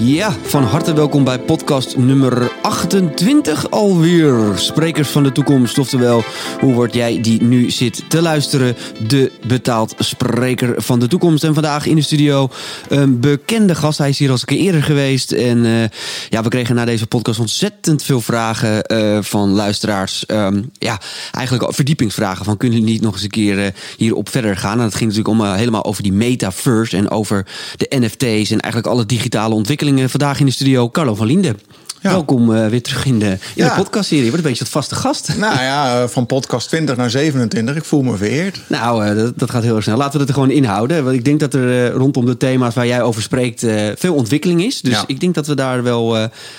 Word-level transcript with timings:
Ja, 0.00 0.32
van 0.42 0.62
harte 0.62 0.92
welkom 0.92 1.24
bij 1.24 1.38
podcast 1.38 1.96
nummer 1.96 2.52
28 2.62 3.70
alweer. 3.70 4.52
Sprekers 4.54 5.08
van 5.08 5.22
de 5.22 5.32
toekomst, 5.32 5.78
oftewel, 5.78 6.22
hoe 6.60 6.74
word 6.74 6.94
jij 6.94 7.20
die 7.20 7.42
nu 7.42 7.70
zit 7.70 8.10
te 8.10 8.22
luisteren? 8.22 8.76
De 9.08 9.32
betaald 9.46 9.94
spreker 9.98 10.82
van 10.82 10.98
de 10.98 11.08
toekomst. 11.08 11.44
En 11.44 11.54
vandaag 11.54 11.86
in 11.86 11.96
de 11.96 12.02
studio 12.02 12.48
een 12.88 13.20
bekende 13.20 13.74
gast. 13.74 13.98
Hij 13.98 14.08
is 14.08 14.18
hier 14.18 14.30
al 14.30 14.34
een 14.34 14.44
keer 14.44 14.58
eerder 14.58 14.82
geweest. 14.82 15.32
En 15.32 15.64
uh, 15.64 15.84
ja, 16.28 16.42
we 16.42 16.48
kregen 16.48 16.74
na 16.74 16.84
deze 16.84 17.06
podcast 17.06 17.40
ontzettend 17.40 18.02
veel 18.02 18.20
vragen 18.20 18.92
uh, 18.92 19.18
van 19.22 19.50
luisteraars. 19.50 20.24
Um, 20.26 20.70
ja, 20.72 21.00
eigenlijk 21.32 21.74
verdiepingsvragen 21.74 22.44
van 22.44 22.56
kunnen 22.56 22.78
jullie 22.78 22.92
niet 22.92 23.02
nog 23.02 23.12
eens 23.14 23.22
een 23.22 23.30
keer 23.30 23.58
uh, 23.58 23.66
hierop 23.96 24.28
verder 24.28 24.56
gaan? 24.56 24.78
En 24.78 24.84
dat 24.84 24.94
ging 24.94 25.10
natuurlijk 25.10 25.40
om 25.40 25.52
helemaal 25.52 25.84
over 25.84 26.02
die 26.02 26.12
metaverse 26.12 26.96
en 26.96 27.10
over 27.10 27.46
de 27.76 27.96
NFT's 27.98 28.50
en 28.50 28.60
eigenlijk 28.60 28.86
alle 28.86 29.06
digitale 29.06 29.54
ontwikkelingen 29.54 29.86
vandaag 29.96 30.40
in 30.40 30.46
de 30.46 30.52
studio 30.52 30.90
Carlo 30.90 31.14
van 31.14 31.26
Linden. 31.26 31.60
Ja. 32.02 32.10
Welkom 32.10 32.50
uh, 32.50 32.66
weer 32.66 32.82
terug 32.82 33.04
in 33.04 33.18
de, 33.18 33.26
in 33.26 33.38
ja. 33.54 33.68
de 33.68 33.82
podcastserie. 33.82 34.24
Je 34.24 34.30
wordt 34.30 34.44
een 34.44 34.50
beetje 34.50 34.64
het 34.64 34.72
vaste 34.72 34.94
gast. 34.94 35.36
Nou 35.36 35.60
ja, 35.60 36.02
eh, 36.02 36.08
van 36.08 36.26
podcast 36.26 36.68
20 36.68 36.96
naar 36.96 37.10
27. 37.10 37.76
Ik 37.76 37.84
voel 37.84 38.02
me 38.02 38.16
vereerd. 38.16 38.60
Nou, 38.66 39.06
uh, 39.06 39.16
dat, 39.16 39.38
dat, 39.38 39.50
gaat 39.50 39.62
heel 39.62 39.74
erg 39.74 39.84
snel. 39.84 39.96
Laten 39.96 40.12
we 40.12 40.18
het 40.18 40.28
er 40.28 40.34
gewoon 40.34 40.50
inhouden. 40.50 41.04
Want 41.04 41.16
ik 41.16 41.24
denk 41.24 41.40
dat 41.40 41.54
er 41.54 41.90
rondom 41.90 42.26
de 42.26 42.36
thema's 42.36 42.74
waar 42.74 42.86
jij 42.86 43.02
over 43.02 43.22
spreekt... 43.22 43.66
veel 43.96 44.14
ontwikkeling 44.14 44.62
is. 44.62 44.80
Dus 44.80 44.92
ja. 44.92 45.04
ik 45.06 45.20
denk 45.20 45.34
dat 45.34 45.46
we 45.46 45.54
daar 45.54 45.82
wel 45.82 46.16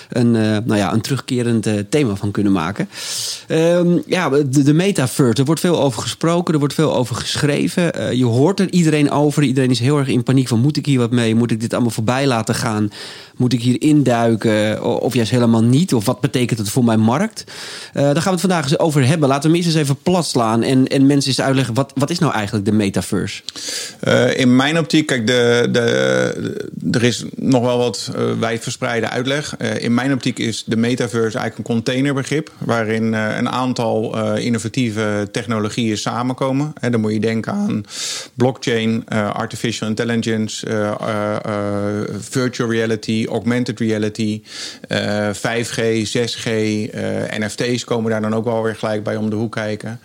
een, 0.09 0.31
nou 0.31 0.75
ja, 0.75 0.93
een 0.93 1.01
terugkerend 1.01 1.67
thema 1.89 2.15
van 2.15 2.31
kunnen 2.31 2.51
maken. 2.51 2.89
Um, 3.47 4.03
ja, 4.05 4.29
de, 4.29 4.63
de 4.63 4.73
metaverse. 4.73 5.39
Er 5.39 5.45
wordt 5.45 5.61
veel 5.61 5.81
over 5.81 6.01
gesproken. 6.01 6.53
Er 6.53 6.59
wordt 6.59 6.73
veel 6.73 6.95
over 6.95 7.15
geschreven. 7.15 8.17
je 8.17 8.25
hoort 8.25 8.59
er 8.59 8.71
iedereen 8.71 9.11
over. 9.11 9.43
Iedereen 9.43 9.69
is 9.69 9.79
heel 9.79 9.97
erg 9.97 10.07
in 10.07 10.23
paniek 10.23 10.47
van... 10.47 10.59
moet 10.59 10.77
ik 10.77 10.85
hier 10.85 10.99
wat 10.99 11.11
mee? 11.11 11.35
Moet 11.35 11.51
ik 11.51 11.59
dit 11.59 11.73
allemaal 11.73 11.91
voorbij 11.91 12.27
laten 12.27 12.55
gaan? 12.55 12.91
Moet 13.35 13.53
ik 13.53 13.61
hier 13.61 13.81
induiken? 13.81 14.83
Of 15.01 15.13
juist 15.13 15.28
helemaal 15.29 15.63
niet? 15.63 15.93
Of 15.93 16.05
wat 16.05 16.21
betekent 16.21 16.59
het 16.59 16.69
voor 16.69 16.83
mijn 16.83 16.99
markt? 16.99 17.43
Uh, 17.47 17.53
daar 17.93 18.15
gaan 18.15 18.23
we 18.23 18.29
het 18.29 18.39
vandaag 18.39 18.63
eens 18.63 18.79
over 18.79 19.07
hebben. 19.07 19.29
Laten 19.29 19.51
we 19.51 19.57
eens 19.57 19.75
even 19.75 20.01
plat 20.03 20.25
slaan 20.25 20.63
en, 20.63 20.87
en 20.87 21.05
mensen 21.05 21.29
eens 21.29 21.41
uitleggen... 21.41 21.73
wat, 21.73 21.91
wat 21.95 22.09
is 22.09 22.19
nou 22.19 22.33
eigenlijk 22.33 22.65
de 22.65 22.71
metaverse? 22.71 23.41
Uh, 24.07 24.37
in 24.37 24.55
mijn 24.55 24.79
optiek, 24.79 25.05
kijk, 25.05 25.27
de, 25.27 25.67
de, 25.71 26.69
er 26.91 27.03
is 27.03 27.23
nog 27.35 27.63
wel 27.63 27.77
wat 27.77 28.11
uh, 28.15 28.39
wijdverspreide 28.39 29.09
uitleg. 29.09 29.57
in 29.57 29.93
mijn 29.93 30.13
optiek 30.13 30.39
is 30.39 30.63
de 30.65 30.77
metaverse 30.77 31.37
eigenlijk 31.37 31.57
een 31.57 31.75
containerbegrip... 31.75 32.51
waarin 32.57 33.13
een 33.13 33.49
aantal 33.49 34.17
innovatieve 34.37 35.27
technologieën 35.31 35.97
samenkomen. 35.97 36.73
En 36.79 36.91
dan 36.91 37.01
moet 37.01 37.13
je 37.13 37.19
denken 37.19 37.53
aan 37.53 37.85
blockchain, 38.35 39.07
artificial 39.33 39.87
intelligence... 39.87 40.67
virtual 42.29 42.71
reality, 42.71 43.25
augmented 43.29 43.79
reality, 43.79 44.41
5G, 45.27 46.07
6G, 46.07 46.47
uh, 46.47 47.37
NFT's 47.37 47.83
komen 47.83 48.11
daar 48.11 48.21
dan 48.21 48.35
ook 48.35 48.43
wel 48.43 48.63
weer 48.63 48.75
gelijk 48.75 49.03
bij 49.03 49.15
om 49.15 49.29
de 49.29 49.35
hoek 49.35 49.51
kijken. 49.51 49.99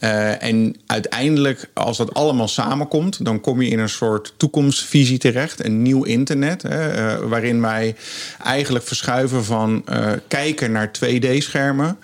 Uh, 0.00 0.42
en 0.42 0.76
uiteindelijk, 0.86 1.70
als 1.72 1.96
dat 1.96 2.14
allemaal 2.14 2.48
samenkomt, 2.48 3.24
dan 3.24 3.40
kom 3.40 3.62
je 3.62 3.70
in 3.70 3.78
een 3.78 3.88
soort 3.88 4.34
toekomstvisie 4.36 5.18
terecht, 5.18 5.64
een 5.64 5.82
nieuw 5.82 6.04
internet, 6.04 6.62
hè, 6.62 7.14
uh, 7.18 7.28
waarin 7.28 7.60
wij 7.60 7.96
eigenlijk 8.44 8.84
verschuiven 8.84 9.44
van 9.44 9.84
uh, 9.88 10.12
kijken 10.28 10.72
naar 10.72 10.90
2D-schermen, 11.04 11.98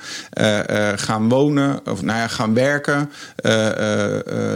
gaan 0.97 1.29
wonen, 1.29 1.81
of 1.85 2.03
nou 2.03 2.19
ja, 2.19 2.27
gaan 2.29 2.55
werken, 2.55 3.11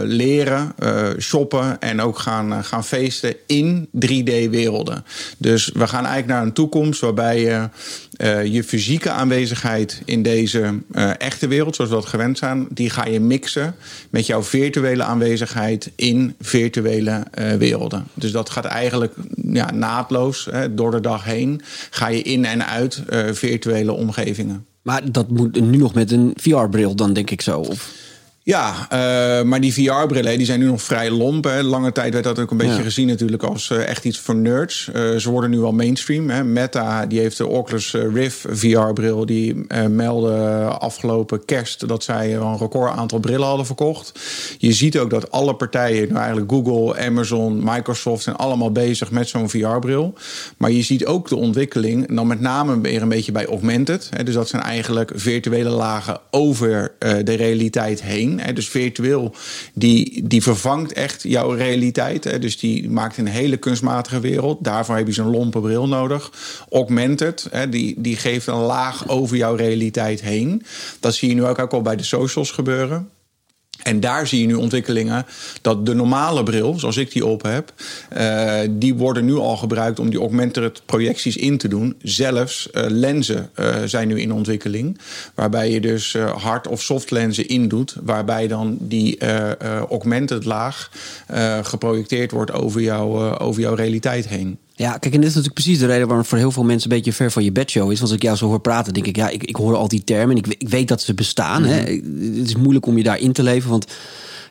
leren, 0.03 0.73
shoppen 1.19 1.79
en 1.79 2.01
ook 2.01 2.19
gaan, 2.19 2.63
gaan 2.63 2.83
feesten 2.83 3.35
in 3.47 3.89
3D-werelden. 3.95 5.05
Dus 5.37 5.69
we 5.73 5.87
gaan 5.87 6.05
eigenlijk 6.05 6.27
naar 6.27 6.41
een 6.41 6.53
toekomst 6.53 7.01
waarbij 7.01 7.41
je 7.41 7.69
uh, 8.17 8.45
je 8.45 8.63
fysieke 8.63 9.09
aanwezigheid 9.09 10.01
in 10.05 10.23
deze 10.23 10.73
uh, 10.91 11.11
echte 11.17 11.47
wereld, 11.47 11.75
zoals 11.75 11.89
we 11.91 11.95
dat 11.95 12.05
gewend 12.05 12.37
zijn, 12.37 12.67
die 12.69 12.89
ga 12.89 13.05
je 13.05 13.19
mixen 13.19 13.75
met 14.09 14.25
jouw 14.25 14.43
virtuele 14.43 15.03
aanwezigheid 15.03 15.91
in 15.95 16.35
virtuele 16.39 17.23
uh, 17.39 17.53
werelden. 17.53 18.07
Dus 18.13 18.31
dat 18.31 18.49
gaat 18.49 18.65
eigenlijk 18.65 19.13
ja, 19.51 19.71
naadloos 19.71 20.47
hè, 20.51 20.73
door 20.73 20.91
de 20.91 20.99
dag 20.99 21.23
heen. 21.23 21.61
Ga 21.89 22.07
je 22.07 22.21
in 22.21 22.45
en 22.45 22.67
uit 22.67 23.03
virtuele 23.31 23.91
omgevingen. 23.91 24.65
Maar 24.81 25.11
dat 25.11 25.29
moet 25.29 25.59
nu 25.61 25.77
nog 25.77 25.93
met 25.93 26.11
een 26.11 26.33
VR-bril 26.35 26.95
dan, 26.95 27.13
denk 27.13 27.29
ik 27.29 27.41
zo? 27.41 27.59
Of? 27.59 28.00
Ja, 28.51 28.87
uh, 28.93 29.43
maar 29.43 29.61
die 29.61 29.73
VR-brillen 29.73 30.37
die 30.37 30.45
zijn 30.45 30.59
nu 30.59 30.65
nog 30.65 30.81
vrij 30.81 31.09
lomp. 31.09 31.43
Hè. 31.43 31.61
Lange 31.61 31.91
tijd 31.91 32.13
werd 32.13 32.25
dat 32.25 32.39
ook 32.39 32.51
een 32.51 32.57
beetje 32.57 32.75
ja. 32.75 32.81
gezien 32.81 33.07
natuurlijk 33.07 33.43
als 33.43 33.69
uh, 33.69 33.87
echt 33.87 34.05
iets 34.05 34.19
voor 34.19 34.35
nerds. 34.35 34.89
Uh, 34.95 35.15
ze 35.15 35.29
worden 35.29 35.49
nu 35.49 35.61
al 35.61 35.71
mainstream. 35.71 36.29
Hè. 36.29 36.43
Meta 36.43 37.05
die 37.05 37.19
heeft 37.19 37.37
de 37.37 37.47
Oculus 37.47 37.93
Rift 38.13 38.45
VR-bril. 38.49 39.25
Die 39.25 39.65
meldde 39.89 40.63
afgelopen 40.63 41.45
kerst 41.45 41.87
dat 41.87 42.03
zij 42.03 42.35
een 42.35 42.57
record 42.57 42.91
aantal 42.91 43.19
brillen 43.19 43.47
hadden 43.47 43.65
verkocht. 43.65 44.11
Je 44.57 44.71
ziet 44.71 44.97
ook 44.97 45.09
dat 45.09 45.31
alle 45.31 45.55
partijen, 45.55 46.07
nou 46.07 46.19
eigenlijk 46.19 46.51
Google, 46.51 47.05
Amazon, 47.05 47.61
Microsoft... 47.63 48.23
zijn 48.23 48.35
allemaal 48.35 48.71
bezig 48.71 49.11
met 49.11 49.27
zo'n 49.27 49.49
VR-bril. 49.49 50.13
Maar 50.57 50.71
je 50.71 50.81
ziet 50.81 51.05
ook 51.05 51.29
de 51.29 51.35
ontwikkeling, 51.35 52.15
dan 52.15 52.27
met 52.27 52.39
name 52.39 52.81
weer 52.81 53.01
een 53.01 53.09
beetje 53.09 53.31
bij 53.31 53.45
augmented. 53.45 54.09
Hè. 54.15 54.23
Dus 54.23 54.33
dat 54.33 54.49
zijn 54.49 54.61
eigenlijk 54.61 55.11
virtuele 55.15 55.69
lagen 55.69 56.19
over 56.29 56.91
de 56.99 57.33
realiteit 57.33 58.01
heen. 58.01 58.39
Hè, 58.45 58.53
dus 58.53 58.69
virtueel, 58.69 59.35
die, 59.73 60.27
die 60.27 60.43
vervangt 60.43 60.93
echt 60.93 61.23
jouw 61.23 61.49
realiteit. 61.51 62.23
Hè, 62.23 62.39
dus 62.39 62.59
die 62.59 62.89
maakt 62.89 63.17
een 63.17 63.27
hele 63.27 63.57
kunstmatige 63.57 64.19
wereld. 64.19 64.63
Daarvoor 64.63 64.95
heb 64.95 65.07
je 65.07 65.13
zo'n 65.13 65.31
lompe 65.31 65.59
bril 65.59 65.87
nodig. 65.87 66.31
Augmented, 66.71 67.47
hè, 67.51 67.69
die, 67.69 67.95
die 67.97 68.15
geeft 68.15 68.47
een 68.47 68.55
laag 68.55 69.07
over 69.07 69.37
jouw 69.37 69.55
realiteit 69.55 70.21
heen. 70.21 70.63
Dat 70.99 71.15
zie 71.15 71.29
je 71.29 71.35
nu 71.35 71.45
ook, 71.45 71.59
ook 71.59 71.73
al 71.73 71.81
bij 71.81 71.95
de 71.95 72.03
socials 72.03 72.51
gebeuren. 72.51 73.09
En 73.83 73.99
daar 73.99 74.27
zie 74.27 74.41
je 74.41 74.47
nu 74.47 74.53
ontwikkelingen 74.53 75.25
dat 75.61 75.85
de 75.85 75.93
normale 75.93 76.43
bril, 76.43 76.79
zoals 76.79 76.97
ik 76.97 77.11
die 77.11 77.25
op 77.25 77.41
heb, 77.41 77.73
uh, 78.17 78.59
die 78.69 78.95
worden 78.95 79.25
nu 79.25 79.35
al 79.35 79.57
gebruikt 79.57 79.99
om 79.99 80.09
die 80.09 80.19
augmented 80.19 80.81
projecties 80.85 81.37
in 81.37 81.57
te 81.57 81.67
doen. 81.67 81.95
Zelfs 82.01 82.69
uh, 82.73 82.83
lenzen 82.87 83.49
uh, 83.55 83.75
zijn 83.85 84.07
nu 84.07 84.19
in 84.19 84.33
ontwikkeling, 84.33 84.99
waarbij 85.35 85.71
je 85.71 85.81
dus 85.81 86.15
hard 86.35 86.67
of 86.67 86.81
soft 86.81 87.11
lenzen 87.11 87.47
indoet, 87.47 87.95
waarbij 88.03 88.47
dan 88.47 88.77
die 88.79 89.17
augmented 89.89 90.45
laag 90.45 90.91
geprojecteerd 91.61 92.31
wordt 92.31 92.51
over, 92.51 92.81
jou, 92.81 93.37
over 93.37 93.61
jouw 93.61 93.73
realiteit 93.73 94.27
heen. 94.27 94.57
Ja, 94.81 94.97
kijk, 94.97 95.13
en 95.13 95.19
dit 95.19 95.29
is 95.29 95.35
natuurlijk 95.35 95.53
precies 95.53 95.79
de 95.79 95.85
reden 95.85 96.07
waarom 96.07 96.25
voor 96.25 96.37
heel 96.37 96.51
veel 96.51 96.63
mensen 96.63 96.91
een 96.91 96.97
beetje 96.97 97.13
ver 97.13 97.31
van 97.31 97.43
je 97.43 97.51
bedshow 97.51 97.91
is. 97.91 98.01
Als 98.01 98.11
ik 98.11 98.21
jou 98.21 98.37
zo 98.37 98.47
hoor 98.47 98.59
praten, 98.59 98.93
denk 98.93 99.05
ik, 99.05 99.15
ja, 99.15 99.29
ik, 99.29 99.43
ik 99.43 99.55
hoor 99.55 99.75
al 99.75 99.87
die 99.87 100.03
termen. 100.03 100.37
Ik, 100.37 100.47
ik 100.47 100.69
weet 100.69 100.87
dat 100.87 101.01
ze 101.01 101.13
bestaan. 101.13 101.63
Hè. 101.63 101.79
Het 102.39 102.47
is 102.47 102.55
moeilijk 102.55 102.85
om 102.85 102.97
je 102.97 103.03
daarin 103.03 103.31
te 103.31 103.43
leven, 103.43 103.69
want 103.69 103.85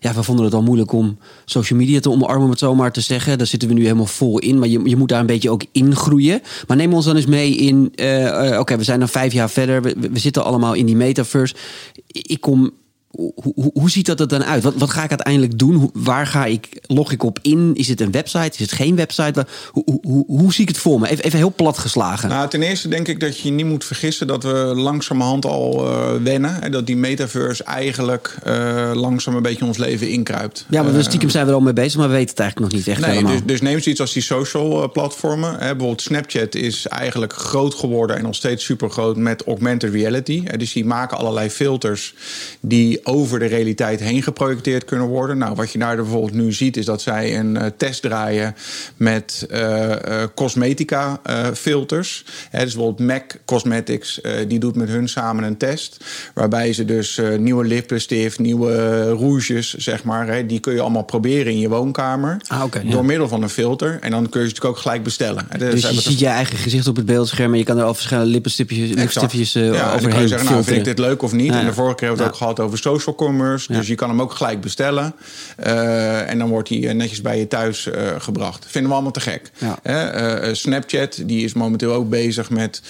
ja, 0.01 0.15
we 0.15 0.23
vonden 0.23 0.45
het 0.45 0.55
al 0.55 0.63
moeilijk 0.63 0.93
om 0.93 1.19
social 1.45 1.79
media 1.79 2.01
te 2.01 2.11
omarmen, 2.11 2.45
om 2.45 2.51
het 2.51 2.59
zo 2.59 2.75
maar 2.75 2.93
te 2.93 3.01
zeggen. 3.01 3.39
Daar 3.39 3.47
zitten 3.47 3.69
we 3.69 3.75
nu 3.75 3.83
helemaal 3.83 4.07
vol 4.07 4.39
in, 4.39 4.59
maar 4.59 4.69
je, 4.69 4.81
je 4.85 4.97
moet 4.97 5.09
daar 5.09 5.21
een 5.21 5.27
beetje 5.27 5.51
ook 5.51 5.65
ingroeien. 5.73 6.41
Maar 6.67 6.77
neem 6.77 6.95
ons 6.95 7.05
dan 7.05 7.17
eens 7.17 7.27
mee 7.27 7.57
in, 7.57 7.93
uh, 7.97 8.23
uh, 8.23 8.59
oké, 8.59 8.77
we 8.77 8.85
zijn 8.85 8.99
dan 8.99 9.09
vijf 9.09 9.33
jaar 9.33 9.51
verder, 9.51 9.83
we, 9.83 9.97
we 10.13 10.19
zitten 10.19 10.45
allemaal 10.45 10.75
in 10.75 10.87
die 10.87 10.97
metaverse. 10.97 11.55
Ik 12.07 12.41
kom 12.41 12.71
hoe, 13.11 13.33
hoe, 13.35 13.71
hoe, 13.75 13.91
ziet 13.91 14.07
dat 14.07 14.21
er 14.21 14.29
dan 14.29 14.45
uit? 14.45 14.63
Wat, 14.63 14.75
wat 14.77 14.91
ga 14.91 15.03
ik 15.03 15.09
uiteindelijk 15.11 15.59
doen? 15.59 15.75
Hoe, 15.75 15.91
waar 15.93 16.27
ga 16.27 16.45
ik, 16.45 16.69
log 16.87 17.13
ik 17.13 17.23
op 17.23 17.39
in? 17.43 17.71
Is 17.75 17.89
het 17.89 18.01
een 18.01 18.11
website? 18.11 18.51
Is 18.53 18.59
het 18.59 18.73
geen 18.73 18.97
website? 18.97 19.47
Hoe, 19.71 19.99
hoe, 20.03 20.25
hoe 20.27 20.53
zie 20.53 20.63
ik 20.63 20.69
het 20.69 20.79
voor 20.79 21.01
me? 21.01 21.09
Even, 21.09 21.25
even 21.25 21.39
heel 21.39 21.53
plat 21.57 21.79
geslagen. 21.79 22.29
Nou, 22.29 22.49
ten 22.49 22.63
eerste 22.63 22.89
denk 22.89 23.09
ik 23.09 23.21
dat 23.21 23.39
je 23.39 23.51
niet 23.51 23.67
moet 23.67 23.85
vergissen 23.85 24.27
dat 24.27 24.43
we 24.43 24.73
langzamerhand 24.75 25.45
al 25.45 25.87
uh, 25.87 26.23
wennen. 26.23 26.63
En 26.63 26.73
dat 26.73 26.87
die 26.87 26.97
metaverse 26.97 27.65
eigenlijk 27.65 28.37
uh, 28.47 28.91
langzaam 28.95 29.35
een 29.35 29.43
beetje 29.43 29.65
ons 29.65 29.79
leven 29.79 30.09
inkruipt. 30.09 30.67
Ja, 30.69 30.83
maar 30.83 30.93
we 30.93 31.03
stiekem 31.03 31.31
zijn 31.31 31.45
we 31.45 31.51
er 31.51 31.57
al 31.57 31.63
mee 31.63 31.73
bezig, 31.73 31.99
maar 31.99 32.09
we 32.09 32.15
weten 32.15 32.31
het 32.31 32.41
eigenlijk 32.41 32.73
nog 32.73 32.81
niet 32.81 32.89
echt 32.89 33.01
nee, 33.01 33.11
helemaal. 33.11 33.33
Dus, 33.33 33.43
dus 33.45 33.61
neem 33.61 33.81
zoiets 33.81 34.01
als 34.01 34.13
die 34.13 34.23
social 34.23 34.91
platformen. 34.91 35.51
Hè, 35.51 35.59
bijvoorbeeld 35.59 36.03
Snapchat 36.03 36.55
is 36.55 36.87
eigenlijk 36.87 37.33
groot 37.33 37.75
geworden 37.75 38.17
en 38.17 38.23
nog 38.23 38.35
steeds 38.35 38.65
super 38.65 38.91
groot 38.91 39.17
met 39.17 39.45
augmented 39.47 39.93
reality. 39.93 40.43
Dus 40.57 40.73
die 40.73 40.85
maken 40.85 41.19
allerlei 41.19 41.51
filters 41.51 42.15
die 42.61 43.00
over 43.03 43.39
de 43.39 43.47
realiteit 43.47 44.01
heen 44.01 44.23
geprojecteerd 44.23 44.85
kunnen 44.85 45.07
worden. 45.07 45.39
Nou, 45.39 45.55
wat 45.55 45.73
je 45.73 45.79
daar 45.79 45.97
bijvoorbeeld 45.97 46.33
nu 46.33 46.53
ziet, 46.53 46.77
is 46.77 46.85
dat 46.85 47.03
zij 47.03 47.39
een 47.39 47.55
uh, 47.55 47.63
test 47.77 48.03
draaien 48.03 48.55
met 48.97 49.47
uh, 49.51 49.89
uh, 49.89 49.95
cosmetica 50.35 51.21
filters. 51.55 52.25
Hè, 52.51 52.65
dus 52.65 52.75
bijvoorbeeld 52.75 53.09
MAC 53.09 53.39
Cosmetics, 53.45 54.21
die 54.49 54.59
doet 54.59 54.77
met 54.77 54.89
hun 54.89 55.09
samen 55.09 55.45
een 55.45 55.57
test. 55.57 56.05
Waarbij 56.35 56.73
ze 56.73 56.85
dus 56.85 57.21
nieuwe 57.39 57.65
lippenstift, 57.65 58.39
nieuwe 58.39 59.03
rouges, 59.11 59.75
zeg 59.75 60.05
maar, 60.05 60.27
hè, 60.27 60.47
die 60.47 60.61
kun 60.61 60.75
je 60.75 60.81
allemaal 60.81 61.05
proberen 61.05 61.53
in 61.53 61.59
je 61.59 61.69
woonkamer. 61.69 62.41
Ah, 62.47 62.63
okay, 62.63 62.83
door 62.83 62.93
ja. 62.93 63.03
middel 63.03 63.29
van 63.29 63.43
een 63.43 63.49
filter. 63.49 63.99
En 64.01 64.11
dan 64.11 64.29
kun 64.29 64.41
je 64.41 64.47
ze 64.47 64.53
natuurlijk 64.53 64.65
ook 64.65 64.83
gelijk 64.83 65.03
bestellen. 65.03 65.47
Dus, 65.59 65.83
dus 65.83 65.91
je 65.91 66.01
ziet 66.01 66.19
je 66.19 66.27
eigen 66.27 66.57
gezicht 66.57 66.87
op 66.87 66.97
het 66.97 67.07
beeldscherm 67.07 67.53
en 67.53 67.59
je 67.59 67.65
kan 67.65 67.79
er 67.79 67.85
al 67.85 67.95
verschillende 67.95 68.31
lippenstiftjes 68.31 69.53
ja, 69.53 69.61
overheen. 69.69 70.01
Dan 70.01 70.11
kun 70.11 70.21
je 70.21 70.29
zeggen, 70.29 70.51
nou, 70.51 70.65
vind 70.65 70.79
ik 70.79 70.85
dit 70.85 70.99
leuk 70.99 71.23
of 71.23 71.33
niet? 71.33 71.53
Ja. 71.53 71.61
En 71.61 71.67
de 71.67 71.73
vorige 71.73 71.95
keer 71.95 72.09
hebben 72.09 72.27
we 72.27 72.33
het 72.33 72.41
ook 72.41 72.49
gehad 72.49 72.61
over 72.61 72.79
social 72.99 73.15
commerce. 73.15 73.73
Dus 73.73 73.87
je 73.87 73.95
kan 73.95 74.09
hem 74.09 74.21
ook 74.21 74.33
gelijk 74.33 74.61
bestellen. 74.61 75.15
en 76.27 76.39
dan 76.39 76.49
wordt 76.49 76.69
hij 76.69 76.93
netjes 76.93 77.21
bij 77.21 77.39
je 77.39 77.49
thuis 77.49 77.89
gebracht. 78.19 78.67
Vinden 78.69 78.91
we 78.91 78.95
allemaal 78.95 79.13
te 79.13 79.21
gek. 79.21 79.51
Snapchat 80.57 81.23
die 81.25 81.45
is 81.45 81.53
momenteel 81.53 81.93
ook 81.93 82.09
bezig 82.09 82.51
met 82.51 82.83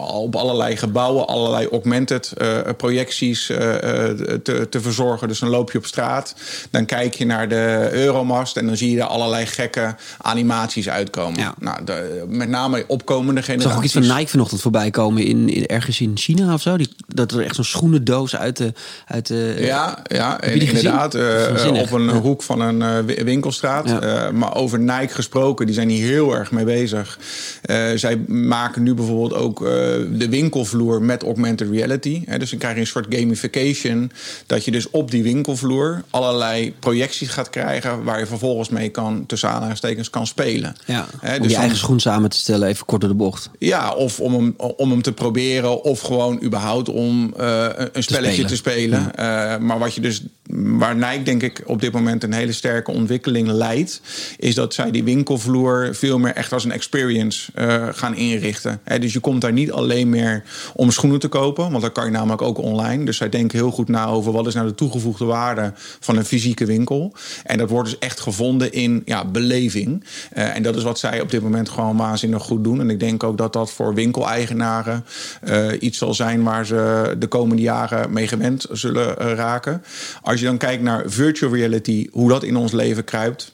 op 0.00 0.36
allerlei 0.36 0.76
gebouwen... 0.76 1.26
allerlei 1.26 1.68
augmented 1.68 2.32
projecties 2.76 3.46
te, 3.46 4.66
te 4.70 4.80
verzorgen. 4.80 5.28
Dus 5.28 5.38
dan 5.38 5.48
loop 5.48 5.72
je 5.72 5.78
op 5.78 5.86
straat. 5.86 6.34
Dan 6.70 6.86
kijk 6.86 7.14
je 7.14 7.26
naar 7.26 7.48
de 7.48 7.88
Euromast 7.92 8.56
en 8.56 8.66
dan 8.66 8.76
zie 8.76 8.90
je 8.90 8.96
daar 8.96 9.06
allerlei 9.06 9.46
gekke 9.46 9.94
animaties 10.18 10.88
uitkomen. 10.88 11.54
Nou, 11.58 11.84
de, 11.84 12.24
met 12.28 12.48
name 12.48 12.84
opkomende 12.86 13.42
generaties. 13.42 13.68
Zag 13.68 13.76
ook 13.76 13.84
iets 13.84 14.08
van 14.08 14.16
Nike 14.16 14.30
vanochtend 14.30 14.60
voorbij 14.60 14.90
komen 14.90 15.24
in, 15.24 15.48
in 15.48 15.66
ergens 15.66 16.00
in 16.00 16.12
China 16.14 16.54
of 16.54 16.60
zo? 16.60 16.76
Die, 16.76 16.88
dat 17.14 17.32
er 17.32 17.40
echt 17.40 17.54
zo'n 17.54 17.64
schoenendoos 17.64 18.36
uit 18.36 18.56
de... 18.56 18.72
Uit 19.06 19.26
de 19.26 19.56
ja, 19.58 20.02
ja 20.02 20.42
inderdaad. 20.42 21.14
Uh, 21.14 21.72
op 21.72 21.90
een 21.90 22.08
hoek 22.08 22.42
van 22.42 22.60
een 22.60 23.06
uh, 23.08 23.24
winkelstraat. 23.24 23.90
Uh, 23.90 24.30
maar 24.30 24.54
over 24.54 24.78
Nike 24.78 25.14
gesproken, 25.14 25.66
die 25.66 25.74
zijn 25.74 25.88
hier 25.88 26.06
heel 26.06 26.36
erg 26.36 26.50
mee 26.50 26.64
bezig. 26.64 27.18
zij 27.94 28.16
maken 28.26 28.82
nu 28.82 28.94
bijvoorbeeld 28.94 29.34
ook 29.34 29.58
de 30.12 30.26
winkelvloer 30.30 31.02
met 31.02 31.22
augmented 31.22 31.70
reality. 31.70 32.22
Hè, 32.26 32.38
dus 32.38 32.50
dan 32.50 32.58
krijg 32.58 32.74
je 32.74 32.80
een 32.80 32.86
soort 32.86 33.06
gamification. 33.08 34.12
Dat 34.46 34.64
je 34.64 34.70
dus 34.70 34.90
op 34.90 35.10
die 35.10 35.22
winkelvloer 35.22 36.02
allerlei 36.10 36.74
projecties 36.78 37.28
gaat 37.28 37.50
krijgen... 37.50 38.04
waar 38.04 38.18
je 38.18 38.26
vervolgens 38.26 38.68
mee 38.68 38.88
kan, 38.88 39.26
tussen 39.26 39.48
aanhalingstekens, 39.48 40.10
kan 40.10 40.26
spelen. 40.26 40.76
Ja, 40.86 41.06
om 41.22 41.42
dus 41.42 41.50
je 41.50 41.56
eigen 41.56 41.76
schoen 41.78 42.00
samen 42.00 42.30
te 42.30 42.36
stellen, 42.36 42.68
even 42.68 42.86
kort 42.86 43.00
door 43.00 43.10
de 43.10 43.16
bocht. 43.16 43.50
Ja, 43.58 43.92
of 43.92 44.20
om 44.20 44.34
hem, 44.34 44.54
om 44.76 44.90
hem 44.90 45.02
te 45.02 45.12
proberen... 45.12 45.84
of 45.84 46.00
gewoon 46.00 46.42
überhaupt 46.42 46.88
om 47.00 47.34
uh, 47.40 47.66
een 47.92 48.02
spelletje 48.02 48.44
te 48.44 48.56
spelen. 48.56 49.02
Te 49.02 49.10
spelen. 49.12 49.12
Uh, 49.18 49.66
maar 49.66 49.78
wat 49.78 49.94
je 49.94 50.00
dus, 50.00 50.22
waar 50.52 50.96
Nike 50.96 51.22
denk 51.22 51.42
ik 51.42 51.62
op 51.66 51.80
dit 51.80 51.92
moment 51.92 52.22
een 52.22 52.32
hele 52.32 52.52
sterke 52.52 52.90
ontwikkeling 52.90 53.48
leidt... 53.48 54.00
is 54.38 54.54
dat 54.54 54.74
zij 54.74 54.90
die 54.90 55.04
winkelvloer 55.04 55.88
veel 55.92 56.18
meer 56.18 56.32
echt 56.32 56.52
als 56.52 56.64
een 56.64 56.72
experience 56.72 57.52
uh, 57.54 57.86
gaan 57.92 58.16
inrichten. 58.16 58.80
He, 58.84 58.98
dus 58.98 59.12
je 59.12 59.20
komt 59.20 59.40
daar 59.40 59.52
niet 59.52 59.72
alleen 59.72 60.08
meer 60.08 60.42
om 60.74 60.90
schoenen 60.90 61.20
te 61.20 61.28
kopen... 61.28 61.70
want 61.70 61.82
dat 61.82 61.92
kan 61.92 62.04
je 62.04 62.10
namelijk 62.10 62.42
ook 62.42 62.58
online. 62.58 63.04
Dus 63.04 63.16
zij 63.16 63.28
denken 63.28 63.58
heel 63.58 63.70
goed 63.70 63.88
na 63.88 64.06
over 64.06 64.32
wat 64.32 64.46
is 64.46 64.54
nou 64.54 64.66
de 64.66 64.74
toegevoegde 64.74 65.24
waarde 65.24 65.72
van 66.00 66.16
een 66.16 66.24
fysieke 66.24 66.66
winkel. 66.66 67.14
En 67.44 67.58
dat 67.58 67.70
wordt 67.70 67.90
dus 67.90 67.98
echt 67.98 68.20
gevonden 68.20 68.72
in 68.72 69.02
ja, 69.04 69.24
beleving. 69.24 70.04
En 70.30 70.62
dat 70.62 70.76
is 70.76 70.82
wat 70.82 70.98
zij 70.98 71.20
op 71.20 71.30
dit 71.30 71.42
moment 71.42 71.68
gewoon 71.68 71.96
waanzinnig 71.96 72.42
goed 72.42 72.64
doen. 72.64 72.80
En 72.80 72.90
ik 72.90 73.00
denk 73.00 73.22
ook 73.22 73.38
dat 73.38 73.52
dat 73.52 73.72
voor 73.72 73.94
winkeleigenaren 73.94 75.04
iets 75.78 75.98
zal 75.98 76.14
zijn 76.14 76.42
waar 76.42 76.66
ze 76.66 76.89
de 77.18 77.26
komende 77.28 77.62
jaren 77.62 78.12
mee 78.12 78.28
gewend 78.28 78.66
zullen 78.70 79.16
uh, 79.22 79.32
raken. 79.32 79.82
Als 80.22 80.40
je 80.40 80.46
dan 80.46 80.58
kijkt 80.58 80.82
naar 80.82 81.02
virtual 81.06 81.54
reality, 81.54 82.08
hoe 82.10 82.28
dat 82.28 82.42
in 82.42 82.56
ons 82.56 82.72
leven 82.72 83.04
kruipt. 83.04 83.52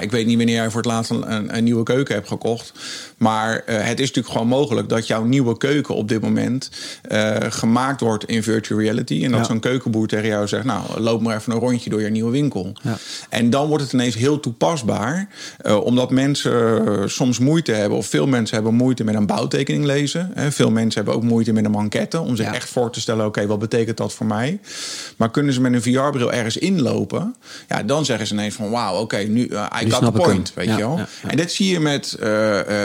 Ik 0.00 0.10
weet 0.10 0.26
niet 0.26 0.36
wanneer 0.36 0.54
jij 0.54 0.70
voor 0.70 0.82
het 0.82 0.90
laatst 0.90 1.10
een, 1.10 1.56
een 1.56 1.64
nieuwe 1.64 1.82
keuken 1.82 2.14
hebt 2.14 2.28
gekocht. 2.28 2.72
Maar 3.16 3.52
uh, 3.54 3.76
het 3.76 4.00
is 4.00 4.06
natuurlijk 4.06 4.28
gewoon 4.28 4.48
mogelijk 4.48 4.88
dat 4.88 5.06
jouw 5.06 5.24
nieuwe 5.24 5.56
keuken 5.56 5.94
op 5.94 6.08
dit 6.08 6.20
moment 6.20 6.70
uh, 7.12 7.36
gemaakt 7.48 8.00
wordt 8.00 8.24
in 8.24 8.42
virtual 8.42 8.80
reality. 8.80 9.24
En 9.24 9.30
dat 9.30 9.40
ja. 9.40 9.46
zo'n 9.46 9.60
keukenboer 9.60 10.06
tegen 10.06 10.28
jou 10.28 10.48
zegt: 10.48 10.64
Nou, 10.64 11.00
loop 11.00 11.22
maar 11.22 11.36
even 11.36 11.52
een 11.52 11.58
rondje 11.58 11.90
door 11.90 12.00
je 12.00 12.10
nieuwe 12.10 12.30
winkel. 12.30 12.72
Ja. 12.82 12.96
En 13.28 13.50
dan 13.50 13.68
wordt 13.68 13.82
het 13.82 13.92
ineens 13.92 14.14
heel 14.14 14.40
toepasbaar. 14.40 15.28
Uh, 15.66 15.84
omdat 15.84 16.10
mensen 16.10 17.10
soms 17.10 17.38
moeite 17.38 17.72
hebben, 17.72 17.98
of 17.98 18.06
veel 18.06 18.26
mensen 18.26 18.54
hebben 18.54 18.74
moeite 18.74 19.04
met 19.04 19.14
een 19.14 19.26
bouwtekening 19.26 19.84
lezen. 19.84 20.30
Hè. 20.34 20.52
Veel 20.52 20.70
mensen 20.70 21.04
hebben 21.04 21.14
ook 21.14 21.28
moeite 21.28 21.52
met 21.52 21.64
een 21.64 21.70
manquette. 21.70 22.20
Om 22.20 22.36
zich 22.36 22.46
ja. 22.46 22.54
echt 22.54 22.68
voor 22.68 22.90
te 22.90 23.00
stellen: 23.00 23.26
Oké, 23.26 23.38
okay, 23.38 23.46
wat 23.46 23.58
betekent 23.58 23.96
dat 23.96 24.12
voor 24.12 24.26
mij? 24.26 24.60
Maar 25.16 25.30
kunnen 25.30 25.54
ze 25.54 25.60
met 25.60 25.72
een 25.72 25.82
VR-bril 25.82 26.32
ergens 26.32 26.56
inlopen? 26.56 27.34
Ja, 27.68 27.82
dan 27.82 28.04
zeggen 28.04 28.26
ze 28.26 28.32
ineens 28.32 28.54
van: 28.54 28.70
Wauw, 28.70 28.92
oké, 28.92 29.02
okay, 29.02 29.24
nu 29.24 29.44
I 29.82 29.90
got 29.90 30.04
the 30.04 30.12
point. 30.12 30.52
Weet 30.54 30.68
je 30.68 30.76
wel? 30.76 31.00
En 31.26 31.36
dit 31.36 31.52
zie 31.52 31.68
je 31.72 31.80
met, 31.80 32.18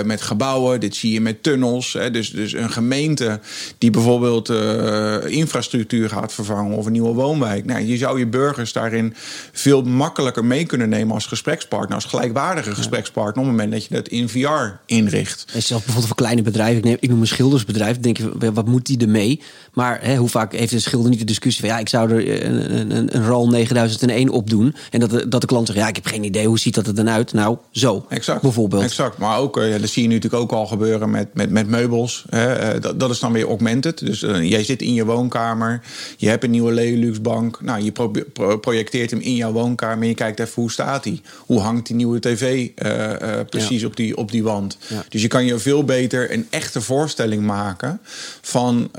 met 0.05 0.20
gebouwen, 0.21 0.79
dit 0.79 0.95
zie 0.95 1.13
je 1.13 1.21
met 1.21 1.43
tunnels. 1.43 1.93
Hè. 1.93 2.11
Dus, 2.11 2.31
dus 2.31 2.53
een 2.53 2.71
gemeente 2.71 3.39
die 3.77 3.89
bijvoorbeeld 3.89 4.49
uh, 4.49 5.15
infrastructuur 5.25 6.09
gaat 6.09 6.33
vervangen 6.33 6.77
of 6.77 6.85
een 6.85 6.91
nieuwe 6.91 7.13
woonwijk. 7.13 7.65
Nou, 7.65 7.85
je 7.85 7.97
zou 7.97 8.19
je 8.19 8.27
burgers 8.27 8.73
daarin 8.73 9.13
veel 9.51 9.83
makkelijker 9.83 10.45
mee 10.45 10.65
kunnen 10.65 10.89
nemen 10.89 11.13
als 11.13 11.25
gesprekspartner, 11.25 11.95
als 11.95 12.05
gelijkwaardige 12.05 12.75
gesprekspartner, 12.75 13.43
op 13.43 13.49
het 13.49 13.57
moment 13.57 13.71
dat 13.71 13.85
je 13.85 13.93
dat 13.93 14.07
in 14.07 14.29
VR 14.29 14.79
inricht. 14.85 15.45
En 15.53 15.63
zelfs 15.63 15.83
bijvoorbeeld 15.83 16.07
voor 16.07 16.15
kleine 16.15 16.41
bedrijven, 16.41 16.77
ik, 16.77 16.83
neem, 16.83 16.97
ik 16.99 17.09
noem 17.09 17.21
een 17.21 17.27
schildersbedrijf, 17.27 17.99
denk 17.99 18.17
je, 18.17 18.51
wat 18.53 18.67
moet 18.67 18.85
die 18.85 18.97
ermee? 18.97 19.41
Maar 19.73 19.99
hè, 20.01 20.15
hoe 20.15 20.29
vaak 20.29 20.53
heeft 20.53 20.71
een 20.71 20.81
schilder 20.81 21.09
niet 21.09 21.19
de 21.19 21.25
discussie 21.25 21.61
van 21.61 21.69
ja, 21.69 21.79
ik 21.79 21.89
zou 21.89 22.11
er 22.11 22.45
een, 22.45 22.91
een, 22.95 23.15
een 23.15 23.25
RAL 23.25 23.49
9001 23.49 24.29
op 24.29 24.49
doen. 24.49 24.75
En 24.89 24.99
dat 24.99 25.09
de, 25.09 25.27
dat 25.27 25.41
de 25.41 25.47
klant 25.47 25.67
zegt, 25.67 25.79
ja, 25.79 25.87
ik 25.87 25.95
heb 25.95 26.05
geen 26.05 26.23
idee, 26.23 26.47
hoe 26.47 26.59
ziet 26.59 26.75
dat 26.75 26.87
er 26.87 26.95
dan 26.95 27.09
uit? 27.09 27.33
Nou, 27.33 27.57
zo, 27.71 28.05
exact, 28.09 28.41
bijvoorbeeld. 28.41 28.83
Exact, 28.83 29.17
maar 29.17 29.37
ook, 29.37 29.57
uh, 29.57 29.79
dat 29.79 29.89
zie 29.89 30.03
je 30.03 30.09
nu 30.11 30.17
natuurlijk 30.17 30.43
ook 30.43 30.59
al 30.59 30.67
gebeuren 30.67 31.09
met, 31.09 31.27
met, 31.33 31.49
met 31.49 31.67
meubels. 31.67 32.25
Hè. 32.29 32.79
Dat, 32.79 32.99
dat 32.99 33.09
is 33.09 33.19
dan 33.19 33.31
weer 33.31 33.47
augmented. 33.47 34.05
Dus 34.05 34.23
uh, 34.23 34.49
jij 34.49 34.63
zit 34.63 34.81
in 34.81 34.93
je 34.93 35.05
woonkamer, 35.05 35.81
je 36.17 36.29
hebt 36.29 36.43
een 36.43 36.49
nieuwe 36.49 36.71
Lelux-bank. 36.71 37.61
Nou, 37.61 37.83
je 37.83 37.91
pro 37.91 38.11
pro 38.33 38.57
projecteert 38.57 39.11
hem 39.11 39.19
in 39.19 39.35
jouw 39.35 39.51
woonkamer 39.51 40.01
en 40.01 40.07
je 40.07 40.13
kijkt 40.13 40.39
even 40.39 40.53
hoe 40.61 40.71
staat 40.71 41.03
hij. 41.03 41.21
Hoe 41.37 41.59
hangt 41.59 41.87
die 41.87 41.95
nieuwe 41.95 42.19
tv 42.19 42.69
uh, 42.75 43.39
precies 43.49 43.81
ja. 43.81 43.87
op, 43.87 43.95
die, 43.95 44.17
op 44.17 44.31
die 44.31 44.43
wand. 44.43 44.77
Ja. 44.87 45.03
Dus 45.09 45.21
je 45.21 45.27
kan 45.27 45.45
je 45.45 45.59
veel 45.59 45.83
beter 45.83 46.33
een 46.33 46.47
echte 46.49 46.81
voorstelling 46.81 47.43
maken 47.43 47.99
van 48.41 48.91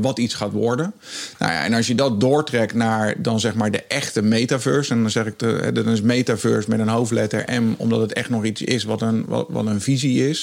wat 0.00 0.18
iets 0.18 0.34
gaat 0.34 0.52
worden. 0.52 0.92
Nou 1.38 1.52
ja, 1.52 1.64
en 1.64 1.74
als 1.74 1.86
je 1.86 1.94
dat 1.94 2.20
doortrekt 2.20 2.74
naar 2.74 3.14
dan 3.22 3.40
zeg 3.40 3.54
maar 3.54 3.70
de 3.70 3.82
echte 3.88 4.22
metaverse. 4.22 4.92
En 4.92 5.00
dan 5.00 5.10
zeg 5.10 5.26
ik, 5.26 5.38
de, 5.38 5.70
dan 5.72 5.88
is 5.88 6.00
metaverse 6.00 6.70
met 6.70 6.78
een 6.78 6.88
hoofdletter 6.88 7.44
M, 7.62 7.74
omdat 7.76 8.00
het 8.00 8.12
echt 8.12 8.30
nog 8.30 8.44
iets 8.44 8.62
is 8.62 8.84
wat 8.84 9.02
een, 9.02 9.24
wat, 9.26 9.46
wat 9.48 9.66
een 9.66 9.80
visie 9.80 10.28
is. 10.28 10.35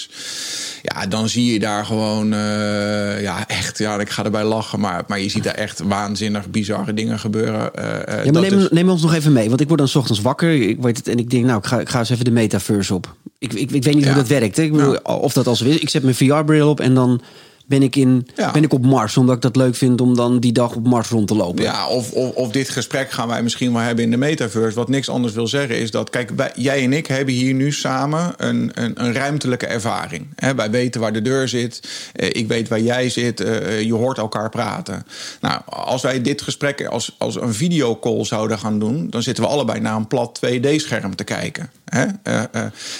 Ja, 0.81 1.07
dan 1.07 1.29
zie 1.29 1.53
je 1.53 1.59
daar 1.59 1.85
gewoon, 1.85 2.33
uh, 2.33 3.21
ja, 3.21 3.47
echt, 3.47 3.77
ja, 3.77 3.99
ik 3.99 4.09
ga 4.09 4.23
erbij 4.23 4.43
lachen, 4.43 4.79
maar, 4.79 5.03
maar 5.07 5.19
je 5.19 5.29
ziet 5.29 5.43
daar 5.43 5.53
echt 5.53 5.79
waanzinnig 5.79 6.49
bizarre 6.49 6.93
dingen 6.93 7.19
gebeuren. 7.19 7.71
Uh, 7.75 8.25
ja, 8.25 8.31
maar 8.31 8.41
neem, 8.41 8.59
is... 8.59 8.69
neem 8.69 8.89
ons 8.89 9.01
nog 9.01 9.13
even 9.13 9.33
mee, 9.33 9.49
want 9.49 9.61
ik 9.61 9.67
word 9.67 9.79
dan 9.79 9.87
s 9.87 9.95
ochtends 9.95 10.21
wakker, 10.21 10.61
ik 10.69 10.81
weet 10.81 10.97
het, 10.97 11.07
en 11.07 11.17
ik 11.17 11.29
denk, 11.29 11.45
nou, 11.45 11.57
ik 11.57 11.65
ga, 11.65 11.79
ik 11.79 11.89
ga 11.89 11.99
eens 11.99 12.09
even 12.09 12.25
de 12.25 12.31
metaverse 12.31 12.93
op. 12.93 13.15
Ik, 13.39 13.53
ik, 13.53 13.71
ik 13.71 13.83
weet 13.83 13.93
niet 13.93 14.03
ja. 14.03 14.13
hoe 14.13 14.21
dat 14.21 14.27
werkt. 14.27 14.57
Hè? 14.57 14.63
Ik 14.63 14.71
bedoel, 14.71 14.93
ja. 14.93 14.99
Of 15.15 15.33
dat 15.33 15.47
als 15.47 15.61
ik 15.61 15.89
zet 15.89 16.03
mijn 16.03 16.15
VR-bril 16.15 16.69
op 16.69 16.79
en 16.79 16.93
dan 16.93 17.21
ben 17.65 17.83
ik, 17.83 17.95
in, 17.95 18.27
ja. 18.35 18.51
ben 18.51 18.63
ik 18.63 18.73
op 18.73 18.85
Mars. 18.85 19.17
Omdat 19.17 19.35
ik 19.35 19.41
dat 19.41 19.55
leuk 19.55 19.75
vind 19.75 20.01
om 20.01 20.15
dan 20.15 20.39
die 20.39 20.51
dag 20.51 20.75
op 20.75 20.87
Mars 20.87 21.09
rond 21.09 21.27
te 21.27 21.35
lopen. 21.35 21.63
Ja, 21.63 21.87
of, 21.87 22.11
of, 22.11 22.35
of 22.35 22.51
dit 22.51 22.69
gesprek 22.69 23.11
gaan 23.11 23.27
wij 23.27 23.43
misschien 23.43 23.73
wel 23.73 23.81
hebben 23.81 24.03
in 24.03 24.11
de 24.11 24.17
metaverse. 24.17 24.77
Wat 24.77 24.89
niks 24.89 25.09
anders 25.09 25.33
wil 25.33 25.47
zeggen 25.47 25.79
is 25.79 25.91
dat, 25.91 26.09
kijk, 26.09 26.29
wij, 26.35 26.51
jij 26.55 26.83
en 26.83 26.93
ik 26.93 27.07
hebben 27.07 27.33
hier 27.33 27.53
nu 27.53 27.71
samen 27.71 28.33
een, 28.37 28.71
een, 28.73 29.03
een 29.03 29.13
ruimtelijke 29.13 29.65
ervaring. 29.65 30.27
He, 30.35 30.55
wij 30.55 30.71
weten 30.71 31.01
waar 31.01 31.13
de 31.13 31.21
deur 31.21 31.47
zit. 31.47 31.79
Uh, 32.15 32.27
ik 32.31 32.47
weet 32.47 32.67
waar 32.67 32.81
jij 32.81 33.09
zit. 33.09 33.41
Uh, 33.41 33.81
je 33.81 33.93
hoort 33.93 34.17
elkaar 34.17 34.49
praten. 34.49 35.05
Nou, 35.41 35.61
als 35.65 36.01
wij 36.01 36.21
dit 36.21 36.41
gesprek 36.41 36.85
als, 36.85 37.15
als 37.17 37.35
een 37.35 37.53
videocall 37.53 38.25
zouden 38.25 38.59
gaan 38.59 38.79
doen, 38.79 39.09
dan 39.09 39.23
zitten 39.23 39.43
we 39.43 39.49
allebei 39.49 39.79
naar 39.79 39.95
een 39.95 40.07
plat 40.07 40.39
2D-scherm 40.45 41.15
te 41.15 41.23
kijken. 41.23 41.69
He? 41.93 42.05
Uh, 42.23 42.43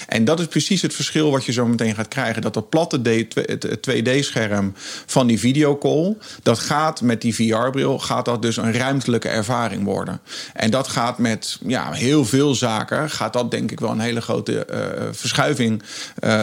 en 0.08 0.24
dat 0.24 0.40
is 0.40 0.46
precies 0.46 0.82
het 0.82 0.94
verschil 0.94 1.30
wat 1.30 1.44
je 1.44 1.52
zo 1.52 1.66
meteen 1.66 1.94
gaat 1.94 2.08
krijgen. 2.08 2.42
Dat 2.42 2.54
dat 2.54 2.68
platte 2.68 3.24
2D-scherm 3.90 4.72
van 5.06 5.26
die 5.26 5.38
videocall. 5.38 6.16
Dat 6.42 6.58
gaat 6.58 7.00
met 7.00 7.20
die 7.20 7.34
VR-bril, 7.34 7.98
gaat 7.98 8.24
dat 8.24 8.42
dus 8.42 8.56
een 8.56 8.72
ruimtelijke 8.72 9.28
ervaring 9.28 9.84
worden. 9.84 10.20
En 10.52 10.70
dat 10.70 10.88
gaat 10.88 11.18
met 11.18 11.58
ja, 11.66 11.92
heel 11.92 12.24
veel 12.24 12.54
zaken, 12.54 13.10
gaat 13.10 13.32
dat 13.32 13.50
denk 13.50 13.70
ik 13.70 13.80
wel 13.80 13.90
een 13.90 14.00
hele 14.00 14.20
grote 14.20 14.66
verschuiving 15.12 15.82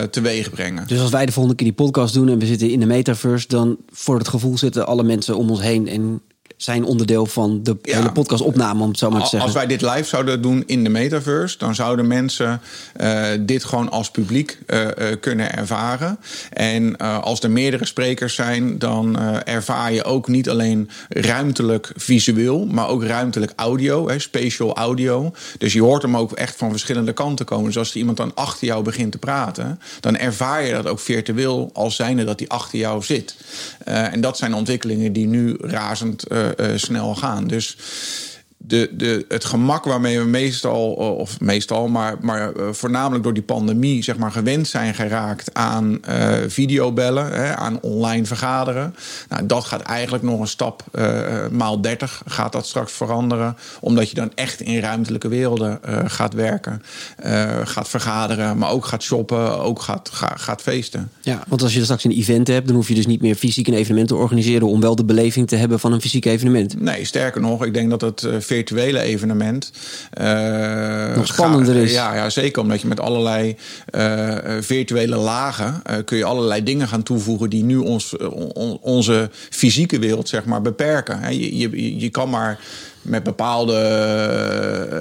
teweeg 0.09 0.49
brengen. 0.49 0.87
Dus 0.87 0.99
als 0.99 1.11
wij 1.11 1.25
de 1.25 1.31
volgende 1.31 1.57
keer 1.57 1.67
die 1.67 1.85
podcast 1.85 2.13
doen 2.13 2.29
en 2.29 2.39
we 2.39 2.45
zitten 2.45 2.69
in 2.69 2.79
de 2.79 2.85
metaverse, 2.85 3.47
dan 3.47 3.77
voor 3.91 4.17
het 4.17 4.27
gevoel 4.27 4.57
zitten 4.57 4.87
alle 4.87 5.03
mensen 5.03 5.37
om 5.37 5.49
ons 5.49 5.61
heen 5.61 5.87
en 5.87 6.21
zijn 6.63 6.83
onderdeel 6.83 7.25
van 7.25 7.63
de 7.63 7.77
ja. 7.81 7.95
hele 7.97 8.11
podcastopname, 8.11 8.83
om 8.83 8.89
het 8.89 8.97
zo 8.97 9.09
maar 9.09 9.21
te 9.21 9.27
zeggen. 9.27 9.49
Als 9.49 9.57
wij 9.57 9.67
dit 9.67 9.81
live 9.81 10.03
zouden 10.03 10.41
doen 10.41 10.63
in 10.65 10.83
de 10.83 10.89
metaverse, 10.89 11.57
dan 11.57 11.75
zouden 11.75 12.07
mensen 12.07 12.61
uh, 13.01 13.23
dit 13.39 13.63
gewoon 13.63 13.91
als 13.91 14.11
publiek 14.11 14.57
uh, 14.67 14.81
uh, 14.81 14.89
kunnen 15.19 15.53
ervaren. 15.53 16.19
En 16.49 16.97
als 16.97 17.39
er 17.39 17.51
meerdere 17.51 17.85
sprekers 17.85 18.35
zijn, 18.35 18.79
dan 18.79 19.19
ervaar 19.45 19.93
je 19.93 20.03
ook 20.03 20.27
niet 20.27 20.49
alleen 20.49 20.89
ruimtelijk 21.09 21.91
visueel, 21.95 22.65
maar 22.65 22.87
ook 22.87 23.03
ruimtelijk 23.03 23.53
audio, 23.55 24.09
hè, 24.09 24.19
spatial 24.19 24.75
audio. 24.75 25.33
Dus 25.57 25.73
je 25.73 25.81
hoort 25.81 26.01
hem 26.01 26.17
ook 26.17 26.31
echt 26.31 26.55
van 26.55 26.69
verschillende 26.69 27.13
kanten 27.13 27.45
komen. 27.45 27.65
Dus 27.65 27.77
als 27.77 27.89
er 27.89 27.97
iemand 27.97 28.17
dan 28.17 28.31
achter 28.35 28.67
jou 28.67 28.83
begint 28.83 29.11
te 29.11 29.17
praten, 29.17 29.79
dan 29.99 30.17
ervaar 30.17 30.65
je 30.65 30.73
dat 30.73 30.87
ook 30.87 30.99
virtueel 30.99 31.69
als 31.73 31.95
zijnde 31.95 32.23
dat 32.23 32.39
hij 32.39 32.47
achter 32.47 32.79
jou 32.79 33.03
zit. 33.03 33.35
en 33.83 34.21
dat 34.21 34.37
zijn 34.37 34.53
ontwikkelingen 34.53 35.13
die 35.13 35.27
nu 35.27 35.55
razend 35.59 36.25
snel 36.75 37.15
gaan. 37.15 37.47
Dus 37.47 37.75
de, 38.67 38.89
de, 38.93 39.25
het 39.27 39.45
gemak 39.45 39.83
waarmee 39.83 40.19
we 40.19 40.25
meestal, 40.25 40.93
of 40.93 41.39
meestal, 41.39 41.87
maar, 41.87 42.15
maar 42.21 42.51
uh, 42.57 42.67
voornamelijk 42.71 43.23
door 43.23 43.33
die 43.33 43.43
pandemie, 43.43 44.03
zeg 44.03 44.17
maar, 44.17 44.31
gewend 44.31 44.67
zijn 44.67 44.93
geraakt 44.93 45.53
aan 45.53 45.99
uh, 46.09 46.33
videobellen, 46.47 47.31
hè, 47.31 47.55
aan 47.55 47.81
online 47.81 48.25
vergaderen. 48.25 48.95
Nou, 49.29 49.45
dat 49.45 49.63
gaat 49.63 49.81
eigenlijk 49.81 50.23
nog 50.23 50.39
een 50.39 50.47
stap 50.47 50.83
uh, 50.93 51.47
maal 51.51 51.81
30 51.81 52.23
gaat 52.25 52.51
dat 52.51 52.67
straks 52.67 52.91
veranderen, 52.91 53.57
omdat 53.79 54.09
je 54.09 54.15
dan 54.15 54.31
echt 54.35 54.61
in 54.61 54.79
ruimtelijke 54.79 55.27
werelden 55.27 55.79
gaat 56.05 56.33
werken, 56.33 56.81
gaat 57.63 57.89
vergaderen, 57.89 58.57
maar 58.57 58.69
ook 58.69 58.85
gaat 58.85 59.03
shoppen, 59.03 59.59
ook 59.59 59.81
gaat, 59.81 60.09
gaat, 60.13 60.41
gaat 60.41 60.61
feesten. 60.61 61.11
Ja, 61.21 61.43
want 61.47 61.61
als 61.61 61.73
je 61.73 61.83
straks 61.83 62.03
een 62.03 62.11
event 62.11 62.47
hebt, 62.47 62.67
dan 62.67 62.75
hoef 62.75 62.87
je 62.87 62.95
dus 62.95 63.05
niet 63.05 63.21
meer 63.21 63.35
fysiek 63.35 63.67
een 63.67 63.73
evenement 63.73 64.07
te 64.07 64.15
organiseren 64.15 64.67
om 64.67 64.81
wel 64.81 64.95
de 64.95 65.05
beleving 65.05 65.47
te 65.47 65.55
hebben 65.55 65.79
van 65.79 65.93
een 65.93 66.01
fysiek 66.01 66.25
evenement. 66.25 66.81
Nee, 66.81 67.05
sterker 67.05 67.41
nog, 67.41 67.65
ik 67.65 67.73
denk 67.73 67.89
dat 67.89 68.01
het 68.01 68.21
virtuele 68.55 68.99
evenement. 68.99 69.71
Uh, 70.21 71.15
Nog 71.15 71.27
spannender 71.27 71.75
is. 71.75 71.91
Ja, 71.93 72.15
ja, 72.15 72.29
zeker 72.29 72.61
omdat 72.61 72.81
je 72.81 72.87
met 72.87 72.99
allerlei 72.99 73.55
uh, 73.95 74.37
virtuele 74.59 75.15
lagen 75.15 75.81
uh, 75.89 75.95
kun 76.05 76.17
je 76.17 76.23
allerlei 76.23 76.63
dingen 76.63 76.87
gaan 76.87 77.03
toevoegen 77.03 77.49
die 77.49 77.63
nu 77.63 77.77
ons, 77.77 78.17
on, 78.53 78.77
onze 78.81 79.29
fysieke 79.49 79.99
wereld 79.99 80.29
zeg 80.29 80.45
maar 80.45 80.61
beperken. 80.61 81.39
Je, 81.39 81.57
je, 81.57 81.99
je 81.99 82.09
kan 82.09 82.29
maar 82.29 82.59
met 83.01 83.23
bepaalde 83.23 83.75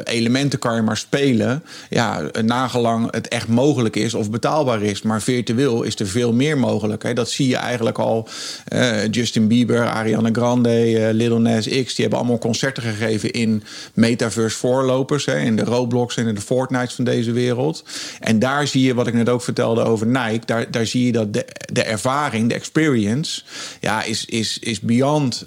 eh, 0.05 0.15
elementen 0.15 0.59
kan 0.59 0.75
je 0.75 0.83
maar 0.83 0.97
spelen. 0.97 1.63
Ja, 1.89 2.23
nagelang 2.43 3.13
het 3.13 3.29
echt 3.29 3.49
mogelijk 3.49 3.97
is 3.97 4.15
of 4.15 4.31
betaalbaar 4.31 4.83
is. 4.83 5.03
Maar 5.03 5.23
virtueel 5.23 5.83
is 5.83 5.99
er 6.01 6.07
veel 6.07 6.33
meer 6.33 6.59
mogelijk. 6.59 7.17
Dat 7.17 7.31
zie 7.31 7.49
je 7.49 7.57
eigenlijk 7.57 7.99
al. 7.99 8.29
Uh, 8.73 9.09
Justin 9.11 9.49
Bieber, 9.49 9.87
Ariana 9.87 10.29
Grande, 10.33 10.91
uh, 10.91 11.09
Little 11.13 11.39
Nas 11.39 11.69
X... 11.69 11.69
die 11.69 11.95
hebben 11.97 12.19
allemaal 12.19 12.39
concerten 12.39 12.83
gegeven 12.83 13.31
in 13.31 13.63
metaverse 13.95 14.59
voorlopers. 14.59 15.25
In 15.25 15.57
de 15.57 15.65
Roblox 15.65 16.17
en 16.17 16.27
in 16.27 16.35
de 16.35 16.41
Fortnite 16.41 16.95
van 16.95 17.05
deze 17.05 17.33
wereld. 17.33 17.85
En 18.21 18.39
daar 18.39 18.67
zie 18.67 18.83
je, 18.83 18.95
wat 18.95 19.07
ik 19.07 19.15
net 19.15 19.29
ook 19.29 19.43
vertelde 19.43 19.83
over 19.83 20.07
Nike... 20.07 20.47
daar, 20.47 20.71
daar 20.71 20.87
zie 20.87 21.07
je 21.07 21.13
dat 21.13 21.33
de, 21.33 21.47
de 21.73 21.83
ervaring, 21.83 22.49
de 22.49 22.55
experience... 22.55 23.43
ja, 23.81 24.03
is, 24.03 24.25
is, 24.25 24.59
is 24.59 24.81
beyond 24.81 25.43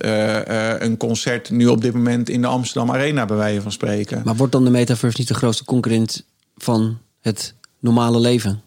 een 0.80 0.98
concert 0.98 1.50
nu 1.50 1.68
op 1.68 1.82
dit 1.82 1.94
moment... 1.94 2.30
in 2.30 2.43
de 2.44 2.50
Amsterdam 2.50 2.96
Arena, 2.96 3.26
bij 3.26 3.38
wijze 3.38 3.62
van 3.62 3.72
spreken. 3.72 4.22
Maar 4.26 4.36
wordt 4.36 4.52
dan 4.52 4.64
de 4.64 4.70
metaverse 4.70 5.20
niet 5.20 5.28
de 5.28 5.34
grootste 5.34 5.66
concurrent 5.66 6.26
van 6.56 6.98
het 7.20 7.56
normale 7.80 8.20
leven? 8.20 8.62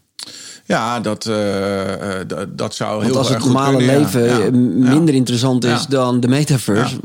Ja, 0.66 1.00
dat, 1.00 1.26
uh, 1.26 1.36
dat 2.48 2.74
zou 2.74 3.04
heel 3.04 3.12
Want 3.12 3.16
als 3.16 3.28
het 3.28 3.44
normale 3.44 3.82
leven 3.84 4.78
minder 4.78 5.14
interessant 5.14 5.64
is 5.64 5.86
dan 5.86 6.20
de 6.20 6.28
metaverse, 6.28 6.96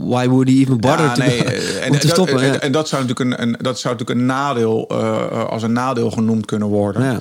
why 0.00 0.28
would 0.28 0.48
he 0.48 0.54
even 0.54 0.80
bother 0.80 1.12
to, 1.12 1.22
nee, 1.22 1.44
en, 1.86 1.98
te 1.98 2.08
stoppen? 2.08 2.40
En, 2.40 2.60
en, 2.60 2.72
dat 2.72 2.88
zou 2.88 3.06
natuurlijk 3.06 3.40
een, 3.40 3.48
een, 3.48 3.56
dat 3.60 3.78
zou 3.78 3.94
natuurlijk 3.94 4.20
een 4.20 4.26
nadeel, 4.26 4.90
als 5.48 5.62
een 5.62 5.72
nadeel 5.72 6.10
genoemd 6.10 6.46
kunnen 6.46 6.68
worden. 6.68 7.18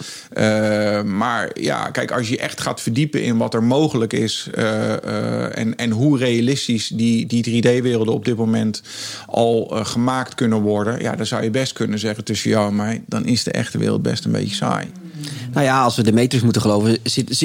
maar 1.17 1.49
ja, 1.53 1.89
kijk, 1.89 2.11
als 2.11 2.29
je 2.29 2.37
echt 2.37 2.61
gaat 2.61 2.81
verdiepen 2.81 3.23
in 3.23 3.37
wat 3.37 3.53
er 3.53 3.63
mogelijk 3.63 4.13
is 4.13 4.49
en, 5.51 5.75
en 5.75 5.91
hoe 5.91 6.17
realistisch 6.17 6.87
die, 6.87 7.25
die 7.25 7.63
3D-werelden 7.63 8.13
op 8.13 8.25
dit 8.25 8.37
moment 8.37 8.81
al 9.27 9.71
gemaakt 9.83 10.35
kunnen 10.35 10.61
worden, 10.61 11.01
ja, 11.01 11.15
dan 11.15 11.25
zou 11.25 11.43
je 11.43 11.49
best 11.49 11.73
kunnen 11.73 11.99
zeggen 11.99 12.23
tussen 12.23 12.49
jou 12.49 12.67
en 12.67 12.75
mij, 12.75 13.03
dan 13.07 13.25
is 13.25 13.43
de 13.43 13.51
echte 13.51 13.77
wereld 13.77 14.01
best 14.01 14.25
een 14.25 14.31
beetje 14.31 14.55
saai. 14.55 14.87
Nou 15.53 15.65
ja, 15.65 15.83
als 15.83 15.95
we 15.95 16.03
de 16.03 16.13
meters 16.13 16.41
moeten 16.41 16.61
geloven, 16.61 16.97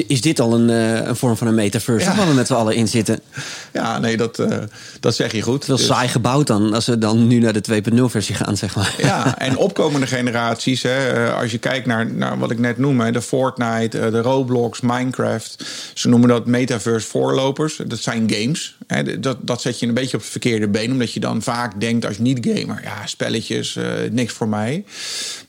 is 0.07 0.21
dit 0.21 0.39
al 0.39 0.53
een, 0.53 0.69
eh, 0.69 1.07
een 1.07 1.15
vorm 1.15 1.37
van 1.37 1.47
een 1.47 1.55
metaverse 1.55 2.09
ja. 2.09 2.15
waar 2.15 2.27
we 2.27 2.33
met 2.33 2.47
z'n 2.47 2.53
allen 2.53 2.75
in 2.75 2.87
zitten. 2.87 3.19
Ja, 3.73 3.99
nee, 3.99 4.17
dat, 4.17 4.39
uh, 4.39 4.57
dat 4.99 5.15
zeg 5.15 5.31
je 5.31 5.41
goed. 5.41 5.65
Veel 5.65 5.75
dus... 5.75 5.85
saai 5.85 6.07
gebouwd 6.07 6.47
dan, 6.47 6.73
als 6.73 6.85
we 6.85 6.97
dan 6.97 7.27
nu 7.27 7.39
naar 7.39 7.53
de 7.53 7.81
2.0 7.93 8.03
versie 8.03 8.35
gaan, 8.35 8.57
zeg 8.57 8.75
maar. 8.75 8.95
Ja, 8.97 9.37
en 9.37 9.57
opkomende 9.57 10.07
generaties, 10.07 10.83
hè, 10.83 11.27
eh, 11.27 11.39
als 11.39 11.51
je 11.51 11.57
kijkt 11.57 11.85
naar, 11.85 12.11
naar 12.11 12.39
wat 12.39 12.51
ik 12.51 12.59
net 12.59 12.77
noem, 12.77 13.11
de 13.11 13.21
Fortnite, 13.21 14.09
de 14.11 14.21
Roblox, 14.21 14.81
Minecraft. 14.81 15.65
Ze 15.93 16.09
noemen 16.09 16.29
dat 16.29 16.45
metaverse 16.45 17.07
voorlopers. 17.07 17.79
Dat 17.87 17.99
zijn 17.99 18.31
games. 18.31 18.75
Hè, 18.87 19.19
dat, 19.19 19.37
dat 19.41 19.61
zet 19.61 19.79
je 19.79 19.87
een 19.87 19.93
beetje 19.93 20.17
op 20.17 20.21
het 20.21 20.31
verkeerde 20.31 20.67
been, 20.67 20.91
omdat 20.91 21.13
je 21.13 21.19
dan 21.19 21.41
vaak 21.41 21.79
denkt 21.79 22.05
als 22.05 22.17
niet-gamer, 22.17 22.79
ja, 22.83 23.05
spelletjes, 23.05 23.75
uh, 23.75 23.85
niks 24.11 24.33
voor 24.33 24.47
mij. 24.47 24.83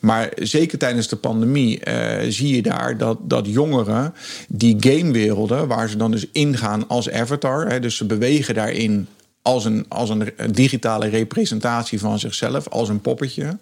Maar 0.01 0.33
zeker 0.37 0.79
tijdens 0.79 1.09
de 1.09 1.17
pandemie 1.17 1.81
zie 2.29 2.49
je 2.49 2.50
daar 2.59 2.97
dat, 2.97 3.19
dat 3.23 3.47
jongeren 3.47 4.15
die 4.49 4.77
gamewerelden, 4.81 5.69
waar 5.69 5.89
ze 5.89 5.97
dan 5.97 6.11
dus 6.11 6.27
ingaan 6.33 6.89
als 6.89 7.11
avatar, 7.11 7.69
hè, 7.69 7.81
dus 7.81 7.97
ze 7.97 8.05
bewegen 8.05 8.55
daarin 8.55 9.07
als 9.43 9.65
een, 9.65 9.85
als 9.89 10.11
een 10.11 10.33
digitale 10.53 11.09
representatie 11.09 11.99
van 11.99 12.19
zichzelf, 12.19 12.69
als 12.69 12.89
een 12.89 13.01
poppetje. 13.01 13.59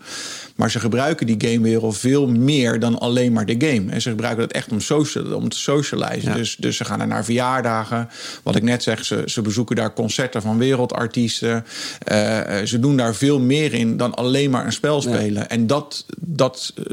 Maar 0.58 0.70
ze 0.70 0.80
gebruiken 0.80 1.26
die 1.26 1.50
gamewereld 1.50 1.98
veel 1.98 2.26
meer 2.26 2.80
dan 2.80 2.98
alleen 2.98 3.32
maar 3.32 3.46
de 3.46 3.66
game. 3.66 3.90
En 3.90 4.02
ze 4.02 4.08
gebruiken 4.08 4.42
dat 4.42 4.52
echt 4.52 4.70
om, 4.70 4.80
social, 4.80 5.34
om 5.34 5.48
te 5.48 5.58
socializen. 5.58 6.34
Dus, 6.34 6.56
dus 6.56 6.76
ze 6.76 6.84
gaan 6.84 7.00
er 7.00 7.06
naar 7.06 7.24
verjaardagen. 7.24 8.08
Wat 8.42 8.56
ik 8.56 8.62
net 8.62 8.82
zeg, 8.82 9.04
ze, 9.04 9.22
ze 9.26 9.42
bezoeken 9.42 9.76
daar 9.76 9.92
concerten 9.92 10.42
van 10.42 10.58
wereldartiesten. 10.58 11.64
Uh, 12.12 12.40
ze 12.64 12.78
doen 12.80 12.96
daar 12.96 13.14
veel 13.14 13.40
meer 13.40 13.74
in 13.74 13.96
dan 13.96 14.14
alleen 14.14 14.50
maar 14.50 14.66
een 14.66 14.72
spel 14.72 15.02
spelen. 15.02 15.50
En 15.50 15.66
dat, 15.66 16.06
dat, 16.16 16.72
uh, 16.76 16.84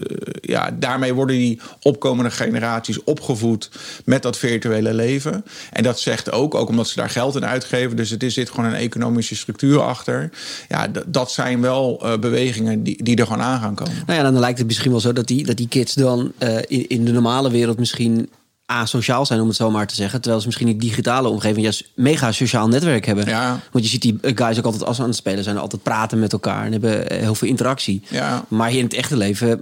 ja, 0.42 0.72
daarmee 0.80 1.14
worden 1.14 1.36
die 1.36 1.60
opkomende 1.82 2.32
generaties 2.32 3.04
opgevoed 3.04 3.70
met 4.04 4.22
dat 4.22 4.38
virtuele 4.38 4.94
leven. 4.94 5.46
En 5.72 5.84
dat 5.84 6.00
zegt 6.00 6.32
ook, 6.32 6.56
ook 6.56 6.70
omdat 6.70 6.88
ze 6.88 6.96
daar 6.96 7.10
geld 7.10 7.36
in 7.36 7.46
uitgeven. 7.46 7.96
Dus 7.96 8.10
het 8.10 8.24
is, 8.24 8.34
zit 8.34 8.50
gewoon 8.50 8.66
een 8.66 8.76
economische 8.76 9.36
structuur 9.36 9.82
achter. 9.82 10.30
Ja, 10.70 10.88
dat 11.08 11.32
zijn 11.32 11.62
wel 11.62 12.02
uh, 12.04 12.18
bewegingen 12.18 12.84
die, 12.84 13.04
die 13.04 13.16
er 13.16 13.26
gewoon 13.26 13.42
aan 13.42 13.54
gaan 13.60 13.76
komen. 13.76 13.94
Nou 14.06 14.20
ja, 14.20 14.24
dan 14.32 14.40
lijkt 14.40 14.58
het 14.58 14.68
misschien 14.68 14.92
wel 14.92 15.00
zo 15.00 15.14
dat 15.14 15.28
die, 15.28 15.46
dat 15.46 15.58
die 15.58 15.68
kids 15.68 15.94
dan 15.94 16.32
uh, 16.40 16.58
in, 16.58 16.88
in 16.88 17.06
de 17.06 17.12
normale 17.12 17.52
wereld 17.52 17.80
misschien 17.80 18.30
asociaal 18.66 19.26
zijn, 19.26 19.42
om 19.42 19.48
het 19.48 19.56
zo 19.56 19.72
maar 19.72 19.88
te 19.88 19.96
zeggen. 19.96 20.20
Terwijl 20.22 20.42
ze 20.42 20.48
misschien 20.48 20.68
in 20.68 20.78
digitale 20.78 21.28
omgeving 21.28 21.62
juist 21.62 21.90
mega 21.96 22.32
sociaal 22.32 22.68
netwerk 22.68 23.06
hebben. 23.06 23.28
Ja. 23.28 23.60
Want 23.72 23.84
je 23.84 23.90
ziet 23.90 24.02
die 24.02 24.20
guys 24.22 24.58
ook 24.58 24.66
altijd 24.66 24.84
als 24.84 24.96
ze 24.96 25.02
aan 25.02 25.08
het 25.08 25.18
spelen 25.18 25.44
zijn, 25.44 25.58
altijd 25.58 25.84
praten 25.84 26.20
met 26.20 26.34
elkaar 26.34 26.66
en 26.66 26.72
hebben 26.72 27.14
heel 27.14 27.36
veel 27.36 27.48
interactie. 27.48 28.02
Ja. 28.10 28.46
Maar 28.48 28.70
hier 28.70 28.80
in 28.80 28.86
het 28.86 28.94
echte 28.94 29.18
leven 29.18 29.62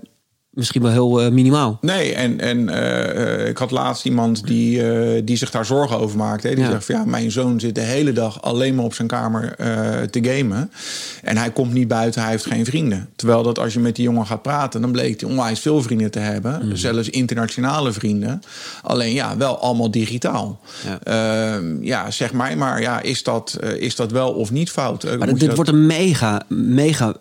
misschien 0.53 0.81
wel 0.81 0.91
heel 0.91 1.25
uh, 1.25 1.31
minimaal. 1.31 1.77
Nee, 1.81 2.13
en, 2.13 2.39
en 2.39 2.57
uh, 2.59 3.47
ik 3.47 3.57
had 3.57 3.71
laatst 3.71 4.05
iemand 4.05 4.47
die, 4.47 4.81
uh, 4.81 5.21
die 5.23 5.37
zich 5.37 5.51
daar 5.51 5.65
zorgen 5.65 5.97
over 5.97 6.17
maakte. 6.17 6.47
Die 6.47 6.57
ja. 6.57 6.69
zegt 6.69 6.85
van 6.85 6.95
ja, 6.95 7.05
mijn 7.05 7.31
zoon 7.31 7.59
zit 7.59 7.75
de 7.75 7.81
hele 7.81 8.13
dag 8.13 8.41
alleen 8.41 8.75
maar 8.75 8.85
op 8.85 8.93
zijn 8.93 9.07
kamer 9.07 9.55
te 10.09 10.19
gamen. 10.21 10.71
En 11.23 11.37
hij 11.37 11.51
komt 11.51 11.73
niet 11.73 11.87
buiten, 11.87 12.21
hij 12.21 12.31
heeft 12.31 12.45
geen 12.45 12.65
vrienden. 12.65 13.09
Terwijl 13.15 13.43
dat 13.43 13.59
als 13.59 13.73
je 13.73 13.79
met 13.79 13.95
die 13.95 14.05
jongen 14.05 14.25
gaat 14.25 14.41
praten, 14.41 14.81
dan 14.81 14.91
bleek 14.91 15.21
hij 15.21 15.29
onwijs 15.29 15.59
veel 15.59 15.81
vrienden 15.81 16.11
te 16.11 16.19
hebben. 16.19 16.61
Mm. 16.65 16.75
Zelfs 16.75 17.09
internationale 17.09 17.91
vrienden. 17.91 18.41
Alleen 18.81 19.13
ja, 19.13 19.37
wel 19.37 19.57
allemaal 19.57 19.91
digitaal. 19.91 20.59
Ja, 20.85 21.59
ja 21.81 22.11
zeg 22.11 22.33
maar, 22.33 22.57
maar 22.57 22.81
ja, 22.81 23.01
is 23.01 23.23
dat, 23.23 23.59
is 23.77 23.95
dat 23.95 24.11
wel 24.11 24.31
of 24.31 24.51
niet 24.51 24.71
fout? 24.71 25.17
Maar 25.17 25.27
dit 25.27 25.39
dat... 25.39 25.55
wordt 25.55 25.71
een 25.71 25.85
mega, 25.85 26.41
mega 26.47 27.15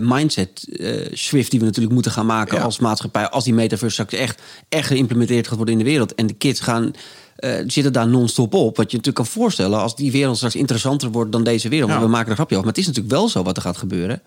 mindset 0.00 0.68
shift 1.14 1.50
die 1.50 1.60
we 1.60 1.66
natuurlijk 1.66 1.94
moeten 1.94 2.12
gaan 2.12 2.26
maken 2.26 2.36
maken 2.38 2.62
als 2.62 2.78
maatschappij. 2.78 3.28
Als 3.28 3.44
die 3.44 3.54
metaverse 3.54 3.92
straks 3.92 4.12
echt, 4.12 4.42
echt 4.68 4.86
geïmplementeerd 4.86 5.46
gaat 5.46 5.56
worden 5.56 5.74
in 5.74 5.84
de 5.84 5.90
wereld. 5.90 6.14
En 6.14 6.26
de 6.26 6.34
kids 6.34 6.60
gaan. 6.60 6.92
Uh, 7.38 7.54
zitten 7.66 7.92
daar 7.92 8.08
non-stop 8.08 8.54
op. 8.54 8.76
Wat 8.76 8.90
je 8.90 8.96
natuurlijk 8.96 9.14
kan 9.14 9.26
voorstellen 9.42 9.78
als 9.78 9.96
die 9.96 10.12
wereld 10.12 10.36
straks 10.36 10.54
interessanter 10.54 11.10
wordt 11.10 11.32
dan 11.32 11.44
deze 11.44 11.68
wereld. 11.68 11.90
Ja. 11.90 12.00
We 12.00 12.06
maken 12.06 12.28
er 12.28 12.34
grapje 12.34 12.56
over. 12.56 12.66
Maar 12.66 12.76
het 12.76 12.82
is 12.82 12.86
natuurlijk 12.86 13.14
wel 13.14 13.28
zo 13.28 13.42
wat 13.42 13.56
er 13.56 13.62
gaat 13.62 13.76
gebeuren 13.76 14.22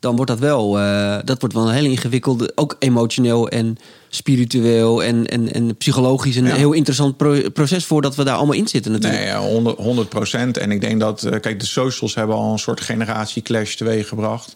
dan 0.00 0.16
wordt 0.16 0.30
dat 0.30 0.40
wel, 0.40 0.78
uh, 0.78 1.18
dat 1.24 1.40
wordt 1.40 1.54
wel 1.54 1.68
een 1.68 1.74
hele 1.74 1.88
ingewikkelde, 1.88 2.52
ook 2.54 2.76
emotioneel 2.78 3.48
en 3.48 3.76
spiritueel 4.08 5.02
en, 5.02 5.26
en, 5.26 5.52
en 5.52 5.76
psychologisch 5.76 6.36
een 6.36 6.46
heel 6.46 6.72
interessant 6.72 7.16
pro 7.16 7.50
proces 7.52 7.84
voordat 7.84 8.14
we 8.14 8.24
daar 8.24 8.36
allemaal 8.36 8.54
in 8.54 8.68
zitten 8.68 8.92
natuurlijk. 8.92 9.22
Nee, 9.22 9.30
ja, 9.30 9.72
100 9.76 10.08
procent. 10.08 10.56
En 10.56 10.70
ik 10.70 10.80
denk 10.80 11.00
dat, 11.00 11.24
uh, 11.24 11.40
kijk, 11.40 11.60
de 11.60 11.66
socials 11.66 12.14
hebben 12.14 12.36
al 12.36 12.52
een 12.52 12.58
soort 12.58 12.80
generatieclash 12.80 13.74
teweeggebracht. 13.74 14.54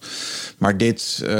Maar 0.58 0.76
dit, 0.76 1.20
uh, 1.24 1.32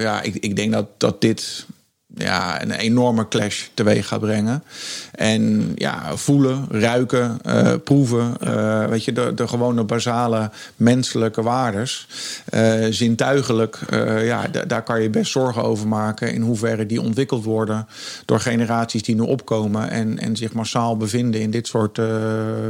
ja, 0.00 0.22
ik, 0.22 0.34
ik 0.34 0.56
denk 0.56 0.72
dat, 0.72 0.86
dat 0.96 1.20
dit 1.20 1.66
ja, 2.14 2.62
een 2.62 2.70
enorme 2.70 3.28
clash 3.28 3.66
teweeg 3.74 4.06
gaat 4.06 4.20
brengen. 4.20 4.62
En 5.14 5.72
ja, 5.74 6.16
voelen, 6.16 6.66
ruiken, 6.70 7.38
uh, 7.46 7.72
proeven. 7.84 8.34
Uh, 8.44 8.84
weet 8.84 9.04
je, 9.04 9.12
de, 9.12 9.34
de 9.34 9.48
gewone 9.48 9.84
basale 9.84 10.50
menselijke 10.76 11.42
waardes. 11.42 12.06
Uh, 12.54 12.86
zintuigelijk, 12.90 13.78
ja, 14.22 14.46
daar 14.66 14.82
kan 14.82 15.02
je 15.02 15.10
best 15.10 15.30
zorgen 15.30 15.62
over 15.62 15.88
maken. 15.88 16.32
In 16.32 16.42
hoeverre 16.42 16.86
die 16.86 17.00
ontwikkeld 17.00 17.44
worden 17.44 17.86
door 18.24 18.40
generaties 18.40 19.02
die 19.02 19.14
nu 19.14 19.22
opkomen. 19.22 19.90
En, 19.90 20.18
en 20.18 20.36
zich 20.36 20.52
massaal 20.52 20.96
bevinden 20.96 21.40
in 21.40 21.50
dit 21.50 21.66
soort 21.66 22.00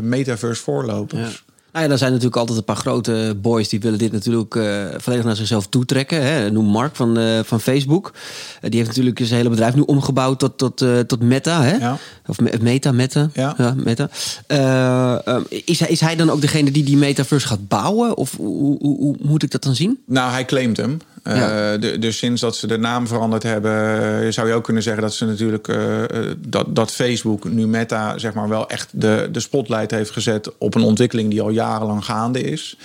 metaverse 0.01 0.63
voorlopers. 0.63 1.43
Ja. 1.47 1.50
Nou 1.73 1.85
ja, 1.85 1.91
er 1.91 1.99
zijn 1.99 2.11
natuurlijk 2.11 2.37
altijd 2.37 2.59
een 2.59 2.65
paar 2.65 2.77
grote 2.77 3.37
boys 3.43 3.69
die 3.69 3.81
willen 3.81 3.99
dit 3.99 4.13
natuurlijk 4.13 4.55
uh, 4.55 4.85
volledig 4.97 5.25
naar 5.25 5.37
zichzelf 5.37 5.67
toetrekken. 5.67 6.23
Hè. 6.23 6.51
Noem 6.51 6.67
Mark 6.67 6.97
van, 6.97 7.19
uh, 7.19 7.41
van 7.45 7.61
Facebook. 7.61 8.13
Uh, 8.15 8.71
die 8.71 8.79
heeft 8.79 8.87
natuurlijk 8.87 9.19
zijn 9.19 9.37
hele 9.39 9.49
bedrijf 9.49 9.75
nu 9.75 9.81
omgebouwd 9.81 10.39
tot, 10.39 10.59
tot, 10.59 10.85
tot 11.07 11.23
Meta. 11.23 11.63
Hè? 11.63 11.77
Ja. 11.77 11.99
Of 12.27 12.41
Meta, 12.61 12.93
Meta. 12.93 13.31
Ja. 13.33 13.55
ja 13.59 13.75
meta. 13.77 14.09
is, 15.49 15.81
hij, 15.81 15.89
is 15.89 16.01
hij 16.01 16.17
dan 16.17 16.31
ook 16.31 16.41
degene 16.41 16.71
die 16.71 16.85
die 16.85 16.97
metaverse 16.97 17.47
gaat 17.47 17.69
bouwen? 17.69 18.17
Of 18.17 18.37
hoe, 18.37 18.79
hoe, 18.79 18.97
hoe 18.99 19.17
moet 19.21 19.43
ik 19.43 19.51
dat 19.51 19.63
dan 19.63 19.75
zien? 19.75 19.99
Nou, 20.07 20.31
hij 20.31 20.45
claimt 20.45 20.77
hem. 20.77 20.99
Ja. 21.25 21.77
De, 21.77 21.99
dus 21.99 22.19
sinds 22.19 22.41
dat 22.41 22.57
ze 22.57 22.67
de 22.67 22.79
naam 22.79 23.07
veranderd 23.07 23.43
hebben, 23.43 24.33
zou 24.33 24.49
je 24.49 24.55
ook 24.55 24.65
kunnen 24.65 24.83
zeggen 24.83 25.03
dat 25.03 25.15
ze 25.15 25.25
natuurlijk 25.25 25.79
dat, 26.39 26.77
dat 26.77 26.93
Facebook 26.93 27.45
nu 27.45 27.67
Meta 27.67 28.19
zeg 28.19 28.35
maar 28.35 28.49
wel 28.49 28.69
echt 28.69 28.89
de, 28.93 29.29
de 29.33 29.41
spotlight 29.41 29.91
heeft 29.91 30.11
gezet 30.11 30.59
op 30.59 30.75
een 30.75 30.83
ontwikkeling 30.83 31.31
die 31.31 31.43
al 31.43 31.51
jarenlang 31.51 32.05
gaande 32.05 32.41
is. 32.41 32.77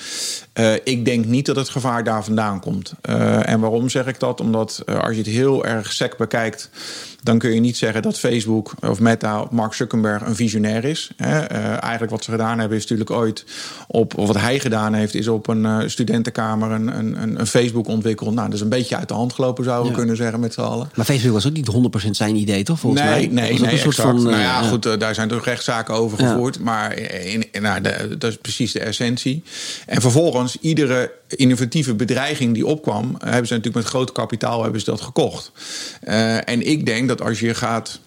Uh, 0.60 0.74
ik 0.84 1.06
denk 1.06 1.26
niet 1.26 1.46
dat 1.46 1.56
het 1.56 1.70
gevaar 1.70 2.04
daar 2.04 2.24
vandaan 2.24 2.60
komt. 2.60 2.94
En 3.42 3.60
waarom 3.60 3.90
zeg 3.90 4.06
ik 4.06 4.20
dat? 4.20 4.42
Omdat 4.42 4.84
als 4.86 5.12
je 5.12 5.18
het 5.18 5.28
heel 5.28 5.66
erg 5.66 5.92
sec 5.92 6.18
bekijkt, 6.18 6.70
dan 7.26 7.38
kun 7.38 7.54
je 7.54 7.60
niet 7.60 7.78
zeggen 7.78 8.02
dat 8.02 8.20
Facebook 8.20 8.74
of 8.82 9.00
Meta 9.00 9.42
of 9.42 9.50
Mark 9.50 9.74
Zuckerberg 9.74 10.22
een 10.22 10.36
visionair 10.36 10.84
is. 10.84 11.12
Hè. 11.18 11.40
eigenlijk 11.40 12.12
wat 12.12 12.24
ze 12.24 12.32
gedaan 12.32 12.60
hebben 12.60 12.78
is 12.78 12.84
natuurlijk 12.84 13.12
ooit 13.12 13.46
op, 13.88 14.18
of 14.18 14.28
wat 14.28 14.38
hij 14.38 14.60
gedaan 14.60 14.94
heeft, 14.94 15.16
is 15.16 15.28
op 15.28 15.48
een 15.48 15.90
studentenkamer 15.90 16.72
een, 16.72 16.98
een, 16.98 17.40
een, 17.40 17.48
Facebook 17.48 17.88
ontwikkeld. 17.88 18.34
Nou, 18.34 18.46
dat 18.46 18.56
is 18.56 18.62
een 18.62 18.70
beetje 18.70 18.98
uit 18.98 19.08
de 19.08 19.14
hand 19.14 19.34
gelopen, 19.34 19.64
zouden 19.64 19.92
we 19.92 19.98
kunnen 19.98 20.16
zeggen 20.16 20.40
met 20.40 20.54
z'n 20.54 20.62
allen. 20.62 20.90
Maar 20.96 21.06
Facebook 21.06 21.34
was 21.34 21.48
ook 21.48 21.54
niet 21.54 21.72
100% 22.08 22.10
zijn 22.10 22.36
idee, 22.36 22.64
toch? 22.64 22.80
Volgens 22.80 23.02
nee, 23.02 23.12
mij. 23.12 23.20
Nee, 23.50 23.60
nee, 23.60 23.72
een 23.72 23.78
soort 23.78 23.96
van. 23.96 24.24
Nou 24.24 24.38
ja, 24.38 24.62
goed, 24.62 25.00
daar 25.00 25.16
zijn 25.16 25.28
toch 25.28 25.46
rechtszaken 25.46 25.94
over 25.94 26.18
gevoerd. 26.18 26.60
Maar 26.60 27.00
in, 27.00 27.44
nou, 27.62 27.82
de, 27.82 28.16
dat 28.18 28.32
is 28.32 28.38
precies 28.38 28.72
de 28.72 28.80
essentie. 28.80 29.44
En 29.86 30.02
vervolgens, 30.02 30.58
iedere 30.62 31.12
innovatieve 31.28 31.96
bedreiging 31.96 32.54
die 32.54 32.66
opkwam, 32.66 33.16
hebben 33.18 33.48
ze 33.48 33.54
natuurlijk 33.54 33.84
met 33.84 33.86
groot 33.86 34.12
kapitaal 34.12 34.64
hebben 34.64 34.80
ze 34.80 34.90
dat 34.90 35.02
gekocht. 35.02 35.52
Uh, 36.04 36.50
en 36.50 36.68
ik 36.68 36.86
denk 36.86 37.08
dat 37.08 37.15
als 37.22 37.40
je 37.40 37.54
gaat 37.54 38.00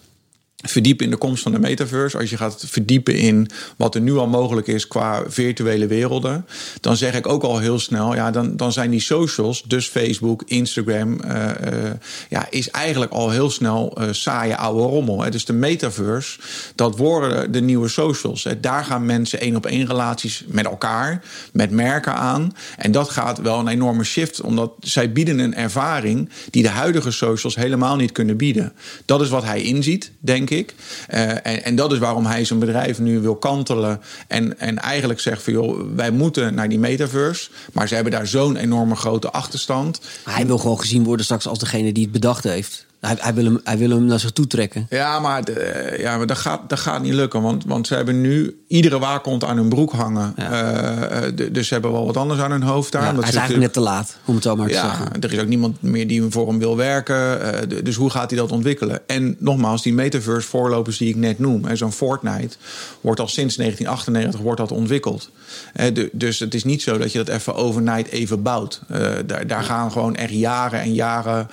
verdiepen 0.67 1.05
in 1.05 1.11
de 1.11 1.17
komst 1.17 1.43
van 1.43 1.51
de 1.51 1.59
metaverse, 1.59 2.17
als 2.17 2.29
je 2.29 2.37
gaat 2.37 2.63
verdiepen 2.67 3.15
in 3.15 3.49
wat 3.77 3.95
er 3.95 4.01
nu 4.01 4.17
al 4.17 4.27
mogelijk 4.27 4.67
is 4.67 4.87
qua 4.87 5.23
virtuele 5.27 5.87
werelden, 5.87 6.45
dan 6.81 6.97
zeg 6.97 7.13
ik 7.13 7.27
ook 7.27 7.43
al 7.43 7.59
heel 7.59 7.79
snel, 7.79 8.15
ja, 8.15 8.31
dan, 8.31 8.57
dan 8.57 8.71
zijn 8.71 8.89
die 8.89 8.99
socials, 8.99 9.63
dus 9.67 9.87
Facebook, 9.87 10.43
Instagram, 10.45 11.19
uh, 11.25 11.31
uh, 11.33 11.91
ja, 12.29 12.47
is 12.49 12.69
eigenlijk 12.69 13.11
al 13.11 13.29
heel 13.29 13.49
snel 13.49 13.97
uh, 13.99 14.07
saaie 14.11 14.55
oude 14.55 14.81
rommel. 14.81 15.21
Hè. 15.21 15.29
Dus 15.29 15.45
de 15.45 15.53
metaverse, 15.53 16.39
dat 16.75 16.97
worden 16.97 17.51
de 17.51 17.61
nieuwe 17.61 17.87
socials. 17.87 18.43
Hè. 18.43 18.59
Daar 18.59 18.85
gaan 18.85 19.05
mensen 19.05 19.39
één 19.39 19.55
op 19.55 19.65
één 19.65 19.87
relaties 19.87 20.43
met 20.47 20.65
elkaar, 20.65 21.23
met 21.53 21.71
merken 21.71 22.15
aan. 22.15 22.55
En 22.77 22.91
dat 22.91 23.09
gaat 23.09 23.41
wel 23.41 23.59
een 23.59 23.67
enorme 23.67 24.03
shift, 24.03 24.41
omdat 24.41 24.71
zij 24.79 25.11
bieden 25.11 25.39
een 25.39 25.55
ervaring 25.55 26.29
die 26.49 26.63
de 26.63 26.69
huidige 26.69 27.11
socials 27.11 27.55
helemaal 27.55 27.95
niet 27.95 28.11
kunnen 28.11 28.37
bieden. 28.37 28.73
Dat 29.05 29.21
is 29.21 29.29
wat 29.29 29.43
hij 29.43 29.61
inziet, 29.61 30.11
denk 30.19 30.48
Uh, 30.49 31.29
en, 31.29 31.63
en, 31.63 31.75
dat 31.75 31.91
is 31.91 31.97
waarom 31.97 32.25
hij 32.25 32.45
zijn 32.45 32.59
bedrijf 32.59 32.99
nu 32.99 33.19
wil 33.19 33.35
kantelen. 33.35 34.01
En, 34.27 34.59
en 34.59 34.77
eigenlijk 34.79 35.19
zegt 35.19 35.43
van 35.43 35.53
joh, 35.53 35.81
wij 35.95 36.11
moeten 36.11 36.53
naar 36.53 36.69
die 36.69 36.79
metaverse. 36.79 37.49
Maar 37.73 37.87
ze 37.87 37.93
hebben 37.93 38.11
daar 38.11 38.27
zo'n 38.27 38.55
enorme 38.55 38.95
grote 38.95 39.31
achterstand. 39.31 40.01
Hij 40.23 40.45
wil 40.45 40.57
gewoon 40.57 40.79
gezien 40.79 41.03
worden 41.03 41.25
straks 41.25 41.47
als 41.47 41.59
degene 41.59 41.91
die 41.91 42.03
het 42.03 42.11
bedacht 42.11 42.43
heeft. 42.43 42.87
Hij, 42.99 43.15
hij, 43.19 43.33
wil 43.33 43.43
hem, 43.43 43.59
hij 43.63 43.77
wil 43.77 43.89
hem 43.89 44.05
naar 44.05 44.19
zich 44.19 44.31
toe 44.31 44.47
trekken. 44.47 44.87
Ja, 44.89 45.19
maar, 45.19 45.45
de, 45.45 45.95
ja, 45.99 46.17
maar 46.17 46.27
dat, 46.27 46.37
gaat, 46.37 46.69
dat 46.69 46.79
gaat 46.79 47.01
niet 47.01 47.13
lukken. 47.13 47.41
Want, 47.41 47.65
want 47.65 47.87
ze 47.87 47.95
hebben 47.95 48.21
nu 48.21 48.63
iedere 48.67 48.99
waakhond 48.99 49.43
aan 49.43 49.57
hun 49.57 49.69
broek 49.69 49.91
hangen. 49.91 50.33
Ja. 50.35 51.23
Uh, 51.23 51.49
dus 51.51 51.67
ze 51.67 51.73
hebben 51.73 51.91
wel 51.91 52.05
wat 52.05 52.17
anders 52.17 52.39
aan 52.39 52.51
hun 52.51 52.61
hoofd 52.61 52.91
daar. 52.91 53.01
Ja, 53.01 53.19
hij 53.19 53.29
is 53.29 53.35
eigenlijk 53.35 53.59
net 53.59 53.73
te 53.73 53.79
laat, 53.79 54.17
om 54.25 54.35
het 54.35 54.43
zo 54.43 54.55
maar 54.55 54.67
te 54.67 54.73
ja, 54.73 54.81
zeggen. 54.81 55.21
Er 55.21 55.33
is 55.33 55.39
ook 55.39 55.47
niemand 55.47 55.81
meer 55.81 56.07
die 56.07 56.23
voor 56.29 56.47
hem 56.47 56.59
wil 56.59 56.77
werken. 56.77 57.39
Uh, 57.41 57.83
dus 57.83 57.95
hoe 57.95 58.09
gaat 58.09 58.29
hij 58.29 58.39
dat 58.39 58.51
ontwikkelen? 58.51 59.07
En 59.07 59.35
nogmaals, 59.39 59.81
die 59.81 59.93
metaverse 59.93 60.47
voorlopers 60.47 60.97
die 60.97 61.09
ik 61.09 61.15
net 61.15 61.39
noem. 61.39 61.75
Zo'n 61.75 61.91
Fortnite 61.91 62.57
wordt 63.01 63.19
al 63.19 63.27
sinds 63.27 63.55
1998 63.55 64.39
wordt 64.39 64.59
dat 64.59 64.71
ontwikkeld. 64.71 65.29
Uh, 65.75 66.07
dus 66.11 66.39
het 66.39 66.53
is 66.53 66.63
niet 66.63 66.81
zo 66.81 66.97
dat 66.97 67.11
je 67.11 67.23
dat 67.23 67.35
even 67.35 67.55
overnight 67.55 68.11
even 68.11 68.41
bouwt. 68.41 68.81
daar, 69.25 69.47
daar 69.47 69.63
gaan 69.63 69.91
gewoon 69.91 70.15
echt 70.15 70.31
jaren 70.31 70.79
en 70.79 70.93
jaren 70.93 71.47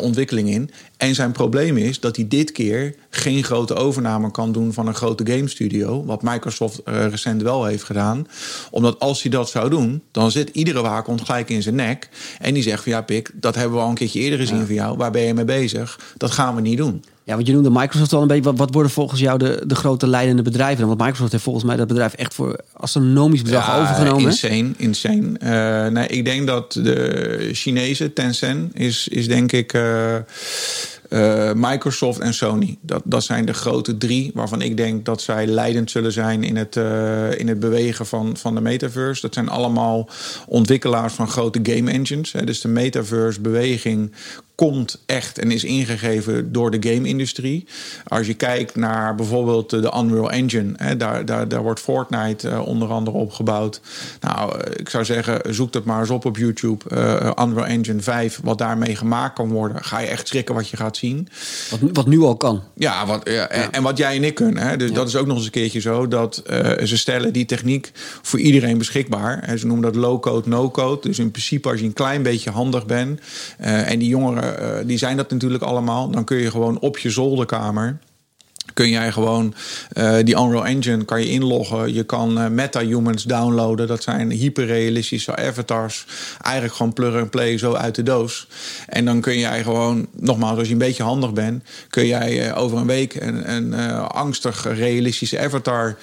ontwikkeling 0.00 0.48
in. 0.48 0.70
En 0.96 1.14
zijn 1.14 1.32
probleem 1.32 1.76
is 1.76 2.00
dat 2.00 2.16
hij 2.16 2.28
dit 2.28 2.52
keer 2.52 2.94
geen 3.10 3.44
grote 3.44 3.74
overname 3.74 4.30
kan 4.30 4.52
doen 4.52 4.72
van 4.72 4.86
een 4.86 4.94
grote 4.94 5.26
game 5.32 5.48
studio. 5.48 6.04
Wat 6.04 6.22
Microsoft 6.22 6.80
uh, 6.84 7.06
recent 7.06 7.42
wel 7.42 7.64
heeft 7.64 7.82
gedaan. 7.82 8.26
Omdat 8.70 8.98
als 8.98 9.22
hij 9.22 9.30
dat 9.30 9.48
zou 9.48 9.70
doen, 9.70 10.02
dan 10.10 10.30
zit 10.30 10.48
iedere 10.48 10.82
waakhond 10.82 11.20
gelijk 11.20 11.50
in 11.50 11.62
zijn 11.62 11.74
nek. 11.74 12.08
En 12.38 12.54
die 12.54 12.62
zegt 12.62 12.82
van 12.82 12.92
ja, 12.92 13.02
Pik, 13.02 13.30
dat 13.34 13.54
hebben 13.54 13.76
we 13.76 13.82
al 13.82 13.88
een 13.88 13.94
keertje 13.94 14.20
eerder 14.20 14.38
gezien 14.38 14.58
ja. 14.58 14.66
van 14.66 14.74
jou. 14.74 14.96
Waar 14.96 15.10
ben 15.10 15.22
je 15.22 15.34
mee 15.34 15.44
bezig? 15.44 16.00
Dat 16.16 16.30
gaan 16.30 16.54
we 16.54 16.60
niet 16.60 16.76
doen. 16.78 17.02
Ja, 17.26 17.34
want 17.34 17.46
je 17.46 17.52
noemde 17.52 17.70
Microsoft 17.70 18.12
al 18.12 18.22
een 18.22 18.28
beetje. 18.28 18.42
Wat, 18.42 18.58
wat 18.58 18.72
worden 18.72 18.90
volgens 18.90 19.20
jou 19.20 19.38
de, 19.38 19.62
de 19.66 19.74
grote 19.74 20.06
leidende 20.06 20.42
bedrijven? 20.42 20.86
Want 20.86 20.98
Microsoft 21.00 21.32
heeft 21.32 21.44
volgens 21.44 21.64
mij 21.64 21.76
dat 21.76 21.86
bedrijf 21.86 22.12
echt 22.12 22.34
voor 22.34 22.60
astronomisch 22.72 23.42
bedrag 23.42 23.66
ja, 23.66 23.80
overgenomen. 23.80 24.24
Insane, 24.24 24.70
insane. 24.76 25.30
Uh, 25.42 25.92
nee, 25.92 26.06
ik 26.06 26.24
denk 26.24 26.46
dat 26.46 26.72
de 26.72 27.50
Chinese 27.52 28.12
Tencent 28.12 28.78
is, 28.78 29.08
is 29.08 29.28
denk 29.28 29.52
ik. 29.52 29.72
Uh, 29.72 30.14
uh, 31.10 31.50
Microsoft 31.54 32.18
en 32.18 32.34
Sony. 32.34 32.78
Dat, 32.80 33.02
dat 33.04 33.24
zijn 33.24 33.44
de 33.44 33.54
grote 33.54 33.96
drie 33.96 34.30
waarvan 34.34 34.62
ik 34.62 34.76
denk 34.76 35.04
dat 35.04 35.22
zij 35.22 35.46
leidend 35.46 35.90
zullen 35.90 36.12
zijn 36.12 36.42
in 36.42 36.56
het, 36.56 36.76
in 37.38 37.48
het 37.48 37.60
bewegen 37.60 38.06
van, 38.06 38.36
van 38.36 38.54
de 38.54 38.60
metaverse. 38.60 39.20
Dat 39.20 39.34
zijn 39.34 39.48
allemaal 39.48 40.08
ontwikkelaars 40.46 41.12
van 41.12 41.28
grote 41.28 41.60
game 41.62 41.90
engines. 41.90 42.32
Hè. 42.32 42.44
Dus 42.44 42.60
de 42.60 42.68
metaverse 42.68 43.40
beweging 43.40 44.12
komt 44.56 45.02
echt 45.06 45.38
en 45.38 45.50
is 45.50 45.64
ingegeven 45.64 46.52
door 46.52 46.70
de 46.70 46.90
game-industrie. 46.90 47.66
Als 48.04 48.26
je 48.26 48.34
kijkt 48.34 48.76
naar 48.76 49.14
bijvoorbeeld 49.14 49.70
de 49.70 49.92
Unreal 49.96 50.30
Engine, 50.30 50.72
hè, 50.76 50.96
daar, 50.96 51.24
daar, 51.24 51.48
daar 51.48 51.62
wordt 51.62 51.80
Fortnite 51.80 52.48
uh, 52.48 52.66
onder 52.66 52.88
andere 52.88 53.16
op 53.16 53.32
gebouwd. 53.32 53.80
Nou, 54.20 54.60
ik 54.76 54.88
zou 54.88 55.04
zeggen, 55.04 55.54
zoek 55.54 55.72
dat 55.72 55.84
maar 55.84 56.00
eens 56.00 56.10
op 56.10 56.24
op 56.24 56.36
YouTube. 56.36 56.84
Uh, 56.92 57.30
Unreal 57.46 57.66
Engine 57.66 58.00
5, 58.00 58.40
wat 58.42 58.58
daarmee 58.58 58.96
gemaakt 58.96 59.34
kan 59.34 59.48
worden. 59.48 59.84
Ga 59.84 59.98
je 59.98 60.06
echt 60.06 60.28
schrikken 60.28 60.54
wat 60.54 60.68
je 60.68 60.76
gaat 60.76 60.96
zien. 60.96 61.28
Wat, 61.70 61.80
wat 61.92 62.06
nu 62.06 62.20
al 62.20 62.36
kan. 62.36 62.62
Ja, 62.74 63.06
wat, 63.06 63.20
ja, 63.24 63.32
ja. 63.32 63.70
En, 63.70 63.82
wat 63.82 63.98
jij 63.98 64.16
en 64.16 64.24
ik 64.24 64.34
kunnen. 64.34 64.62
Hè. 64.62 64.76
Dus 64.76 64.88
ja. 64.88 64.94
dat 64.94 65.08
is 65.08 65.16
ook 65.16 65.26
nog 65.26 65.36
eens 65.36 65.44
een 65.44 65.50
keertje 65.50 65.80
zo 65.80 66.08
dat 66.08 66.42
uh, 66.50 66.70
ze 66.84 66.98
stellen 66.98 67.32
die 67.32 67.44
techniek 67.44 67.92
voor 68.22 68.38
iedereen 68.38 68.78
beschikbaar. 68.78 69.40
Hè. 69.44 69.56
Ze 69.56 69.66
noemen 69.66 69.92
dat 69.92 70.02
low-code, 70.02 70.48
no-code. 70.48 71.08
Dus 71.08 71.18
in 71.18 71.30
principe 71.30 71.68
als 71.68 71.80
je 71.80 71.86
een 71.86 71.92
klein 71.92 72.22
beetje 72.22 72.50
handig 72.50 72.86
bent 72.86 73.20
en 73.58 73.98
die 73.98 74.08
jongeren 74.08 74.45
die 74.86 74.98
zijn 74.98 75.16
dat 75.16 75.30
natuurlijk 75.30 75.62
allemaal. 75.62 76.10
Dan 76.10 76.24
kun 76.24 76.36
je 76.36 76.50
gewoon 76.50 76.78
op 76.78 76.98
je 76.98 77.10
zolderkamer 77.10 77.98
kun 78.76 78.90
jij 78.90 79.12
gewoon 79.12 79.54
uh, 79.92 80.14
die 80.24 80.36
Unreal 80.36 80.66
Engine 80.66 81.04
kan 81.04 81.20
je 81.20 81.28
inloggen. 81.28 81.94
Je 81.94 82.02
kan 82.02 82.38
uh, 82.38 82.46
meta-humans 82.48 83.22
downloaden. 83.22 83.86
Dat 83.86 84.02
zijn 84.02 84.30
hyperrealistische 84.30 85.36
avatars. 85.36 86.06
Eigenlijk 86.42 86.74
gewoon 86.74 86.92
plug 86.92 87.20
and 87.20 87.30
play 87.30 87.58
zo 87.58 87.74
uit 87.74 87.94
de 87.94 88.02
doos. 88.02 88.46
En 88.86 89.04
dan 89.04 89.20
kun 89.20 89.38
jij 89.38 89.62
gewoon, 89.62 90.06
nogmaals, 90.12 90.58
als 90.58 90.66
je 90.66 90.72
een 90.72 90.78
beetje 90.78 91.02
handig 91.02 91.32
bent, 91.32 91.64
kun 91.88 92.06
jij 92.06 92.48
uh, 92.48 92.58
over 92.58 92.78
een 92.78 92.86
week 92.86 93.14
een, 93.14 93.52
een 93.52 93.74
angstig 94.08 94.66
realistische 94.74 95.38
avatar 95.40 95.96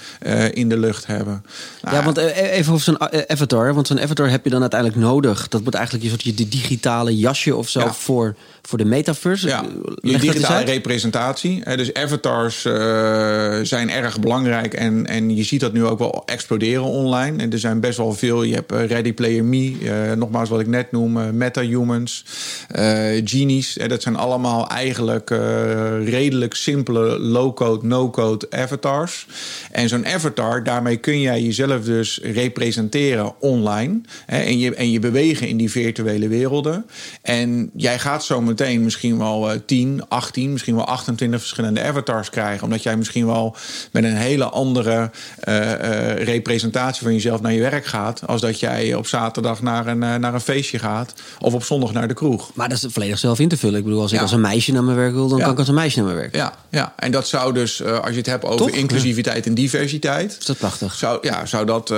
in 0.52 0.70
de 0.70 0.78
lucht 0.78 1.06
hebben. 1.06 1.46
Nou, 1.82 1.96
ja, 1.96 2.04
want 2.04 2.18
even 2.18 2.74
over 2.74 2.86
zo'n 2.86 3.30
avatar. 3.30 3.74
Want 3.74 3.88
zo'n 3.88 4.00
avatar 4.00 4.30
heb 4.30 4.44
je 4.44 4.50
dan 4.50 4.62
uiteindelijk 4.62 5.00
nodig. 5.00 5.48
Dat 5.48 5.62
wordt 5.62 5.76
eigenlijk 5.76 6.06
je 6.06 6.12
soort 6.12 6.38
je 6.38 6.48
digitale 6.48 7.18
jasje 7.18 7.56
of 7.56 7.70
zo 7.70 7.80
ja. 7.80 7.94
voor 7.94 8.36
voor 8.68 8.78
de 8.78 8.86
metaverse. 8.86 9.48
Ja, 9.48 9.64
je 10.02 10.18
digitale 10.18 10.64
representatie. 10.64 11.76
Dus 11.76 11.94
avatars 11.94 12.63
uh, 12.66 13.60
zijn 13.62 13.90
erg 13.90 14.20
belangrijk 14.20 14.74
en, 14.74 15.08
en 15.08 15.36
je 15.36 15.44
ziet 15.44 15.60
dat 15.60 15.74
nu 15.74 15.86
ook 15.86 16.00
wel 16.00 16.24
exploderen 16.26 16.84
online. 16.84 17.42
En 17.42 17.52
er 17.52 17.60
zijn 17.60 17.80
best 17.80 17.98
wel 17.98 18.14
veel. 18.14 18.44
Je 18.44 18.54
hebt 18.54 18.72
Ready 18.72 19.14
Player 19.14 19.44
Me, 19.44 19.78
uh, 19.82 20.12
nogmaals 20.12 20.50
wat 20.50 20.60
ik 20.60 20.68
net 20.68 20.92
noem, 20.92 21.38
MetaHumans, 21.38 22.26
Genies. 23.24 23.78
dat 23.88 24.02
zijn 24.02 24.16
allemaal 24.16 24.68
eigenlijk 24.68 25.30
redelijk 26.04 26.54
simpele 26.54 27.20
low-code, 27.20 27.88
no-code 27.88 28.48
avatars. 28.50 29.28
En 29.72 29.90
zo'n 29.90 30.06
avatar, 30.06 30.64
daarmee 30.64 30.98
kun 30.98 31.22
jij 31.22 31.42
jezelf 31.42 31.84
dus 31.84 32.20
representeren 32.24 33.34
online. 33.40 34.02
En, 34.26 34.60
je, 34.60 34.76
en 34.76 34.92
je 34.92 35.00
bewegen 35.00 35.48
in 35.48 35.58
die 35.58 35.72
virtuele 35.72 36.28
werelden. 36.28 36.86
En 37.22 37.72
jij 37.76 38.00
gaat 38.00 38.24
zo 38.24 38.42
meteen 38.42 38.84
misschien 38.84 39.18
wel 39.18 39.54
uh, 39.54 39.60
10, 39.66 40.04
18, 40.08 40.52
misschien 40.52 40.76
wel 40.76 40.86
28 40.86 41.40
verschillende 41.40 41.84
avatars 41.84 42.30
krijgen 42.30 42.53
krijgen. 42.54 42.68
Omdat 42.68 42.84
jij 42.84 42.98
misschien 42.98 43.26
wel 43.26 43.56
met 43.92 44.04
een 44.04 44.16
hele 44.16 44.46
andere 44.46 45.10
representatie 46.16 47.04
van 47.04 47.14
jezelf 47.14 47.42
naar 47.42 47.54
je 47.54 47.62
werk 47.62 47.86
gaat. 47.86 48.28
Als 48.28 48.42
dat 48.42 48.60
jij 48.60 48.94
op 48.94 49.08
zaterdag 49.08 49.62
naar 49.62 49.88
een, 49.88 49.98
naar 49.98 50.34
een 50.34 50.42
feestje 50.42 50.80
gaat. 50.80 51.14
Of 51.40 51.54
op 51.54 51.64
zondag 51.64 51.94
naar 51.94 52.08
de 52.08 52.14
kroeg. 52.14 52.52
Maar 52.54 52.70
dat 52.70 52.84
is 52.84 52.92
volledig 52.92 53.20
zelf 53.20 53.40
in 53.40 53.48
te 53.48 53.58
vullen. 53.58 53.78
Ik 53.78 53.84
bedoel, 53.84 54.02
als 54.02 54.12
ik 54.12 54.22
als 54.22 54.32
een 54.32 54.42
meisje 54.42 54.72
naar 54.72 54.84
mijn 54.84 54.98
werk 54.98 55.14
wil, 55.14 55.28
dan 55.28 55.40
kan 55.40 55.52
ik 55.52 55.58
als 55.58 55.68
een 55.68 55.74
meisje 55.74 55.98
naar 55.98 56.06
mijn 56.06 56.18
werk. 56.18 56.36
Ja, 56.36 56.54
ja. 56.70 56.94
en 56.96 57.12
dat 57.12 57.28
zou 57.28 57.54
dus, 57.54 57.84
als 57.84 58.10
je 58.10 58.18
het 58.18 58.26
hebt 58.26 58.46
over 58.46 58.74
inclusiviteit 58.74 59.46
en 59.46 59.54
diversiteit. 59.54 60.38
Is 60.40 60.46
dat 60.46 60.58
prachtig? 60.58 60.94
Zou, 60.94 61.18
ja, 61.22 61.46
zou 61.46 61.66
dat. 61.66 61.92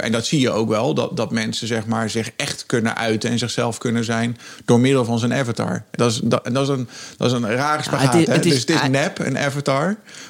en 0.00 0.12
dat 0.12 0.26
zie 0.26 0.40
je 0.40 0.50
ook 0.50 0.68
wel. 0.68 0.94
Dat, 0.94 1.16
dat 1.16 1.30
mensen 1.30 1.66
zeg 1.66 1.86
maar, 1.86 2.10
zich 2.10 2.30
echt 2.36 2.66
kunnen 2.66 2.96
uiten 2.96 3.30
en 3.30 3.38
zichzelf 3.38 3.78
kunnen 3.78 4.04
zijn 4.04 4.38
door 4.64 4.80
middel 4.80 5.04
van 5.04 5.18
zijn 5.18 5.32
avatar. 5.32 5.82
Dat 5.90 6.10
is, 6.10 6.20
dat, 6.24 6.48
dat 6.52 6.62
is, 6.62 6.68
een, 6.68 6.88
dat 7.16 7.26
is 7.26 7.32
een 7.32 7.50
rare 7.50 7.82
spagaat. 7.82 8.14
Het, 8.14 8.26
het 8.26 8.46
is, 8.46 8.52
dus 8.52 8.60
het 8.60 8.82
is 8.82 8.88
nep, 8.88 9.18
een 9.18 9.38
avatar. 9.38 9.57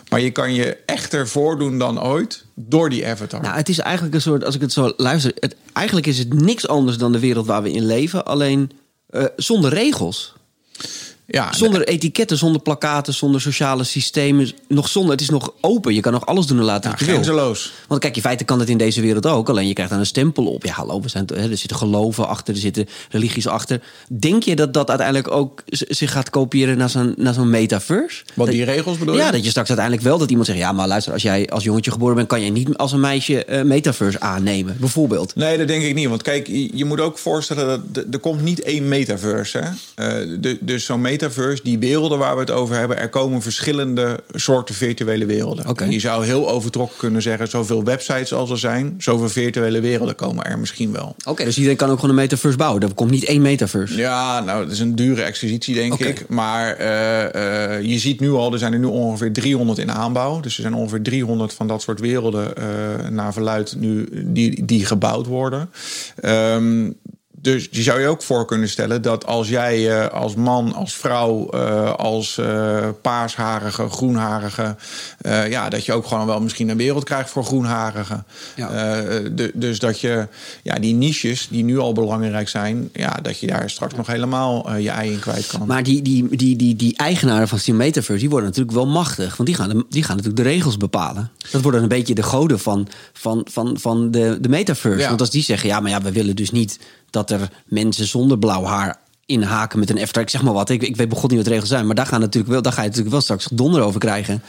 Maar 0.08 0.20
je 0.20 0.30
kan 0.30 0.54
je 0.54 0.76
echter 0.86 1.28
voordoen 1.28 1.78
dan 1.78 2.02
ooit 2.02 2.44
door 2.54 2.90
die 2.90 3.06
avatar. 3.06 3.40
Nou, 3.40 3.56
het 3.56 3.68
is 3.68 3.78
eigenlijk 3.78 4.14
een 4.14 4.20
soort, 4.20 4.44
als 4.44 4.54
ik 4.54 4.60
het 4.60 4.72
zo 4.72 4.92
luister... 4.96 5.32
Het, 5.40 5.56
eigenlijk 5.72 6.06
is 6.06 6.18
het 6.18 6.32
niks 6.32 6.68
anders 6.68 6.98
dan 6.98 7.12
de 7.12 7.18
wereld 7.18 7.46
waar 7.46 7.62
we 7.62 7.70
in 7.70 7.86
leven. 7.86 8.24
Alleen 8.26 8.70
uh, 9.10 9.24
zonder 9.36 9.70
regels. 9.70 10.34
Ja, 11.30 11.52
zonder 11.52 11.88
etiketten, 11.88 12.38
zonder 12.38 12.62
plakaten, 12.62 13.14
zonder 13.14 13.40
sociale 13.40 13.84
systemen. 13.84 14.50
Nog 14.68 14.88
zonder, 14.88 15.12
het 15.12 15.20
is 15.20 15.28
nog 15.28 15.52
open. 15.60 15.94
Je 15.94 16.00
kan 16.00 16.12
nog 16.12 16.26
alles 16.26 16.46
doen 16.46 16.58
en 16.58 16.64
laten 16.64 16.90
ja, 16.90 16.96
wat 16.96 17.24
je 17.24 17.32
wil. 17.32 17.56
Want 17.88 18.00
kijk, 18.00 18.16
in 18.16 18.22
feite 18.22 18.44
kan 18.44 18.58
het 18.60 18.68
in 18.68 18.78
deze 18.78 19.00
wereld 19.00 19.26
ook. 19.26 19.48
Alleen 19.48 19.66
je 19.66 19.72
krijgt 19.72 19.92
dan 19.92 20.00
een 20.00 20.06
stempel 20.06 20.46
op. 20.46 20.64
Ja, 20.64 20.72
hallo, 20.72 21.00
we 21.00 21.08
zijn, 21.08 21.26
er 21.26 21.56
zitten 21.56 21.76
geloven 21.76 22.28
achter, 22.28 22.54
er 22.54 22.60
zitten 22.60 22.86
religies 23.10 23.46
achter. 23.46 23.82
Denk 24.08 24.42
je 24.42 24.56
dat 24.56 24.74
dat 24.74 24.88
uiteindelijk 24.88 25.30
ook 25.30 25.62
zich 25.70 26.12
gaat 26.12 26.30
kopiëren 26.30 26.76
naar 26.78 26.90
zo'n, 26.90 27.14
naar 27.16 27.34
zo'n 27.34 27.50
metaverse? 27.50 28.24
Wat 28.34 28.48
die 28.48 28.64
regels 28.64 28.98
bedoel 28.98 29.14
je? 29.14 29.20
Ja, 29.20 29.30
dat 29.30 29.44
je 29.44 29.50
straks 29.50 29.68
uiteindelijk 29.68 30.06
wel 30.06 30.18
dat 30.18 30.28
iemand 30.28 30.46
zegt... 30.46 30.58
ja, 30.58 30.72
maar 30.72 30.88
luister, 30.88 31.12
als 31.12 31.22
jij 31.22 31.48
als 31.48 31.64
jongetje 31.64 31.90
geboren 31.90 32.14
bent... 32.14 32.28
kan 32.28 32.40
jij 32.40 32.50
niet 32.50 32.76
als 32.76 32.92
een 32.92 33.00
meisje 33.00 33.46
uh, 33.48 33.62
metaverse 33.62 34.20
aannemen, 34.20 34.76
bijvoorbeeld. 34.80 35.34
Nee, 35.34 35.58
dat 35.58 35.68
denk 35.68 35.82
ik 35.82 35.94
niet. 35.94 36.08
Want 36.08 36.22
kijk, 36.22 36.46
je, 36.46 36.84
moet 36.84 37.00
ook 37.00 37.18
voorstellen... 37.18 37.84
dat 37.92 38.04
er 38.10 38.18
komt 38.18 38.42
niet 38.42 38.60
één 38.60 38.88
metaverse. 38.88 39.58
Hè? 39.58 40.22
Uh, 40.22 40.36
de, 40.40 40.58
dus 40.60 40.84
zo'n 40.84 41.00
metaverse, 41.00 41.16
die 41.62 41.78
werelden 41.78 42.18
waar 42.18 42.34
we 42.34 42.40
het 42.40 42.50
over 42.50 42.76
hebben... 42.76 42.98
er 42.98 43.08
komen 43.08 43.42
verschillende 43.42 44.20
soorten 44.32 44.74
virtuele 44.74 45.26
werelden. 45.26 45.68
Okay. 45.68 45.88
Je 45.88 46.00
zou 46.00 46.24
heel 46.24 46.50
overtrokken 46.50 46.98
kunnen 46.98 47.22
zeggen... 47.22 47.48
zoveel 47.48 47.84
websites 47.84 48.32
als 48.32 48.50
er 48.50 48.58
zijn, 48.58 48.94
zoveel 48.98 49.28
virtuele 49.28 49.80
werelden 49.80 50.14
komen 50.14 50.44
er 50.44 50.58
misschien 50.58 50.92
wel. 50.92 51.16
Oké, 51.24 51.44
dus 51.44 51.56
iedereen 51.56 51.76
kan 51.76 51.90
ook 51.90 51.94
gewoon 51.94 52.10
een 52.10 52.20
metaverse 52.20 52.56
bouwen. 52.56 52.82
Er 52.82 52.94
komt 52.94 53.10
niet 53.10 53.24
één 53.24 53.42
metaverse. 53.42 53.96
Ja, 53.96 54.40
nou, 54.40 54.62
dat 54.62 54.72
is 54.72 54.80
een 54.80 54.96
dure 54.96 55.22
exercitie, 55.22 55.74
denk 55.74 55.94
ik. 55.94 56.28
Maar 56.28 56.80
uh, 56.80 57.76
uh, 57.78 57.82
je 57.82 57.98
ziet 57.98 58.20
nu 58.20 58.30
al, 58.30 58.52
er 58.52 58.58
zijn 58.58 58.72
er 58.72 58.78
nu 58.78 58.86
ongeveer 58.86 59.32
300 59.32 59.78
in 59.78 59.92
aanbouw. 59.92 60.40
Dus 60.40 60.56
er 60.56 60.62
zijn 60.62 60.74
ongeveer 60.74 61.02
300 61.02 61.52
van 61.52 61.68
dat 61.68 61.82
soort 61.82 62.00
werelden 62.00 62.52
uh, 62.58 63.08
naar 63.08 63.32
verluid 63.32 63.74
nu 63.78 64.08
die, 64.12 64.64
die 64.64 64.84
gebouwd 64.84 65.26
worden. 65.26 65.70
Um, 66.24 66.96
dus 67.40 67.68
je 67.70 67.82
zou 67.82 68.00
je 68.00 68.06
ook 68.06 68.22
voor 68.22 68.46
kunnen 68.46 68.68
stellen 68.68 69.02
dat 69.02 69.26
als 69.26 69.48
jij 69.48 69.98
uh, 69.98 70.08
als 70.08 70.34
man, 70.34 70.74
als 70.74 70.94
vrouw, 70.94 71.48
uh, 71.54 71.94
als 71.94 72.36
uh, 72.36 72.88
paarsharige, 73.02 73.88
groenharige, 73.88 74.76
ja, 75.48 75.68
dat 75.68 75.84
je 75.84 75.92
ook 75.92 76.06
gewoon 76.06 76.26
wel 76.26 76.40
misschien 76.40 76.68
een 76.68 76.76
wereld 76.76 77.04
krijgt 77.04 77.30
voor. 77.30 77.46
Ja. 77.48 78.68
De, 79.34 79.50
dus 79.54 79.78
dat 79.78 80.00
je 80.00 80.28
ja, 80.62 80.74
die 80.74 80.94
niches 80.94 81.48
die 81.50 81.64
nu 81.64 81.78
al 81.78 81.92
belangrijk 81.92 82.48
zijn, 82.48 82.90
ja, 82.92 83.18
dat 83.22 83.38
je 83.38 83.46
daar 83.46 83.70
straks 83.70 83.94
nog 83.94 84.06
helemaal 84.06 84.76
je 84.76 84.90
ei 84.90 85.12
in 85.12 85.18
kwijt 85.18 85.46
kan. 85.46 85.66
Maar 85.66 85.82
die, 85.82 86.02
die, 86.02 86.36
die, 86.36 86.56
die, 86.56 86.76
die 86.76 86.96
eigenaren 86.96 87.48
van 87.48 87.58
die 87.64 87.74
metaverse, 87.74 88.20
die 88.20 88.30
worden 88.30 88.48
natuurlijk 88.48 88.76
wel 88.76 88.86
machtig. 88.86 89.36
Want 89.36 89.48
die 89.48 89.58
gaan, 89.58 89.68
de, 89.68 89.86
die 89.88 90.02
gaan 90.02 90.16
natuurlijk 90.16 90.44
de 90.44 90.50
regels 90.50 90.76
bepalen. 90.76 91.30
Dat 91.50 91.62
worden 91.62 91.82
een 91.82 91.88
beetje 91.88 92.14
de 92.14 92.22
goden 92.22 92.58
van, 92.58 92.88
van, 93.12 93.46
van, 93.50 93.76
van 93.80 94.10
de, 94.10 94.38
de 94.40 94.48
metaverse. 94.48 94.98
Ja. 94.98 95.08
Want 95.08 95.20
als 95.20 95.30
die 95.30 95.42
zeggen, 95.42 95.68
ja, 95.68 95.80
maar 95.80 95.90
ja, 95.90 96.02
we 96.02 96.12
willen 96.12 96.36
dus 96.36 96.50
niet 96.50 96.78
dat 97.10 97.30
er 97.30 97.50
mensen 97.66 98.06
zonder 98.06 98.38
blauw 98.38 98.64
haar 98.64 98.98
inhaken 99.26 99.78
met 99.78 99.90
een 99.90 100.06
f 100.06 100.16
Ik 100.16 100.30
zeg 100.30 100.42
maar 100.42 100.52
wat. 100.52 100.70
Ik, 100.70 100.82
ik 100.82 100.96
weet 100.96 101.08
begon 101.08 101.28
niet 101.28 101.36
wat 101.36 101.44
de 101.44 101.50
regels 101.50 101.68
zijn. 101.68 101.86
Maar 101.86 101.94
daar, 101.94 102.06
gaan 102.06 102.20
natuurlijk 102.20 102.52
wel, 102.52 102.62
daar 102.62 102.72
ga 102.72 102.80
je 102.80 102.86
natuurlijk 102.86 103.12
wel 103.12 103.22
straks 103.22 103.48
donder 103.52 103.82
over 103.82 104.00
krijgen. 104.00 104.42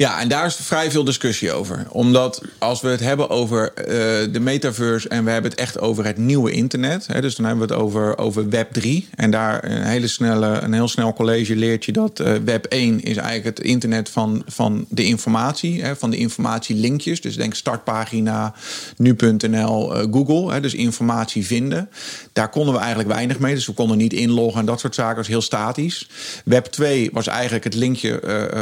Ja, 0.00 0.20
en 0.20 0.28
daar 0.28 0.46
is 0.46 0.54
vrij 0.54 0.90
veel 0.90 1.04
discussie 1.04 1.52
over. 1.52 1.86
Omdat 1.88 2.42
als 2.58 2.80
we 2.80 2.88
het 2.88 3.00
hebben 3.00 3.30
over 3.30 3.72
uh, 3.76 3.84
de 4.32 4.40
metaverse 4.40 5.08
en 5.08 5.24
we 5.24 5.30
hebben 5.30 5.50
het 5.50 5.60
echt 5.60 5.80
over 5.80 6.04
het 6.04 6.16
nieuwe 6.16 6.50
internet. 6.50 7.06
Hè, 7.06 7.20
dus 7.20 7.34
dan 7.34 7.46
hebben 7.46 7.68
we 7.68 7.74
het 7.74 7.82
over, 7.82 8.18
over 8.18 8.48
Web 8.48 8.72
3. 8.72 9.08
En 9.14 9.30
daar 9.30 9.64
een, 9.64 9.82
hele 9.82 10.06
snelle, 10.06 10.46
een 10.46 10.72
heel 10.72 10.88
snel 10.88 11.12
college 11.12 11.56
leert 11.56 11.84
je 11.84 11.92
dat 11.92 12.20
uh, 12.20 12.32
Web 12.44 12.64
1 12.64 13.02
is 13.02 13.16
eigenlijk 13.16 13.58
het 13.58 13.66
internet 13.66 14.08
van, 14.08 14.42
van 14.46 14.86
de 14.88 15.04
informatie. 15.04 15.82
Hè, 15.82 15.96
van 15.96 16.10
de 16.10 16.16
informatielinkjes. 16.16 17.20
Dus 17.20 17.36
denk 17.36 17.54
startpagina, 17.54 18.54
nu.nl, 18.96 19.96
uh, 19.96 20.12
Google. 20.12 20.52
Hè, 20.52 20.60
dus 20.60 20.74
informatie 20.74 21.46
vinden. 21.46 21.90
Daar 22.32 22.48
konden 22.48 22.72
we 22.72 22.78
eigenlijk 22.80 23.08
weinig 23.08 23.38
mee. 23.38 23.54
Dus 23.54 23.66
we 23.66 23.72
konden 23.72 23.96
niet 23.96 24.12
inloggen 24.12 24.60
en 24.60 24.66
dat 24.66 24.80
soort 24.80 24.94
zaken. 24.94 25.16
Dat 25.16 25.26
was 25.26 25.34
heel 25.34 25.42
statisch. 25.42 26.08
Web 26.44 26.64
2 26.64 27.10
was 27.12 27.26
eigenlijk 27.26 27.64
het 27.64 27.74
linkje 27.74 28.20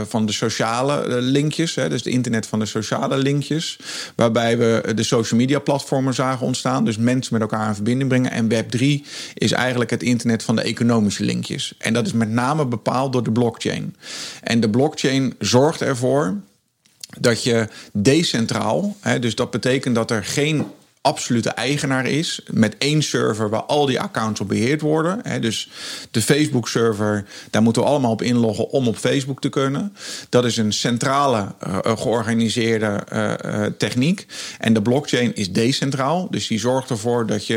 van 0.09 0.27
de 0.27 0.33
sociale 0.33 1.27
linkjes, 1.29 1.75
hè, 1.75 1.89
dus 1.89 2.05
het 2.05 2.13
internet 2.13 2.47
van 2.47 2.59
de 2.59 2.67
sociale 2.67 3.17
linkjes, 3.17 3.79
waarbij 4.15 4.59
we 4.59 4.93
de 4.95 5.03
social 5.03 5.41
media 5.41 5.59
platformen 5.59 6.15
zagen 6.15 6.47
ontstaan, 6.47 6.85
dus 6.85 6.97
mensen 6.97 7.33
met 7.33 7.43
elkaar 7.43 7.69
in 7.69 7.75
verbinding 7.75 8.09
brengen. 8.09 8.31
En 8.31 8.49
Web 8.49 8.71
3 8.71 9.05
is 9.35 9.53
eigenlijk 9.53 9.91
het 9.91 10.03
internet 10.03 10.43
van 10.43 10.57
de 10.57 10.63
economische 10.63 11.25
linkjes. 11.25 11.75
En 11.79 11.93
dat 11.93 12.07
is 12.07 12.13
met 12.13 12.31
name 12.31 12.67
bepaald 12.67 13.13
door 13.13 13.25
de 13.25 13.33
blockchain. 13.33 13.97
En 14.43 14.61
de 14.61 14.71
blockchain 14.71 15.35
zorgt 15.39 15.81
ervoor 15.81 16.37
dat 17.19 17.43
je 17.43 17.69
decentraal, 17.93 18.97
hè, 19.01 19.19
dus 19.19 19.35
dat 19.35 19.51
betekent 19.51 19.95
dat 19.95 20.11
er 20.11 20.25
geen 20.25 20.67
absolute 21.09 21.51
eigenaar 21.51 22.07
is. 22.07 22.41
Met 22.51 22.75
één 22.79 23.03
server 23.03 23.51
waar 23.51 23.63
al 23.63 23.87
die 23.87 24.01
accounts 24.01 24.41
op 24.41 24.49
beheerd 24.49 24.81
worden. 24.81 25.41
dus 25.41 25.71
de 26.11 26.23
Facebook-server, 26.23 27.25
daar 27.51 27.63
moeten 27.63 27.83
we 27.83 27.89
allemaal 27.89 28.11
op 28.11 28.23
inloggen 28.23 28.71
om 28.71 28.89
op 28.89 28.97
Facebook 28.97 29.41
te 29.41 29.49
kunnen. 29.49 29.97
Dat 30.29 30.45
is 30.45 30.57
een 30.57 30.73
centrale 30.73 31.47
uh, 31.67 31.79
georganiseerde 31.83 33.01
uh, 33.13 33.65
techniek. 33.79 34.27
En 34.59 34.73
de 34.73 34.83
blockchain 34.83 35.35
is 35.35 35.53
decentraal. 35.53 36.31
Dus 36.31 36.47
die 36.47 36.59
zorgt 36.59 36.91
ervoor 36.91 37.27
dat 37.27 37.47
je. 37.47 37.57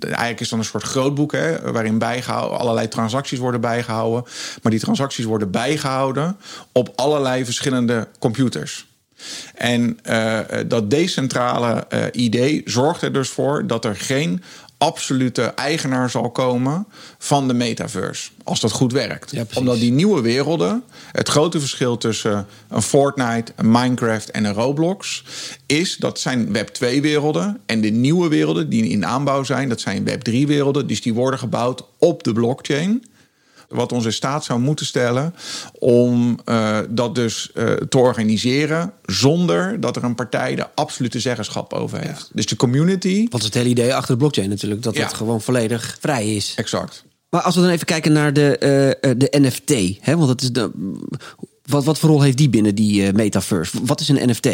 eigenlijk 0.00 0.40
is 0.40 0.48
dan 0.48 0.58
een 0.58 0.64
soort 0.64 0.82
grootboek 0.82 1.32
hè, 1.32 1.72
waarin 1.72 1.98
bijgehouden, 1.98 2.58
allerlei 2.58 2.88
transacties 2.88 3.38
worden 3.38 3.60
bijgehouden. 3.60 4.24
Maar 4.62 4.72
die 4.72 4.80
transacties 4.80 5.24
worden 5.24 5.50
bijgehouden 5.50 6.36
op 6.72 6.92
allerlei 6.96 7.44
verschillende 7.44 8.08
computers. 8.18 8.87
En 9.54 9.98
uh, 10.08 10.38
dat 10.66 10.90
decentrale 10.90 11.86
uh, 11.90 12.04
idee 12.12 12.62
zorgt 12.64 13.02
er 13.02 13.12
dus 13.12 13.28
voor 13.28 13.66
dat 13.66 13.84
er 13.84 13.96
geen 13.96 14.42
absolute 14.78 15.42
eigenaar 15.42 16.10
zal 16.10 16.30
komen 16.30 16.86
van 17.18 17.48
de 17.48 17.54
metaverse. 17.54 18.30
Als 18.44 18.60
dat 18.60 18.72
goed 18.72 18.92
werkt. 18.92 19.32
Omdat 19.54 19.78
die 19.78 19.92
nieuwe 19.92 20.20
werelden, 20.20 20.82
het 21.12 21.28
grote 21.28 21.60
verschil 21.60 21.96
tussen 21.96 22.46
een 22.68 22.82
Fortnite, 22.82 23.52
een 23.56 23.70
Minecraft 23.70 24.30
en 24.30 24.44
een 24.44 24.52
Roblox, 24.52 25.24
is 25.66 25.96
dat 25.96 26.20
zijn 26.20 26.52
Web 26.52 26.68
2 26.68 27.02
werelden. 27.02 27.60
En 27.66 27.80
de 27.80 27.90
nieuwe 27.90 28.28
werelden 28.28 28.68
die 28.68 28.88
in 28.88 29.06
aanbouw 29.06 29.44
zijn, 29.44 29.68
dat 29.68 29.80
zijn 29.80 30.04
Web 30.04 30.22
3 30.22 30.46
werelden. 30.46 30.86
Dus 30.86 31.02
die 31.02 31.14
worden 31.14 31.38
gebouwd 31.38 31.84
op 31.98 32.22
de 32.22 32.32
blockchain 32.32 33.04
wat 33.68 33.92
ons 33.92 34.04
in 34.04 34.12
staat 34.12 34.44
zou 34.44 34.60
moeten 34.60 34.86
stellen 34.86 35.34
om 35.78 36.38
uh, 36.44 36.78
dat 36.88 37.14
dus 37.14 37.50
uh, 37.54 37.72
te 37.72 37.98
organiseren 37.98 38.92
zonder 39.04 39.80
dat 39.80 39.96
er 39.96 40.04
een 40.04 40.14
partij 40.14 40.54
de 40.54 40.66
absolute 40.74 41.20
zeggenschap 41.20 41.72
over 41.72 41.98
heeft. 41.98 42.18
Ja. 42.18 42.32
Dus 42.32 42.46
de 42.46 42.56
community. 42.56 43.26
Wat 43.30 43.40
is 43.40 43.46
het 43.46 43.54
hele 43.54 43.68
idee 43.68 43.94
achter 43.94 44.12
de 44.12 44.20
blockchain 44.20 44.48
natuurlijk? 44.48 44.82
Dat 44.82 44.96
ja. 44.96 45.02
het 45.02 45.14
gewoon 45.14 45.40
volledig 45.40 45.96
vrij 46.00 46.34
is. 46.34 46.52
Exact. 46.56 47.04
Maar 47.30 47.42
als 47.42 47.54
we 47.54 47.60
dan 47.60 47.70
even 47.70 47.86
kijken 47.86 48.12
naar 48.12 48.32
de, 48.32 48.56
uh, 49.00 49.10
de 49.16 49.34
NFT, 49.40 49.98
hè, 50.00 50.16
want 50.16 50.28
dat 50.28 50.42
is 50.42 50.52
de, 50.52 50.70
wat, 51.64 51.84
wat 51.84 51.98
voor 51.98 52.08
rol 52.08 52.22
heeft 52.22 52.36
die 52.36 52.48
binnen 52.48 52.74
die 52.74 53.12
metaverse? 53.12 53.78
Wat 53.82 54.00
is 54.00 54.08
een 54.08 54.28
NFT? 54.28 54.48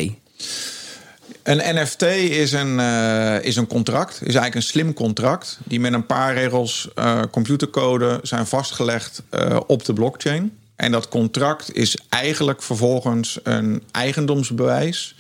Een 1.45 1.83
NFT 1.83 2.03
is 2.03 2.53
een, 2.53 2.79
uh, 2.79 3.45
is 3.45 3.57
een 3.57 3.67
contract, 3.67 4.13
is 4.13 4.21
eigenlijk 4.21 4.55
een 4.55 4.63
slim 4.63 4.93
contract, 4.93 5.59
die 5.65 5.81
met 5.81 5.93
een 5.93 6.07
paar 6.07 6.35
regels 6.35 6.89
uh, 6.99 7.23
computercode 7.31 8.19
zijn 8.23 8.47
vastgelegd 8.47 9.23
uh, 9.31 9.61
op 9.67 9.85
de 9.85 9.93
blockchain. 9.93 10.59
En 10.77 10.93
dat 10.93 11.09
contract 11.09 11.75
is 11.75 11.99
eigenlijk 12.09 12.63
vervolgens 12.63 13.39
een 13.43 13.83
eigendomsbewijs 13.91 15.17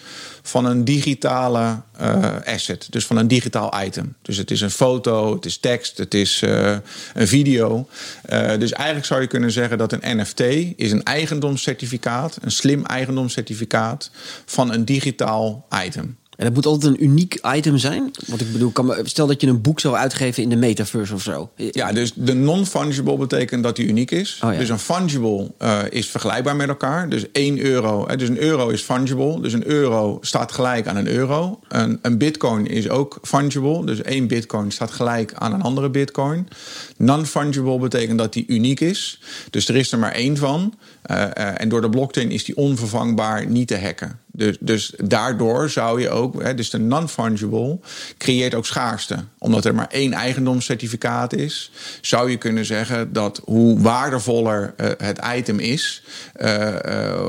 van 0.47 0.65
een 0.65 0.85
digitale 0.85 1.81
uh, 2.01 2.37
asset. 2.45 2.87
Dus 2.91 3.07
van 3.07 3.17
een 3.17 3.29
digitaal 3.29 3.83
item. 3.85 4.15
Dus 4.23 4.37
het 4.37 4.51
is 4.51 4.61
een 4.61 4.71
foto, 4.71 5.35
het 5.35 5.45
is 5.45 5.59
tekst, 5.59 5.99
het 5.99 6.15
is 6.15 6.43
uh, 6.43 6.77
een 7.15 7.29
video. 7.29 7.89
Uh, 8.31 8.59
dus 8.59 8.73
eigenlijk 8.73 9.07
zou 9.07 9.21
je 9.21 9.27
kunnen 9.27 9.51
zeggen 9.51 9.79
dat 9.79 9.93
een 9.93 10.21
NFT 10.21 10.41
is 10.77 10.93
een 10.93 11.03
eigendomscertificaat, 11.03 12.39
een 12.43 12.51
slim 12.51 12.85
eigendomscertificaat 12.85 14.11
van 14.45 14.73
een 14.73 14.85
digitaal 14.85 15.67
item. 15.87 16.17
En 16.37 16.45
het 16.45 16.55
moet 16.55 16.67
altijd 16.67 16.93
een 16.93 17.05
uniek 17.05 17.39
item 17.55 17.79
zijn. 17.79 18.11
Want 18.27 18.41
ik 18.41 18.53
bedoel, 18.53 18.71
kan, 18.71 18.95
stel 19.03 19.27
dat 19.27 19.41
je 19.41 19.47
een 19.47 19.61
boek 19.61 19.81
zou 19.81 19.95
uitgeven 19.95 20.43
in 20.43 20.49
de 20.49 20.57
metaverse 20.57 21.15
of 21.15 21.23
zo. 21.23 21.51
Ja, 21.57 21.93
dus 21.93 22.13
de 22.15 22.35
non-fungible 22.35 23.17
betekent 23.17 23.63
dat 23.63 23.77
die 23.77 23.87
uniek 23.87 24.11
is. 24.11 24.41
Oh, 24.45 24.53
ja. 24.53 24.59
Dus 24.59 24.69
een 24.69 24.79
fungible 24.79 25.51
uh, 25.63 25.79
is 25.91 26.07
vergelijkbaar 26.07 26.57
met 26.57 26.69
elkaar. 26.69 27.09
Dus 27.09 27.31
1 27.33 27.59
euro, 27.59 28.07
dus 28.17 28.29
een 28.29 28.39
euro 28.39 28.69
is 28.69 28.83
fungible. 28.83 29.41
Dus 29.41 29.53
een 29.53 29.67
euro 29.67 30.19
staat 30.21 30.53
gelijk 30.53 30.87
aan 30.87 30.97
een 30.97 31.09
euro. 31.09 31.61
Een, 31.69 31.99
een 32.03 32.19
bitcoin 32.19 32.67
is 32.67 32.89
ook 32.89 33.19
fungible. 33.23 33.87
Dus 33.87 34.03
één 34.03 34.27
bitcoin 34.27 34.71
staat 34.71 34.91
gelijk 34.91 35.35
aan 35.35 35.53
een 35.53 35.63
andere 35.63 35.91
bitcoin. 35.91 36.49
Non-fungible 36.97 37.79
betekent 37.79 38.19
dat 38.19 38.33
die 38.33 38.45
uniek 38.47 38.81
is. 38.81 39.21
Dus 39.51 39.69
er 39.69 39.77
is 39.77 39.93
er 39.93 39.99
maar 39.99 40.13
één 40.13 40.37
van. 40.37 40.75
Uh, 41.11 41.17
uh, 41.17 41.61
en 41.61 41.69
door 41.69 41.81
de 41.81 41.89
blockchain 41.89 42.31
is 42.31 42.45
die 42.45 42.57
onvervangbaar 42.57 43.47
niet 43.47 43.69
te 43.69 43.79
hacken. 43.79 44.19
Dus, 44.33 44.57
dus 44.61 44.93
daardoor 45.05 45.71
zou 45.71 46.01
je 46.01 46.11
ook, 46.11 46.43
hè, 46.43 46.55
dus 46.55 46.71
de 46.71 46.79
non-fungible 46.79 47.79
creëert 48.19 48.55
ook 48.55 48.67
schaarste. 48.67 49.17
Omdat 49.39 49.65
er 49.65 49.75
maar 49.75 49.89
één 49.91 50.13
eigendomscertificaat 50.13 51.33
is, 51.33 51.71
zou 52.01 52.31
je 52.31 52.37
kunnen 52.37 52.65
zeggen 52.65 53.13
dat 53.13 53.41
hoe 53.45 53.81
waardevoller 53.81 54.75
uh, 54.77 54.87
het 54.97 55.21
item 55.37 55.59
is, 55.59 56.03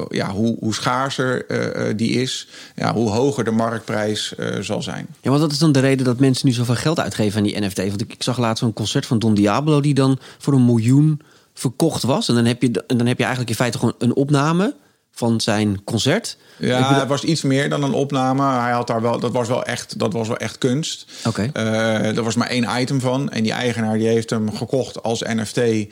ja, 0.09 0.31
hoe, 0.31 0.57
hoe 0.59 0.73
schaarser 0.73 1.45
die 1.97 2.11
is, 2.11 2.47
ja, 2.75 2.93
hoe 2.93 3.09
hoger 3.09 3.43
de 3.43 3.51
marktprijs 3.51 4.33
zal 4.59 4.81
zijn. 4.81 5.07
Ja, 5.21 5.29
want 5.29 5.41
dat 5.41 5.51
is 5.51 5.57
dan 5.57 5.71
de 5.71 5.79
reden 5.79 6.05
dat 6.05 6.19
mensen 6.19 6.47
nu 6.47 6.53
zoveel 6.53 6.75
geld 6.75 6.99
uitgeven 6.99 7.37
aan 7.37 7.43
die 7.43 7.59
NFT. 7.59 7.77
Want 7.77 8.01
ik 8.01 8.15
zag 8.23 8.37
laatst 8.37 8.63
een 8.63 8.73
concert 8.73 9.05
van 9.05 9.19
Don 9.19 9.33
Diablo 9.33 9.81
die 9.81 9.93
dan 9.93 10.19
voor 10.37 10.53
een 10.53 10.65
miljoen 10.65 11.21
verkocht 11.55 12.03
was. 12.03 12.29
En 12.29 12.35
dan 12.35 12.45
heb 12.45 12.61
je, 12.61 12.71
dan 12.87 13.05
heb 13.05 13.17
je 13.17 13.23
eigenlijk 13.23 13.49
in 13.49 13.55
feite 13.55 13.77
gewoon 13.77 13.95
een 13.97 14.15
opname 14.15 14.75
van 15.15 15.41
zijn 15.41 15.83
concert. 15.83 16.37
Ja, 16.57 16.99
het 16.99 17.07
was 17.07 17.23
iets 17.23 17.41
meer 17.41 17.69
dan 17.69 17.83
een 17.83 17.93
opname. 17.93 18.59
Hij 18.59 18.71
had 18.71 18.87
daar 18.87 19.01
wel, 19.01 19.19
dat 19.19 19.31
was 19.31 19.47
wel 19.47 19.63
echt, 19.63 19.99
dat 19.99 20.13
was 20.13 20.27
wel 20.27 20.37
echt 20.37 20.57
kunst. 20.57 21.05
Oké. 21.25 21.49
Okay. 21.51 21.65
Uh, 21.65 22.17
er 22.17 22.23
was 22.23 22.35
maar 22.35 22.47
één 22.47 22.67
item 22.79 22.99
van. 22.99 23.29
En 23.29 23.43
die 23.43 23.51
eigenaar 23.51 23.97
die 23.97 24.07
heeft 24.07 24.29
hem 24.29 24.55
gekocht 24.55 25.03
als 25.03 25.21
NFT. 25.21 25.57
Uh, 25.57 25.85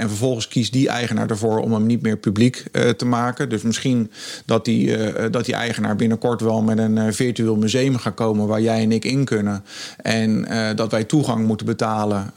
en 0.00 0.08
vervolgens 0.08 0.48
kiest 0.48 0.72
die 0.72 0.88
eigenaar 0.88 1.30
ervoor 1.30 1.58
om 1.58 1.72
hem 1.72 1.86
niet 1.86 2.02
meer 2.02 2.16
publiek 2.16 2.64
uh, 2.72 2.88
te 2.88 3.04
maken. 3.04 3.48
Dus 3.48 3.62
misschien 3.62 4.10
dat 4.44 4.64
die, 4.64 4.96
dat 5.30 5.44
die 5.44 5.54
eigenaar 5.54 5.96
binnenkort 5.96 6.40
wel 6.40 6.62
met 6.62 6.78
een 6.78 7.14
virtueel 7.14 7.56
museum 7.56 7.98
gaat 7.98 8.14
komen 8.14 8.46
waar 8.46 8.60
jij 8.60 8.82
en 8.82 8.92
ik 8.92 9.04
in 9.04 9.24
kunnen. 9.24 9.64
En 9.96 10.48
dat 10.76 10.90
wij 10.90 11.04
toegang 11.04 11.46
moeten 11.46 11.66
betalen, 11.66 12.32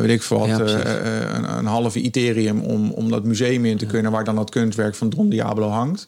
weet 0.00 0.10
ik 0.10 0.22
veel 0.22 0.38
wat, 0.38 0.48
ja, 0.48 0.58
een, 0.60 1.58
een, 1.58 1.66
halve 1.66 2.02
Ethereum 2.02 2.60
om, 2.60 2.90
om 2.90 3.10
dat 3.10 3.24
museum 3.24 3.64
in 3.64 3.76
te 3.76 3.84
ja. 3.84 3.90
kunnen, 3.90 4.12
waar 4.12 4.24
dan 4.24 4.36
dat 4.36 4.50
kunstwerk 4.50 4.94
van 4.94 5.10
Don 5.10 5.28
Diablo 5.40 5.68
hangt. 5.68 6.06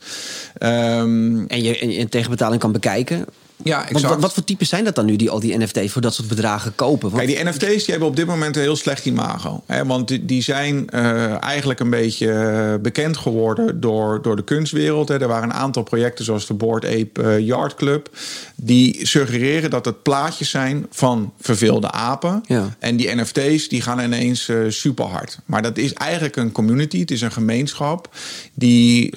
Um, 0.58 1.46
en 1.46 1.62
je 1.62 1.78
in 1.78 2.08
tegenbetaling 2.08 2.60
kan 2.60 2.72
bekijken. 2.72 3.24
Ja, 3.64 3.88
exact. 3.88 4.14
Wat, 4.14 4.20
wat, 4.20 4.32
voor 4.32 4.44
types 4.44 4.68
zijn 4.68 4.84
dat 4.84 4.94
dan 4.94 5.04
nu, 5.04 5.16
die 5.16 5.30
al 5.30 5.40
die 5.40 5.58
NFT's 5.58 5.92
voor 5.92 6.02
dat 6.02 6.14
soort 6.14 6.28
bedragen 6.28 6.74
kopen? 6.74 7.10
Want... 7.10 7.24
Kijk, 7.24 7.36
die 7.36 7.44
NFT's 7.44 7.84
die 7.84 7.90
hebben 7.90 8.08
op 8.08 8.16
dit 8.16 8.26
moment 8.26 8.56
een 8.56 8.62
heel 8.62 8.76
slecht 8.76 9.06
imago. 9.06 9.62
Hè, 9.66 9.86
want 9.86 10.08
die, 10.08 10.24
die 10.24 10.42
zijn 10.42 10.86
uh, 10.94 11.42
eigenlijk 11.42 11.80
een 11.80 11.90
beetje 11.90 12.78
bekend 12.82 13.16
geworden 13.16 13.80
door, 13.80 14.22
door 14.22 14.36
de 14.36 14.44
kunstwereld. 14.44 15.08
Hè. 15.08 15.20
Er 15.20 15.28
waren 15.28 15.48
een 15.48 15.54
aantal 15.54 15.82
projecten 15.82 16.24
zoals 16.24 16.46
de 16.46 16.54
Board 16.54 16.84
Ape 16.84 17.22
uh, 17.22 17.38
Yard 17.38 17.74
Club. 17.74 18.10
Die 18.56 19.06
suggereren 19.06 19.70
dat 19.70 19.84
het 19.84 20.02
plaatjes 20.02 20.50
zijn 20.50 20.86
van 20.90 21.32
verveelde 21.40 21.90
apen. 21.90 22.42
Ja. 22.46 22.76
En 22.78 22.96
die 22.96 23.14
NFT's 23.14 23.68
die 23.68 23.80
gaan 23.80 24.00
ineens 24.00 24.48
uh, 24.48 24.58
super 24.68 25.04
hard. 25.04 25.38
Maar 25.44 25.62
dat 25.62 25.78
is 25.78 25.92
eigenlijk 25.92 26.36
een 26.36 26.52
community, 26.52 27.00
het 27.00 27.10
is 27.10 27.20
een 27.20 27.32
gemeenschap... 27.32 28.08
die 28.54 29.14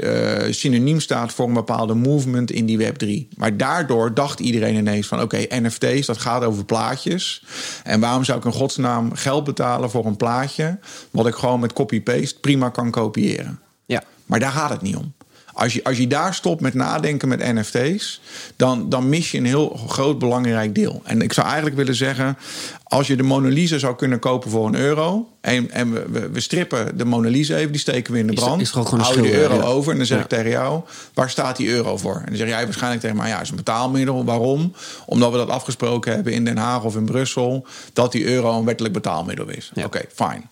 synoniem 0.49 0.99
staat 0.99 1.33
voor 1.33 1.47
een 1.47 1.53
bepaalde 1.53 1.93
movement 1.93 2.51
in 2.51 2.65
die 2.65 2.79
Web3. 2.79 3.37
Maar 3.37 3.57
daardoor 3.57 4.13
dacht 4.13 4.34
iedereen 4.39 4.75
ineens 4.75 5.07
van... 5.07 5.21
oké, 5.21 5.41
okay, 5.41 5.59
NFT's, 5.59 6.05
dat 6.05 6.17
gaat 6.17 6.43
over 6.43 6.65
plaatjes. 6.65 7.43
En 7.83 7.99
waarom 7.99 8.23
zou 8.23 8.37
ik 8.37 8.45
in 8.45 8.51
godsnaam 8.51 9.15
geld 9.15 9.43
betalen 9.43 9.89
voor 9.89 10.05
een 10.05 10.17
plaatje... 10.17 10.79
wat 11.11 11.27
ik 11.27 11.35
gewoon 11.35 11.59
met 11.59 11.73
copy-paste 11.73 12.39
prima 12.39 12.69
kan 12.69 12.91
kopiëren? 12.91 13.59
Ja. 13.85 14.03
Maar 14.25 14.39
daar 14.39 14.51
gaat 14.51 14.69
het 14.69 14.81
niet 14.81 14.95
om. 14.95 15.13
Als 15.55 15.73
je, 15.73 15.83
als 15.83 15.97
je 15.97 16.07
daar 16.07 16.33
stopt 16.33 16.61
met 16.61 16.73
nadenken 16.73 17.27
met 17.27 17.53
NFT's, 17.53 18.21
dan, 18.55 18.89
dan 18.89 19.09
mis 19.09 19.31
je 19.31 19.37
een 19.37 19.45
heel 19.45 19.69
groot 19.87 20.19
belangrijk 20.19 20.75
deel. 20.75 21.01
En 21.03 21.21
ik 21.21 21.33
zou 21.33 21.45
eigenlijk 21.47 21.75
willen 21.75 21.95
zeggen: 21.95 22.37
als 22.83 23.07
je 23.07 23.15
de 23.15 23.23
Mona 23.23 23.47
Lisa 23.47 23.77
zou 23.77 23.95
kunnen 23.95 24.19
kopen 24.19 24.49
voor 24.49 24.67
een 24.67 24.75
euro. 24.75 25.29
En, 25.41 25.71
en 25.71 26.11
we, 26.11 26.29
we, 26.29 26.39
strippen 26.39 26.97
de 26.97 27.05
Mona 27.05 27.29
Lisa 27.29 27.55
even, 27.55 27.71
die 27.71 27.81
steken 27.81 28.13
we 28.13 28.19
in 28.19 28.27
de 28.27 28.33
brand. 28.33 28.61
Is, 28.61 28.67
is 28.67 28.73
gewoon 28.73 28.99
hou 28.99 29.15
je 29.15 29.21
de 29.21 29.37
euro 29.37 29.55
ja. 29.55 29.61
over 29.61 29.91
en 29.91 29.97
dan 29.97 30.05
zeg 30.05 30.17
ja. 30.17 30.23
ik 30.23 30.29
tegen 30.29 30.49
jou: 30.49 30.81
waar 31.13 31.29
staat 31.29 31.57
die 31.57 31.69
euro 31.69 31.97
voor? 31.97 32.15
En 32.15 32.25
dan 32.25 32.35
zeg 32.35 32.47
jij 32.47 32.63
waarschijnlijk 32.63 33.01
tegen 33.01 33.17
mij: 33.17 33.29
ja, 33.29 33.41
is 33.41 33.49
een 33.49 33.55
betaalmiddel. 33.55 34.25
Waarom? 34.25 34.73
Omdat 35.05 35.31
we 35.31 35.37
dat 35.37 35.49
afgesproken 35.49 36.13
hebben 36.13 36.33
in 36.33 36.45
Den 36.45 36.57
Haag 36.57 36.83
of 36.83 36.95
in 36.95 37.05
Brussel. 37.05 37.65
Dat 37.93 38.11
die 38.11 38.25
euro 38.25 38.57
een 38.57 38.65
wettelijk 38.65 38.93
betaalmiddel 38.93 39.49
is. 39.49 39.71
Ja. 39.73 39.85
Oké, 39.85 39.97
okay, 39.97 40.29
fine. 40.31 40.43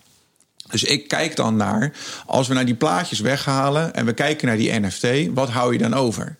Dus 0.70 0.84
ik 0.84 1.08
kijk 1.08 1.36
dan 1.36 1.56
naar, 1.56 1.92
als 2.26 2.48
we 2.48 2.54
naar 2.54 2.64
die 2.64 2.74
plaatjes 2.74 3.20
weghalen 3.20 3.94
en 3.94 4.06
we 4.06 4.12
kijken 4.12 4.46
naar 4.46 4.56
die 4.56 4.80
NFT, 4.80 5.06
wat 5.34 5.50
hou 5.50 5.72
je 5.72 5.78
dan 5.78 5.94
over? 5.94 6.36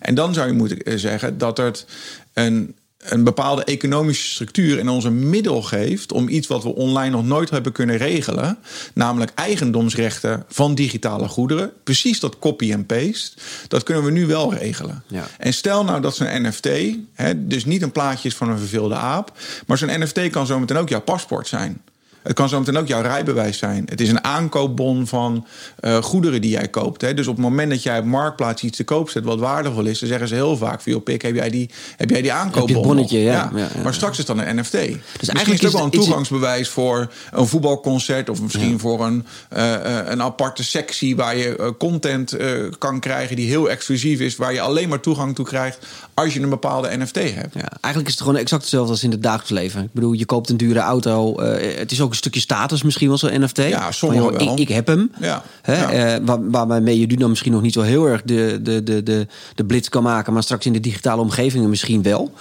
En 0.00 0.14
dan 0.14 0.34
zou 0.34 0.46
je 0.46 0.52
moeten 0.52 1.00
zeggen 1.00 1.38
dat 1.38 1.56
het 1.56 1.86
een, 2.32 2.74
een 2.98 3.24
bepaalde 3.24 3.64
economische 3.64 4.30
structuur 4.30 4.78
in 4.78 4.88
onze 4.88 5.10
middel 5.10 5.62
geeft 5.62 6.12
om 6.12 6.28
iets 6.28 6.46
wat 6.46 6.62
we 6.62 6.74
online 6.74 7.10
nog 7.10 7.24
nooit 7.24 7.50
hebben 7.50 7.72
kunnen 7.72 7.96
regelen, 7.96 8.58
namelijk 8.94 9.32
eigendomsrechten 9.34 10.44
van 10.48 10.74
digitale 10.74 11.28
goederen, 11.28 11.72
precies 11.84 12.20
dat 12.20 12.38
copy 12.38 12.72
en 12.72 12.86
paste, 12.86 13.36
dat 13.68 13.82
kunnen 13.82 14.04
we 14.04 14.10
nu 14.10 14.26
wel 14.26 14.54
regelen. 14.54 15.02
Ja. 15.06 15.28
En 15.38 15.52
stel 15.52 15.84
nou 15.84 16.00
dat 16.00 16.16
zo'n 16.16 16.42
NFT, 16.42 16.68
hè, 17.12 17.46
dus 17.46 17.64
niet 17.64 17.82
een 17.82 17.92
plaatje 17.92 18.28
is 18.28 18.36
van 18.36 18.48
een 18.48 18.58
verveelde 18.58 18.94
aap, 18.94 19.38
maar 19.66 19.78
zo'n 19.78 20.00
NFT 20.00 20.30
kan 20.30 20.46
zometeen 20.46 20.76
ook 20.76 20.88
jouw 20.88 21.00
paspoort 21.00 21.48
zijn. 21.48 21.82
Het 22.26 22.34
kan 22.34 22.48
zometeen 22.48 22.76
ook 22.76 22.86
jouw 22.86 23.02
rijbewijs 23.02 23.58
zijn. 23.58 23.86
Het 23.88 24.00
is 24.00 24.08
een 24.08 24.24
aankoopbon 24.24 25.06
van 25.06 25.46
uh, 25.80 25.96
goederen 25.96 26.40
die 26.40 26.50
jij 26.50 26.68
koopt. 26.68 27.00
Hè. 27.00 27.14
Dus 27.14 27.26
op 27.26 27.34
het 27.34 27.44
moment 27.44 27.70
dat 27.70 27.82
jij 27.82 27.98
op 27.98 28.04
Marktplaats 28.04 28.62
iets 28.62 28.76
te 28.76 28.84
koop 28.84 29.10
zet 29.10 29.24
wat 29.24 29.38
waardevol 29.38 29.84
is, 29.84 29.98
dan 29.98 30.08
zeggen 30.08 30.28
ze 30.28 30.34
heel 30.34 30.56
vaak: 30.56 30.80
van, 30.80 30.92
joh, 30.92 31.02
pik, 31.02 31.22
heb 31.22 31.34
jij 31.34 31.50
die, 31.50 31.70
heb 31.96 32.10
jij 32.10 32.22
die 32.22 32.32
aankoopbon? 32.32 32.68
Heb 32.68 32.76
je 32.76 32.82
bonnetje, 32.82 33.18
ja. 33.18 33.32
Ja. 33.32 33.50
Ja, 33.54 33.68
ja. 33.74 33.82
Maar 33.82 33.94
straks 33.94 34.18
is 34.18 34.24
dan 34.24 34.38
een 34.38 34.56
NFT. 34.56 34.72
Dus 34.72 34.80
eigenlijk 34.80 34.98
misschien 35.18 35.52
is 35.52 35.60
het 35.60 35.66
ook 35.66 35.72
wel 35.72 35.84
een 35.84 35.90
toegangsbewijs 35.90 36.68
voor 36.68 37.12
een 37.32 37.46
voetbalconcert 37.46 38.28
of 38.28 38.42
misschien 38.42 38.78
voor 38.78 39.04
een, 39.04 39.26
uh, 39.56 39.72
uh, 39.72 39.98
een 40.04 40.22
aparte 40.22 40.64
sectie 40.64 41.16
waar 41.16 41.36
je 41.36 41.74
content 41.78 42.40
uh, 42.40 42.70
kan 42.78 43.00
krijgen 43.00 43.36
die 43.36 43.48
heel 43.48 43.70
exclusief 43.70 44.20
is, 44.20 44.36
waar 44.36 44.52
je 44.52 44.60
alleen 44.60 44.88
maar 44.88 45.00
toegang 45.00 45.34
toe 45.34 45.44
krijgt 45.44 45.78
als 46.16 46.34
je 46.34 46.40
een 46.40 46.48
bepaalde 46.48 46.96
NFT 46.96 47.14
hebt. 47.14 47.54
Ja, 47.54 47.68
eigenlijk 47.80 48.06
is 48.06 48.12
het 48.12 48.20
gewoon 48.22 48.36
exact 48.36 48.62
hetzelfde 48.62 48.90
als 48.90 49.02
in 49.04 49.10
het 49.10 49.22
dagelijks 49.22 49.50
leven. 49.50 49.82
Ik 49.82 49.92
bedoel, 49.92 50.12
je 50.12 50.24
koopt 50.26 50.50
een 50.50 50.56
dure 50.56 50.78
auto. 50.80 51.34
eh, 51.38 51.78
het 51.78 51.92
is 51.92 52.00
ook 52.00 52.10
een 52.10 52.16
stukje 52.16 52.40
status 52.40 52.82
misschien 52.82 53.08
wel 53.08 53.18
zo'n 53.18 53.40
NFT. 53.42 53.56
Ja, 53.56 53.92
sommige 53.92 54.22
Van, 54.22 54.32
joh. 54.44 54.52
Ik, 54.52 54.58
ik 54.58 54.68
heb 54.68 54.86
hem. 54.86 55.10
Ja, 55.20 55.42
Hè, 55.62 55.74
ja. 55.80 56.14
eh, 56.14 56.20
waar, 56.24 56.66
waarmee 56.66 56.98
je 57.00 57.06
nu 57.06 57.14
dan 57.14 57.28
misschien 57.28 57.52
nog 57.52 57.62
niet 57.62 57.72
zo 57.72 57.80
heel 57.80 58.06
erg 58.06 58.22
de, 58.22 58.58
de, 58.62 58.82
de, 58.82 59.02
de, 59.02 59.26
de 59.54 59.64
blitz 59.64 59.88
kan 59.88 60.02
maken. 60.02 60.32
Maar 60.32 60.42
straks 60.42 60.66
in 60.66 60.72
de 60.72 60.80
digitale 60.80 61.20
omgevingen 61.22 61.68
misschien 61.68 62.02
wel. 62.02 62.32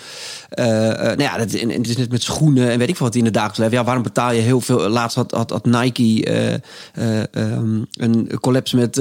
Eh, 0.50 0.90
eh, 0.92 0.98
nou 0.98 1.22
ja, 1.22 1.38
dat, 1.38 1.52
het 1.52 1.88
is 1.88 1.98
net 1.98 2.12
met 2.12 2.24
schoenen 2.24 2.72
en 2.72 2.80
weet 2.80 2.90
ik 2.90 2.96
veel 2.96 3.06
wat 3.06 3.16
in 3.16 3.26
het 3.26 3.34
dagelijks 3.34 3.60
leven. 3.60 3.78
Ja, 3.78 3.84
waarom 3.84 4.04
betaal 4.04 4.32
je 4.32 4.42
heel 4.42 4.62
veel? 4.62 4.90
Laatst 4.90 5.16
had, 5.16 5.32
had, 5.32 5.66
Nike 5.66 6.26
eh, 6.26 6.54
eh, 6.54 7.24
ehm, 7.32 7.82
een 7.92 8.30
collapse 8.40 8.76
met 8.76 8.96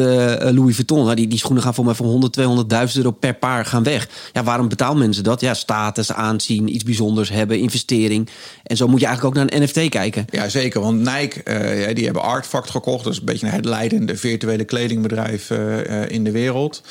Louis 0.55 0.75
Vuitton. 0.75 1.05
Nou, 1.05 1.15
die, 1.15 1.29
die 1.29 1.39
schoenen 1.39 1.63
gaan 1.63 1.75
voor 1.75 1.85
mij 1.85 1.95
voor 1.95 2.07
100, 2.07 2.41
200.000 2.41 2.97
euro 2.97 3.11
per 3.11 3.35
paar 3.35 3.65
gaan 3.65 3.83
weg. 3.83 4.09
Ja, 4.33 4.45
waarom 4.45 4.69
betalen 4.69 4.99
mensen 4.99 5.25
dat? 5.25 5.41
Ja, 5.41 5.55
status, 5.55 6.13
aanzien, 6.13 6.75
iets 6.75 6.85
bijzonders 6.85 7.29
hebben, 7.29 7.59
investering. 7.59 8.29
En 8.63 8.77
zo 8.77 8.89
moet 8.89 9.01
je 9.01 9.07
eigenlijk 9.07 9.37
ook 9.37 9.45
naar 9.45 9.61
een 9.61 9.63
NFT 9.63 9.89
kijken. 9.89 10.25
Ja, 10.31 10.49
zeker. 10.49 10.81
Want 10.81 10.99
Nike, 10.99 11.43
die 11.95 12.05
hebben 12.05 12.23
Artfact 12.23 12.71
gekocht. 12.71 13.05
Dat 13.05 13.13
is 13.13 13.19
een 13.19 13.25
beetje 13.25 13.47
het 13.47 13.65
leidende 13.65 14.17
virtuele 14.17 14.65
kledingbedrijf 14.65 15.51
in 16.09 16.25
de 16.25 16.31
wereld. 16.31 16.83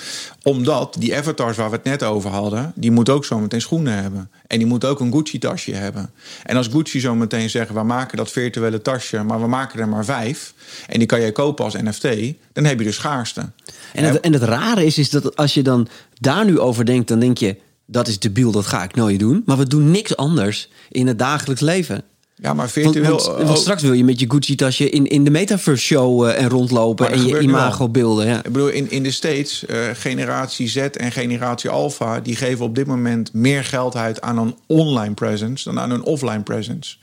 Omdat 0.43 0.95
die 0.99 1.17
avatars 1.17 1.57
waar 1.57 1.69
we 1.69 1.75
het 1.75 1.85
net 1.85 2.03
over 2.03 2.29
hadden... 2.29 2.71
die 2.75 2.91
moeten 2.91 3.13
ook 3.13 3.25
zometeen 3.25 3.61
schoenen 3.61 4.01
hebben. 4.01 4.29
En 4.47 4.57
die 4.57 4.67
moeten 4.67 4.89
ook 4.89 4.99
een 4.99 5.11
Gucci-tasje 5.11 5.73
hebben. 5.73 6.11
En 6.43 6.57
als 6.57 6.67
Gucci 6.67 6.99
zometeen 6.99 7.49
zeggen... 7.49 7.75
we 7.75 7.83
maken 7.83 8.17
dat 8.17 8.31
virtuele 8.31 8.81
tasje, 8.81 9.23
maar 9.23 9.41
we 9.41 9.47
maken 9.47 9.79
er 9.79 9.87
maar 9.87 10.05
vijf... 10.05 10.53
en 10.87 10.99
die 10.99 11.07
kan 11.07 11.19
jij 11.19 11.31
kopen 11.31 11.65
als 11.65 11.73
NFT... 11.73 12.07
dan 12.53 12.63
heb 12.63 12.79
je 12.79 12.85
dus 12.85 12.95
schaarste. 12.95 13.51
En 13.93 14.03
het, 14.03 14.19
en 14.19 14.33
het 14.33 14.43
rare 14.43 14.85
is, 14.85 14.97
is 14.97 15.09
dat 15.09 15.35
als 15.35 15.53
je 15.53 15.61
dan 15.61 15.87
daar 16.13 16.45
nu 16.45 16.59
over 16.59 16.85
denkt, 16.85 17.07
dan 17.07 17.19
denk 17.19 17.37
je: 17.37 17.57
dat 17.85 18.07
is 18.07 18.19
debiel, 18.19 18.51
dat 18.51 18.65
ga 18.65 18.83
ik 18.83 18.95
nooit 18.95 19.19
doen. 19.19 19.43
Maar 19.45 19.57
we 19.57 19.67
doen 19.67 19.91
niks 19.91 20.15
anders 20.15 20.69
in 20.89 21.07
het 21.07 21.19
dagelijks 21.19 21.61
leven. 21.61 22.03
Ja, 22.43 22.53
maar 22.53 22.69
virtueel... 22.69 23.09
want, 23.09 23.25
want 23.25 23.49
oh, 23.49 23.55
straks 23.55 23.81
wil 23.81 23.93
je 23.93 24.03
met 24.03 24.19
je 24.19 24.25
Gucci-tasje 24.29 24.89
in, 24.89 25.07
in 25.07 25.23
de 25.23 25.29
Metaverse 25.29 25.83
show 25.83 26.27
eh, 26.27 26.41
en 26.43 26.49
rondlopen 26.49 27.11
en 27.11 27.25
je 27.25 27.35
al. 27.35 27.41
imago-beelden. 27.41 28.27
Ja. 28.27 28.37
Ik 28.37 28.51
bedoel, 28.51 28.67
in, 28.67 28.91
in 28.91 29.03
de 29.03 29.11
States, 29.11 29.65
eh, 29.65 29.77
generatie 29.93 30.67
Z 30.67 30.77
en 30.77 31.11
generatie 31.11 31.69
Alpha... 31.69 32.19
die 32.19 32.35
geven 32.35 32.65
op 32.65 32.75
dit 32.75 32.87
moment 32.87 33.33
meer 33.33 33.63
geld 33.63 33.95
uit 33.95 34.21
aan 34.21 34.37
een 34.37 34.55
online 34.67 35.13
presence... 35.13 35.63
dan 35.63 35.79
aan 35.79 35.91
een 35.91 36.03
offline 36.03 36.43
presence. 36.43 36.95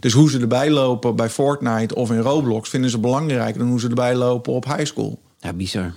Dus 0.00 0.12
hoe 0.12 0.30
ze 0.30 0.38
erbij 0.38 0.70
lopen 0.70 1.16
bij 1.16 1.28
Fortnite 1.28 1.94
of 1.94 2.10
in 2.10 2.20
Roblox... 2.20 2.68
vinden 2.68 2.90
ze 2.90 2.98
belangrijker 2.98 3.58
dan 3.58 3.68
hoe 3.68 3.80
ze 3.80 3.88
erbij 3.88 4.14
lopen 4.14 4.52
op 4.52 4.64
high 4.64 4.84
school. 4.84 5.18
ja, 5.40 5.52
bizar. 5.52 5.94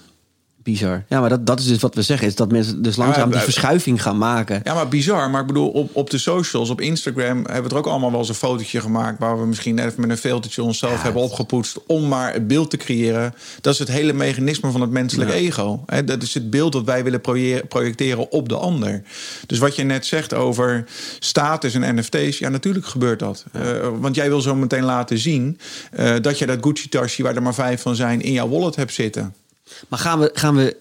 Bizar. 0.64 1.04
Ja, 1.10 1.20
maar 1.20 1.30
dat, 1.30 1.46
dat 1.46 1.60
is 1.60 1.68
dus 1.68 1.82
wat 1.82 1.96
we 1.96 2.02
zeggen. 2.02 2.28
Is 2.28 2.36
dat 2.36 2.52
mensen 2.52 2.82
dus 2.82 2.96
langzaam 2.96 3.32
die 3.32 3.40
verschuiving 3.40 4.02
gaan 4.02 4.18
maken. 4.18 4.62
Ja, 4.64 4.74
maar 4.74 4.88
bizar. 4.88 5.30
Maar 5.30 5.42
ik 5.42 5.48
bedoel, 5.48 5.70
op, 5.70 5.96
op 5.96 6.10
de 6.10 6.18
socials, 6.18 6.70
op 6.70 6.82
Instagram... 6.82 7.38
hebben 7.38 7.64
we 7.64 7.70
er 7.70 7.78
ook 7.78 7.88
allemaal 7.88 8.12
wel 8.12 8.20
eens 8.20 8.30
een 8.30 8.36
fotootje 8.36 8.82
gemaakt... 8.82 9.20
waar 9.20 9.40
we 9.40 9.46
misschien 9.46 9.80
even 9.80 10.02
met 10.02 10.10
een 10.10 10.18
filtertje 10.18 10.64
onszelf 10.64 11.02
hebben 11.04 11.22
opgepoetst... 11.22 11.80
om 11.88 12.08
maar 12.08 12.34
het 12.34 12.48
beeld 12.48 12.70
te 12.70 12.78
creëren. 12.78 13.34
Dat 13.62 13.74
is 13.74 13.80
het 13.80 13.88
hele 13.88 14.14
mechanisme 14.14 14.72
van 14.72 14.82
het 14.82 14.90
menselijk 14.90 15.32
ego. 15.32 15.86
dat 16.06 16.22
is 16.22 16.34
het 16.34 16.50
beeld 16.50 16.72
dat 16.72 16.84
wij 16.84 17.04
willen 17.04 17.22
projecteren 17.68 18.32
op 18.32 18.50
de 18.50 18.58
ander. 18.58 19.02
Dus 19.48 19.60
wat 19.60 19.76
je 19.76 19.84
net 19.84 20.06
zegt 20.06 20.34
over 20.34 20.86
status 21.20 21.74
en 21.74 21.96
NFT's... 21.96 22.38
ja, 22.38 22.50
natuurlijk 22.50 22.86
gebeurt 22.86 23.20
dat. 23.20 23.46
Uh, 23.56 23.62
want 24.00 24.16
jij 24.16 24.30
wil 24.30 24.42
zo 24.42 24.56
meteen 24.56 24.84
laten 24.84 25.18
zien... 25.18 25.60
Uh, 26.00 26.14
dat 26.22 26.40
je 26.40 26.46
dat 26.46 26.58
Gucci-tasje, 26.62 27.24
waar 27.24 27.36
er 27.36 27.42
maar 27.42 27.54
vijf 27.54 27.82
van 27.82 27.96
zijn... 27.96 28.22
in 28.22 28.32
jouw 28.32 28.50
wallet 28.50 28.76
hebt 28.76 28.94
zitten. 28.94 29.34
Maar 29.88 30.00
gaan 30.00 30.20
we, 30.20 30.30
gaan 30.34 30.56
we 30.56 30.76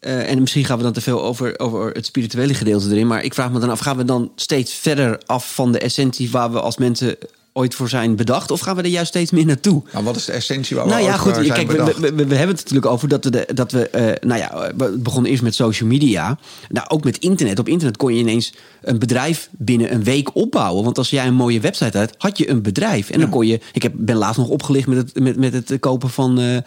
uh, 0.00 0.30
en 0.30 0.40
misschien 0.40 0.64
gaan 0.64 0.76
we 0.76 0.82
dan 0.82 0.92
te 0.92 1.00
veel 1.00 1.22
over, 1.22 1.58
over 1.58 1.92
het 1.92 2.06
spirituele 2.06 2.54
gedeelte 2.54 2.90
erin. 2.90 3.06
Maar 3.06 3.24
ik 3.24 3.34
vraag 3.34 3.50
me 3.52 3.58
dan 3.58 3.70
af, 3.70 3.78
gaan 3.78 3.96
we 3.96 4.04
dan 4.04 4.32
steeds 4.34 4.74
verder 4.74 5.20
af 5.26 5.54
van 5.54 5.72
de 5.72 5.78
essentie 5.78 6.30
waar 6.30 6.52
we 6.52 6.60
als 6.60 6.76
mensen 6.76 7.16
ooit 7.58 7.74
voor 7.74 7.88
zijn 7.88 8.16
bedacht? 8.16 8.50
Of 8.50 8.60
gaan 8.60 8.76
we 8.76 8.82
er 8.82 8.88
juist 8.88 9.08
steeds 9.08 9.30
meer 9.30 9.46
naartoe? 9.46 9.82
Nou, 9.92 10.04
wat 10.04 10.16
is 10.16 10.24
de 10.24 10.32
essentie 10.32 10.76
waar 10.76 10.84
we 10.84 10.90
nou, 10.90 11.02
ja, 11.02 11.16
goed, 11.16 11.34
zijn 11.34 11.48
kijk? 11.48 11.70
We, 11.70 11.94
we, 12.00 12.10
we, 12.14 12.34
hebben 12.34 12.56
het 12.56 12.56
natuurlijk 12.56 12.86
over 12.86 13.08
dat 13.08 13.24
we, 13.24 13.30
de, 13.30 13.48
dat 13.54 13.72
we 13.72 13.90
uh, 13.94 14.28
nou 14.28 14.40
ja, 14.40 14.72
we 14.76 14.98
begonnen 14.98 15.30
eerst 15.30 15.42
met 15.42 15.54
social 15.54 15.88
media. 15.88 16.38
Nou, 16.68 16.88
ook 16.88 17.04
met 17.04 17.18
internet. 17.18 17.58
Op 17.58 17.68
internet 17.68 17.96
kon 17.96 18.14
je 18.14 18.20
ineens 18.20 18.54
een 18.82 18.98
bedrijf 18.98 19.48
binnen 19.52 19.92
een 19.92 20.04
week 20.04 20.34
opbouwen. 20.34 20.84
Want 20.84 20.98
als 20.98 21.10
jij 21.10 21.26
een 21.26 21.34
mooie 21.34 21.60
website 21.60 21.98
had, 21.98 22.14
had 22.18 22.38
je 22.38 22.50
een 22.50 22.62
bedrijf. 22.62 23.10
En 23.10 23.20
dan 23.20 23.30
kon 23.30 23.46
je. 23.46 23.60
Ik 23.72 23.82
heb, 23.82 23.92
ben 23.96 24.16
laatst 24.16 24.38
nog 24.38 24.48
opgelicht 24.48 24.86
met 24.86 24.98
het, 24.98 25.20
met, 25.20 25.36
met 25.36 25.52
het 25.52 25.76
kopen 25.80 26.10
van, 26.10 26.40
uh, 26.40 26.58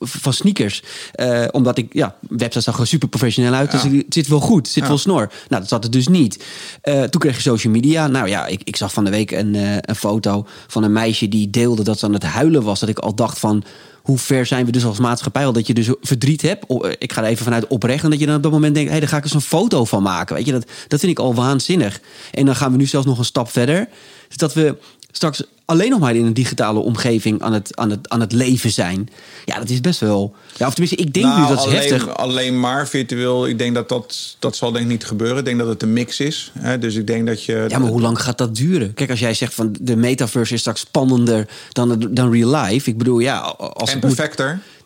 van 0.00 0.32
sneakers. 0.32 0.82
Uh, 1.14 1.44
omdat 1.50 1.78
ik, 1.78 1.92
ja, 1.92 2.16
website 2.28 2.60
zag 2.60 2.78
er 2.78 2.86
super 2.86 3.08
professioneel 3.08 3.52
uit. 3.52 3.70
Dus 3.70 3.82
het 3.82 4.04
zit 4.08 4.28
wel 4.28 4.40
goed, 4.40 4.68
zit 4.68 4.88
wel 4.88 4.98
snor. 4.98 5.32
Nou, 5.48 5.60
dat 5.60 5.68
zat 5.68 5.82
het 5.82 5.92
dus 5.92 6.08
niet. 6.08 6.44
toen 6.82 7.20
kreeg 7.20 7.36
je 7.36 7.42
social 7.42 7.72
media. 7.72 8.06
Nou 8.06 8.28
ja, 8.28 8.46
ik, 8.46 8.60
ik 8.64 8.76
zag 8.76 8.92
van 8.92 9.04
de 9.04 9.10
week 9.10 9.30
een, 9.30 9.54
een 9.80 9.96
foto 9.96 10.39
van 10.66 10.82
een 10.82 10.92
meisje 10.92 11.28
die 11.28 11.50
deelde 11.50 11.82
dat 11.82 11.98
ze 11.98 12.06
aan 12.06 12.12
het 12.12 12.22
huilen 12.22 12.62
was. 12.62 12.80
Dat 12.80 12.88
ik 12.88 12.98
al 12.98 13.14
dacht 13.14 13.38
van 13.38 13.64
hoe 14.02 14.18
ver 14.18 14.46
zijn 14.46 14.66
we 14.66 14.72
dus 14.72 14.84
als 14.84 14.98
maatschappij 14.98 15.46
al 15.46 15.52
dat 15.52 15.66
je 15.66 15.74
dus 15.74 15.88
verdriet 16.00 16.42
hebt. 16.42 16.64
Ik 16.98 17.12
ga 17.12 17.22
er 17.22 17.28
even 17.28 17.44
vanuit 17.44 17.66
oprecht. 17.66 18.04
En 18.04 18.10
dat 18.10 18.20
je 18.20 18.26
dan 18.26 18.36
op 18.36 18.42
dat 18.42 18.52
moment 18.52 18.74
denkt, 18.74 18.90
hé, 18.90 18.96
hey, 18.96 19.00
daar 19.00 19.10
ga 19.12 19.16
ik 19.16 19.24
eens 19.24 19.34
een 19.34 19.40
foto 19.40 19.84
van 19.84 20.02
maken. 20.02 20.36
Weet 20.36 20.46
je, 20.46 20.52
dat, 20.52 20.70
dat 20.88 21.00
vind 21.00 21.12
ik 21.12 21.18
al 21.18 21.34
waanzinnig. 21.34 22.00
En 22.32 22.46
dan 22.46 22.56
gaan 22.56 22.72
we 22.72 22.76
nu 22.76 22.86
zelfs 22.86 23.06
nog 23.06 23.18
een 23.18 23.24
stap 23.24 23.50
verder. 23.50 23.88
Dus 24.28 24.36
dat 24.36 24.54
we 24.54 24.76
straks 25.12 25.42
alleen 25.70 25.90
nog 25.90 26.00
maar 26.00 26.14
in 26.14 26.24
een 26.24 26.34
digitale 26.34 26.78
omgeving 26.78 27.42
aan 27.42 27.52
het, 27.52 27.76
aan 27.76 27.90
het, 27.90 28.08
aan 28.08 28.20
het 28.20 28.32
leven 28.32 28.70
zijn. 28.70 29.08
Ja, 29.44 29.58
dat 29.58 29.68
is 29.68 29.80
best 29.80 30.00
wel. 30.00 30.34
Ja, 30.56 30.66
of 30.66 30.74
tenminste, 30.74 31.02
ik 31.02 31.12
denk 31.12 31.26
nou, 31.26 31.40
nu 31.40 31.48
dat 31.48 31.58
is 31.58 31.64
alleen, 31.64 31.76
heftig. 31.76 32.16
Alleen 32.16 32.60
maar 32.60 32.88
virtueel. 32.88 33.46
Ik 33.46 33.58
denk 33.58 33.74
dat 33.74 33.88
dat, 33.88 34.36
dat 34.38 34.56
zal 34.56 34.72
denk 34.72 34.84
ik 34.84 34.90
niet 34.90 35.04
gebeuren. 35.04 35.38
Ik 35.38 35.44
denk 35.44 35.58
dat 35.58 35.68
het 35.68 35.82
een 35.82 35.92
mix 35.92 36.20
is. 36.20 36.52
Hè? 36.58 36.78
Dus 36.78 36.94
ik 36.94 37.06
denk 37.06 37.26
dat 37.26 37.44
je. 37.44 37.64
Ja, 37.68 37.78
maar 37.78 37.90
hoe 37.90 38.00
lang 38.00 38.20
gaat 38.22 38.38
dat 38.38 38.56
duren? 38.56 38.94
Kijk, 38.94 39.10
als 39.10 39.20
jij 39.20 39.34
zegt 39.34 39.54
van 39.54 39.76
de 39.80 39.96
metaverse 39.96 40.54
is 40.54 40.60
straks 40.60 40.80
spannender 40.80 41.48
dan, 41.72 42.08
dan 42.10 42.32
real 42.32 42.50
life. 42.50 42.90
Ik 42.90 42.98
bedoel, 42.98 43.18
ja, 43.18 43.38
als 43.38 43.92
en 43.92 43.98
perfecter. 43.98 44.52
Moet 44.52 44.79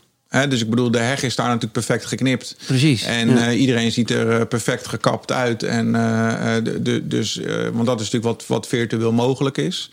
dus 0.49 0.61
ik 0.61 0.71
bedoel, 0.71 0.91
de 0.91 0.99
heg 0.99 1.23
is 1.23 1.37
daar 1.37 1.47
natuurlijk 1.47 1.73
perfect 1.73 2.05
geknipt. 2.05 2.57
Precies. 2.67 3.03
En 3.03 3.29
ja. 3.29 3.51
uh, 3.51 3.61
iedereen 3.61 3.93
ziet 3.93 4.11
er 4.11 4.41
uh, 4.41 4.47
perfect 4.49 4.87
gekapt 4.87 5.33
uit. 5.33 5.63
En, 5.63 5.87
uh, 5.87 6.55
de, 6.63 6.83
de, 6.83 7.07
dus, 7.07 7.41
want 7.73 7.87
dat 7.87 8.01
is 8.01 8.11
natuurlijk 8.11 8.25
wat, 8.25 8.45
wat 8.47 8.67
virtueel 8.67 9.13
mogelijk 9.13 9.57
is. 9.57 9.91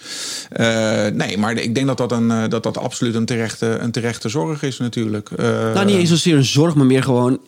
nee, 1.14 1.38
maar 1.38 1.58
ik 1.58 1.76
denk 1.76 1.88
dat 1.88 1.98
dat, 1.98 2.12
een, 2.12 2.50
dat, 2.50 2.64
dat 2.64 2.78
absoluut 2.78 3.16
een 3.16 3.26
terechte, 3.26 3.66
een 3.66 3.92
terechte 3.92 4.30
zorg 4.30 4.64
is 4.64 4.78
natuurlijk. 4.78 5.30
nou, 5.38 5.86
niet 5.86 5.96
eens 5.96 6.10
zozeer 6.10 6.36
een 6.36 6.46
zorg, 6.46 6.76
maar 6.76 6.86
meer 6.86 7.04
gewoon... 7.04 7.40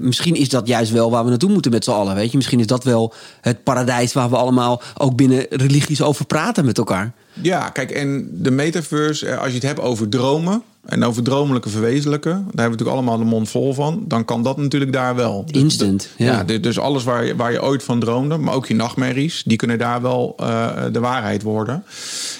misschien 0.00 0.34
is 0.34 0.48
dat 0.48 0.66
juist 0.66 0.92
wel 0.92 1.10
waar 1.10 1.24
we 1.24 1.30
naartoe 1.30 1.50
moeten 1.50 1.70
met 1.70 1.84
z'n 1.84 1.90
allen. 1.90 2.14
Weet 2.14 2.30
je? 2.30 2.36
Misschien 2.36 2.60
is 2.60 2.66
dat 2.66 2.84
wel 2.84 3.14
het 3.40 3.62
paradijs 3.62 4.12
waar 4.12 4.30
we 4.30 4.36
allemaal 4.36 4.82
ook 4.98 5.16
binnen 5.16 5.46
religies 5.50 6.02
over 6.02 6.24
praten 6.24 6.64
met 6.64 6.78
elkaar. 6.78 7.12
Ja, 7.42 7.68
kijk, 7.68 7.90
en 7.90 8.28
de 8.32 8.50
metaverse, 8.50 9.36
als 9.36 9.48
je 9.48 9.54
het 9.54 9.62
hebt 9.62 9.80
over 9.80 10.08
dromen 10.08 10.62
en 10.84 11.04
over 11.04 11.22
dromelijke 11.22 11.68
verwezenlijken, 11.68 12.30
daar 12.30 12.40
hebben 12.40 12.54
we 12.54 12.62
natuurlijk 12.62 12.96
allemaal 12.96 13.18
de 13.18 13.24
mond 13.24 13.48
vol 13.48 13.74
van. 13.74 14.04
Dan 14.06 14.24
kan 14.24 14.42
dat 14.42 14.56
natuurlijk 14.56 14.92
daar 14.92 15.14
wel. 15.14 15.44
Instant. 15.50 16.00
Dus, 16.16 16.26
ja. 16.26 16.44
ja. 16.46 16.58
dus 16.58 16.78
alles 16.78 17.04
waar 17.04 17.24
je, 17.24 17.36
waar 17.36 17.52
je 17.52 17.62
ooit 17.62 17.82
van 17.82 18.00
droomde, 18.00 18.36
maar 18.36 18.54
ook 18.54 18.66
je 18.66 18.74
nachtmerries, 18.74 19.42
die 19.42 19.56
kunnen 19.56 19.78
daar 19.78 20.02
wel 20.02 20.36
uh, 20.40 20.84
de 20.92 21.00
waarheid 21.00 21.42
worden. 21.42 21.84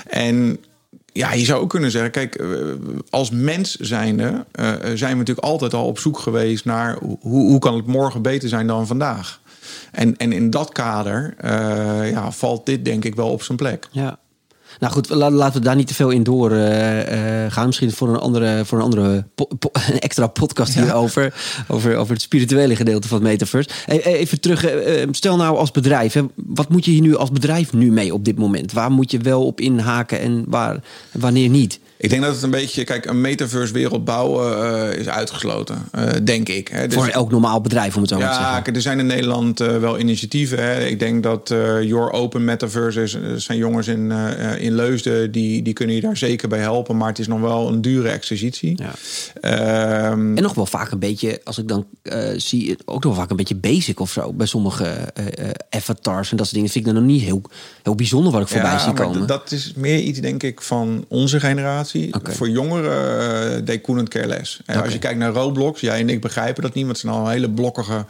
En 0.07 0.59
ja, 1.13 1.33
je 1.33 1.45
zou 1.45 1.61
ook 1.61 1.71
kunnen 1.71 1.91
zeggen, 1.91 2.11
kijk, 2.11 2.45
als 3.11 3.31
mens 3.31 3.77
zijnde 3.77 4.45
uh, 4.61 4.73
zijn 4.95 5.13
we 5.13 5.19
natuurlijk 5.19 5.47
altijd 5.47 5.75
al 5.75 5.87
op 5.87 5.99
zoek 5.99 6.19
geweest 6.19 6.65
naar 6.65 6.99
hoe, 7.01 7.19
hoe 7.21 7.59
kan 7.59 7.77
het 7.77 7.87
morgen 7.87 8.23
beter 8.23 8.49
zijn 8.49 8.67
dan 8.67 8.87
vandaag. 8.87 9.41
En, 9.93 10.17
en 10.17 10.33
in 10.33 10.51
dat 10.51 10.73
kader 10.73 11.35
uh, 11.45 12.11
ja, 12.11 12.33
valt 12.33 12.67
dit 12.67 12.85
denk 12.85 13.05
ik 13.05 13.15
wel 13.15 13.31
op 13.31 13.43
zijn 13.43 13.59
plek. 13.59 13.89
Ja. 13.91 14.19
Nou 14.81 14.93
goed, 14.93 15.09
laten 15.11 15.53
we 15.61 15.67
daar 15.67 15.77
niet 15.77 15.87
te 15.87 15.95
veel 15.95 16.11
in 16.11 16.23
door 16.23 16.51
uh, 16.53 16.97
uh, 16.97 17.53
gaan. 17.53 17.67
Misschien 17.67 17.93
voor 17.93 18.09
een 18.09 18.17
andere, 18.19 18.65
voor 18.65 18.79
een 18.79 18.85
andere 18.85 19.25
po 19.35 19.49
po 19.59 19.71
een 19.93 19.99
extra 19.99 20.27
podcast 20.27 20.75
Ja. 20.75 20.83
hierover. 20.83 21.35
Over, 21.69 21.97
over 21.97 22.13
het 22.13 22.23
spirituele 22.23 22.77
gedeelte 22.77 23.09
van 23.09 23.19
het 23.19 23.27
metaverse. 23.27 23.69
E- 23.87 23.97
Even 23.99 24.41
terug, 24.41 24.75
uh, 24.87 25.07
stel 25.11 25.37
nou 25.37 25.57
als 25.57 25.71
bedrijf. 25.71 26.13
Hè, 26.13 26.23
wat 26.35 26.69
moet 26.69 26.85
je 26.85 26.91
hier 26.91 27.01
nu 27.03 27.17
als 27.17 27.31
bedrijf 27.31 27.73
nu 27.73 27.91
mee 27.93 28.15
op 28.15 28.25
dit 28.25 28.39
moment? 28.39 28.73
Waar 28.73 28.91
moet 28.91 29.11
je 29.11 29.19
wel 29.19 29.47
op 29.47 29.61
inhaken 29.61 30.21
en 30.21 30.45
waar, 30.47 30.77
wanneer 31.13 31.49
niet? 31.49 31.81
Ik 32.01 32.11
denk 32.11 32.23
dat 32.23 32.35
het 32.35 32.43
een 32.43 32.51
beetje, 32.51 32.85
kijk, 32.85 33.05
een 33.07 33.21
metaverse 33.21 33.73
wereld 33.73 34.05
bouwen 34.05 34.73
uh, 34.93 34.99
is 34.99 35.09
uitgesloten, 35.09 35.89
uh, 35.99 36.09
denk 36.23 36.49
ik. 36.49 36.69
Hè. 36.69 36.87
Dus, 36.87 36.95
Voor 36.95 37.07
elk 37.07 37.31
normaal 37.31 37.61
bedrijf, 37.61 37.95
om 37.95 38.01
het 38.01 38.11
zo 38.11 38.19
maar 38.19 38.29
te 38.29 38.33
ja, 38.33 38.41
zeggen. 38.41 38.63
kijk, 38.63 38.77
er 38.77 38.83
zijn 38.83 38.99
in 38.99 39.07
Nederland 39.07 39.61
uh, 39.61 39.77
wel 39.77 39.99
initiatieven. 39.99 40.63
Hè. 40.63 40.85
Ik 40.85 40.99
denk 40.99 41.23
dat 41.23 41.55
Your 41.83 42.11
Open 42.11 42.45
Metaverse 42.45 43.03
is, 43.03 43.17
zijn 43.37 43.59
jongens 43.59 43.87
in, 43.89 44.11
in 44.59 44.75
Leusden, 44.75 45.33
die, 45.33 45.63
die 45.63 45.73
kunnen 45.73 45.95
je 45.95 46.01
daar 46.01 46.17
zeker 46.17 46.49
bij 46.49 46.59
helpen. 46.59 46.97
Maar 46.97 47.09
het 47.09 47.19
is 47.19 47.27
nog 47.27 47.41
wel 47.41 47.69
een 47.69 47.81
dure 47.81 48.09
exercitie. 48.09 48.81
Ja. 49.41 50.11
Um, 50.11 50.37
En 50.37 50.43
nog 50.43 50.55
wel 50.55 50.67
vaak 50.67 50.91
een 50.91 50.99
beetje, 50.99 51.41
als 51.45 51.59
ik 51.59 51.69
dan 51.69 51.87
zie, 52.37 52.77
ook 52.85 53.05
nog 53.05 53.17
vaak 53.17 53.31
een 53.31 53.37
beetje 53.37 53.57
basic 53.57 54.01
of 54.01 54.11
zo. 54.11 54.33
Bij 54.33 54.47
sommige 54.47 55.13
avatars 55.71 56.31
en 56.31 56.37
dat 56.37 56.47
soort 56.47 56.57
dingen 56.57 56.71
vind 56.71 56.87
ik 56.87 56.93
dan 56.93 57.03
nog 57.03 57.13
niet 57.13 57.23
heel, 57.23 57.43
heel 57.83 57.95
bijzonder 57.95 58.33
wat 58.33 58.43
ik 58.43 58.49
voorbij 58.49 58.71
ja, 58.71 58.79
zie 58.79 58.93
komen. 58.93 59.27
Dat 59.27 59.53
is 59.53 59.73
meer 59.77 59.99
iets, 59.99 60.21
denk 60.21 60.43
ik, 60.43 60.63
van 60.63 61.05
onze 61.09 61.41
generatie. 61.41 61.88
Voor 62.37 62.49
jongeren 62.49 63.53
uh, 63.53 63.57
they 63.57 63.81
couldn't 63.81 64.09
care 64.09 64.27
less. 64.27 64.61
En. 64.67 64.83
Als 64.83 64.93
je 64.93 64.99
kijkt 64.99 65.19
naar 65.19 65.33
Roblox, 65.33 65.81
jij 65.81 66.01
en 66.01 66.09
ik 66.09 66.21
begrijpen 66.21 66.63
dat 66.63 66.75
niet, 66.75 66.85
want 66.85 66.97
het 66.97 67.07
zijn 67.07 67.21
al 67.21 67.27
een 67.27 67.33
hele 67.33 67.51
blokkige 67.51 68.05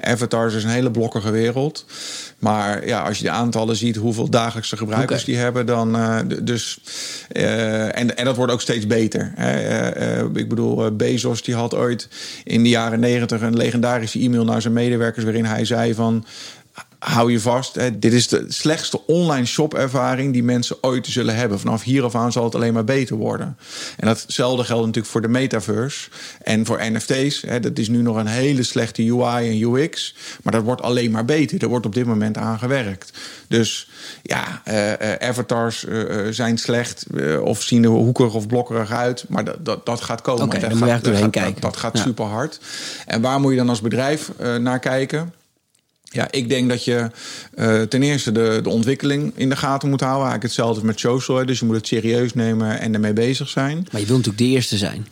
avatars, 0.00 0.54
is 0.54 0.64
een 0.64 0.70
hele 0.70 0.90
blokkige 0.90 1.30
wereld. 1.30 1.84
Maar 2.38 2.86
ja, 2.86 3.00
als 3.02 3.18
je 3.18 3.24
de 3.24 3.30
aantallen 3.30 3.76
ziet, 3.76 3.96
hoeveel 3.96 4.30
dagelijkse 4.30 4.76
gebruikers 4.76 5.24
die 5.24 5.36
hebben, 5.36 5.66
dan 5.66 5.96
uh, 5.96 6.18
d- 6.18 6.46
dus 6.46 6.78
uh, 7.32 7.98
en, 7.98 8.16
en 8.16 8.24
dat 8.24 8.36
wordt 8.36 8.52
ook 8.52 8.60
steeds 8.60 8.86
beter. 8.86 9.32
Hè. 9.34 10.24
Ik 10.34 10.48
bedoel, 10.48 10.96
Bezos 10.96 11.42
die 11.42 11.54
had 11.54 11.74
ooit 11.74 12.08
in 12.44 12.62
de 12.62 12.68
jaren 12.68 13.00
negentig 13.00 13.40
een 13.40 13.56
legendarische 13.56 14.18
e-mail 14.18 14.44
naar 14.44 14.62
zijn 14.62 14.72
medewerkers 14.72 15.24
waarin 15.24 15.44
hij 15.44 15.64
zei 15.64 15.94
van 15.94 16.24
hou 16.98 17.32
je 17.32 17.40
vast. 17.40 17.74
Hè, 17.74 17.98
dit 17.98 18.12
is 18.12 18.28
de 18.28 18.44
slechtste 18.48 19.06
online 19.06 19.46
shopervaring 19.46 20.32
die 20.32 20.42
mensen 20.42 20.76
ooit 20.80 21.06
zullen 21.06 21.36
hebben. 21.36 21.60
Vanaf 21.60 21.82
hier 21.82 22.04
af 22.04 22.14
aan 22.14 22.32
zal 22.32 22.44
het 22.44 22.54
alleen 22.54 22.72
maar 22.72 22.84
beter 22.84 23.16
worden. 23.16 23.56
En 23.96 24.06
datzelfde 24.06 24.64
geldt 24.64 24.86
natuurlijk 24.86 25.12
voor 25.12 25.22
de 25.22 25.28
metaverse 25.28 26.10
en 26.42 26.66
voor 26.66 26.80
NFT's. 26.90 27.42
Hè, 27.46 27.60
dat 27.60 27.78
is 27.78 27.88
nu 27.88 28.02
nog 28.02 28.16
een 28.16 28.26
hele 28.26 28.62
slechte 28.62 29.02
UI 29.02 29.50
en 29.50 29.74
UX, 29.74 30.14
maar 30.42 30.52
dat 30.52 30.62
wordt 30.62 30.82
alleen 30.82 31.10
maar 31.10 31.24
beter. 31.24 31.62
Er 31.62 31.68
wordt 31.68 31.86
op 31.86 31.94
dit 31.94 32.06
moment 32.06 32.36
aan 32.36 32.58
gewerkt. 32.58 33.12
Dus 33.48 33.90
ja, 34.22 34.62
uh, 34.68 34.88
uh, 34.88 35.28
avatars 35.28 35.84
uh, 35.84 36.26
zijn 36.30 36.58
slecht 36.58 37.06
of 37.42 37.62
zien 37.62 37.84
er 37.84 37.90
hoekig 37.90 38.34
of 38.34 38.46
blokkerig 38.46 38.92
uit, 38.92 39.24
maar 39.28 39.44
dat, 39.44 39.64
dat, 39.64 39.86
dat 39.86 40.00
gaat 40.00 40.20
komen. 40.20 40.44
Oké, 40.44 40.58
dat 40.58 40.76
gaat, 40.76 41.04
dat, 41.04 41.30
kijken. 41.30 41.60
Dat, 41.60 41.76
gaat 41.76 41.98
super 41.98 42.24
hard. 42.24 42.60
En 43.06 43.20
waar 43.20 43.40
moet 43.40 43.50
je 43.50 43.56
dan 43.56 43.68
als 43.68 43.80
bedrijf 43.80 44.30
naar 44.58 44.78
kijken? 44.78 45.32
Ja, 46.10 46.28
ik 46.30 46.48
denk 46.48 46.68
dat 46.68 46.84
je 46.84 47.10
uh, 47.54 47.82
ten 47.82 48.02
eerste 48.02 48.32
de, 48.32 48.60
de 48.62 48.68
ontwikkeling 48.68 49.32
in 49.36 49.48
de 49.48 49.56
gaten 49.56 49.88
moet 49.88 50.00
houden. 50.00 50.28
Eigenlijk 50.28 50.54
hetzelfde 50.54 50.86
met 50.86 51.00
social. 51.00 51.46
Dus 51.46 51.58
je 51.58 51.64
moet 51.64 51.76
het 51.76 51.86
serieus 51.86 52.34
nemen 52.34 52.80
en 52.80 52.94
ermee 52.94 53.12
bezig 53.12 53.48
zijn. 53.48 53.86
Maar 53.92 54.00
je 54.00 54.06
wil 54.06 54.16
natuurlijk 54.16 54.44
de 54.44 54.48
eerste 54.48 54.76
zijn. 54.76 55.06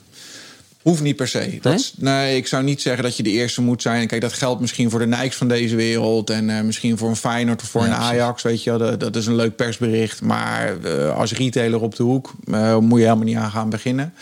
Hoeft 0.87 1.03
niet 1.03 1.17
per 1.17 1.29
se. 1.29 1.59
Dat, 1.61 1.93
nee? 1.97 2.37
ik 2.37 2.47
zou 2.47 2.63
niet 2.63 2.81
zeggen 2.81 3.03
dat 3.03 3.17
je 3.17 3.23
de 3.23 3.31
eerste 3.31 3.63
moet 3.63 3.83
zijn. 3.83 4.07
Kijk, 4.07 4.21
dat 4.21 4.33
geldt 4.33 4.61
misschien 4.61 4.91
voor 4.91 4.99
de 4.99 5.07
Nikes 5.07 5.37
van 5.37 5.49
deze 5.49 5.77
wereld. 5.77 6.31
En 6.31 6.49
uh, 6.49 6.61
misschien 6.61 6.99
voor 6.99 7.09
een 7.09 7.17
Feyenoord 7.17 7.63
of 7.63 7.69
voor 7.69 7.83
Ja, 7.83 7.87
een. 7.87 7.95
Ajax. 7.95 8.43
Weet 8.43 8.63
je, 8.63 8.77
dat, 8.77 9.01
dat 9.01 9.17
is 9.17 9.27
een 9.27 9.35
leuk 9.35 9.57
persbericht. 9.57 10.23
Maar 10.23 10.77
uh, 10.85 11.17
als 11.19 11.33
retailer 11.33 11.81
op 11.81 11.97
de 11.97 12.03
hoek 12.03 12.35
uh, 12.45 12.79
moet 12.79 12.99
je 12.99 13.05
helemaal 13.05 13.25
niet 13.25 13.37
aan 13.37 13.51
gaan 13.51 13.71
beginnen. 13.71 14.15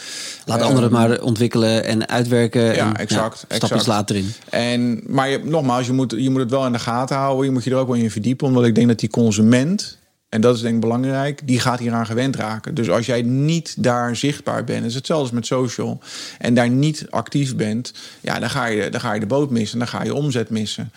Laat 0.45 0.59
Eh, 0.59 0.65
anderen 0.65 0.83
het 0.83 0.93
maar 0.93 1.21
ontwikkelen 1.21 1.85
en 1.85 2.09
uitwerken. 2.09 2.63
Ja, 2.63 2.89
en, 2.89 2.97
exact, 2.97 3.39
stapjes 3.39 3.71
exact. 3.71 3.87
later 3.87 4.17
in. 4.17 4.33
En, 4.51 5.01
maar 5.07 5.29
je, 5.29 5.41
nogmaals, 5.45 5.87
je 5.87 5.93
moet, 5.93 6.15
je 6.17 6.31
moet 6.31 6.41
het 6.41 6.51
wel 6.51 6.67
in 6.67 6.73
de 6.73 6.79
gaten 6.79 7.17
houden. 7.17 7.45
Je 7.45 7.51
moet 7.53 7.65
je 7.65 7.71
er 7.71 7.77
ook 7.77 7.89
wel 7.89 7.97
in 7.97 8.11
verdiepen. 8.11 8.47
Omdat 8.47 8.65
ik 8.65 8.75
denk 8.75 8.89
dat 8.89 8.99
die 8.99 9.11
consument 9.11 9.99
en 10.35 10.41
dat 10.41 10.55
is 10.55 10.61
denk 10.61 10.75
ik 10.75 10.81
belangrijk, 10.81 11.41
die 11.45 11.61
gaat 11.61 11.79
hieraan 11.79 12.07
gewend 12.07 12.37
raken. 12.37 12.75
Dus 12.75 12.91
als 12.91 13.07
jij 13.07 13.23
niet 13.23 13.83
daar 13.83 14.17
zichtbaar 14.17 14.65
bent, 14.65 14.85
is 14.85 14.95
hetzelfde 14.95 15.35
met 15.35 15.47
social, 15.47 16.01
en 16.39 16.55
daar 16.55 16.69
niet 16.69 17.07
actief 17.11 17.57
bent, 17.57 17.93
ja, 18.21 18.39
dan 18.39 18.51
ga 18.51 18.67
je, 18.67 18.89
dan 18.89 19.01
ga 19.01 19.13
je 19.13 19.21
de 19.21 19.27
boot 19.27 19.51
missen, 19.51 19.79
dan 19.79 19.89
ga 19.89 20.05
je 20.05 20.15
omzet 20.15 20.51
missen. 20.51 20.93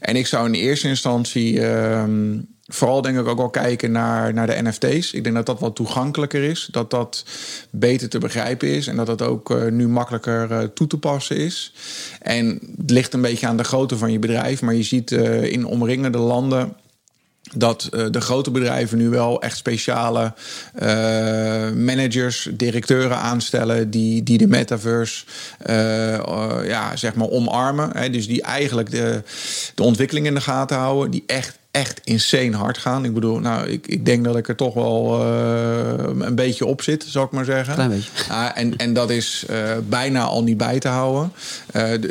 En 0.00 0.16
ik 0.16 0.26
zou 0.26 0.46
in 0.46 0.54
eerste 0.54 0.88
instantie. 0.88 1.66
Ehm, 1.66 2.38
vooral 2.66 3.02
denk 3.02 3.18
ik 3.18 3.26
ook 3.26 3.36
wel 3.36 3.50
kijken 3.50 3.92
naar, 3.92 4.34
naar 4.34 4.46
de 4.46 4.62
NFT's. 4.62 5.12
Ik 5.12 5.24
denk 5.24 5.34
dat 5.36 5.46
dat 5.46 5.60
wat 5.60 5.76
toegankelijker 5.76 6.42
is. 6.42 6.68
Dat 6.70 6.90
dat 6.90 7.24
beter 7.70 8.08
te 8.08 8.18
begrijpen 8.18 8.68
is. 8.68 8.86
En 8.86 8.96
dat 8.96 9.06
dat 9.06 9.22
ook 9.22 9.50
uh, 9.50 9.70
nu 9.70 9.88
makkelijker 9.88 10.50
uh, 10.50 10.58
toe 10.58 10.86
te 10.86 10.98
passen 10.98 11.36
is. 11.36 11.72
En 12.20 12.60
het 12.76 12.90
ligt 12.90 13.14
een 13.14 13.20
beetje 13.20 13.46
aan 13.46 13.56
de 13.56 13.64
grootte 13.64 13.96
van 13.96 14.12
je 14.12 14.18
bedrijf. 14.18 14.62
Maar 14.62 14.74
je 14.74 14.82
ziet 14.82 15.10
uh, 15.10 15.42
in 15.42 15.66
omringende 15.66 16.18
landen 16.18 16.76
dat 17.54 17.88
uh, 17.90 18.06
de 18.10 18.20
grote 18.20 18.50
bedrijven 18.50 18.98
nu 18.98 19.08
wel 19.08 19.42
echt 19.42 19.56
speciale 19.56 20.32
uh, 20.82 20.82
managers, 21.70 22.48
directeuren 22.52 23.16
aanstellen 23.16 23.90
die, 23.90 24.22
die 24.22 24.38
de 24.38 24.46
metaverse 24.46 25.24
uh, 25.66 26.18
ja, 26.64 26.96
zeg 26.96 27.14
maar 27.14 27.28
omarmen. 27.28 27.90
Hè, 27.96 28.10
dus 28.10 28.26
die 28.26 28.42
eigenlijk 28.42 28.90
de, 28.90 29.22
de 29.74 29.82
ontwikkeling 29.82 30.26
in 30.26 30.34
de 30.34 30.40
gaten 30.40 30.76
houden, 30.76 31.10
die 31.10 31.24
echt 31.26 31.58
echt 31.76 32.00
insane 32.04 32.56
hard 32.56 32.78
gaan. 32.78 33.04
Ik 33.04 33.14
bedoel, 33.14 33.38
nou, 33.38 33.68
ik, 33.68 33.86
ik 33.86 34.04
denk 34.04 34.24
dat 34.24 34.36
ik 34.36 34.48
er 34.48 34.56
toch 34.56 34.74
wel 34.74 35.20
uh, 35.20 36.26
een 36.26 36.34
beetje 36.34 36.66
op 36.66 36.82
zit, 36.82 37.04
zou 37.08 37.26
ik 37.26 37.30
maar 37.30 37.44
zeggen. 37.44 37.74
Klein 37.74 37.90
beetje. 37.90 38.10
Uh, 38.30 38.48
en, 38.54 38.76
en 38.76 38.92
dat 38.92 39.10
is 39.10 39.44
uh, 39.50 39.56
bijna 39.88 40.24
al 40.24 40.42
niet 40.42 40.56
bij 40.56 40.78
te 40.78 40.88
houden. 40.88 41.32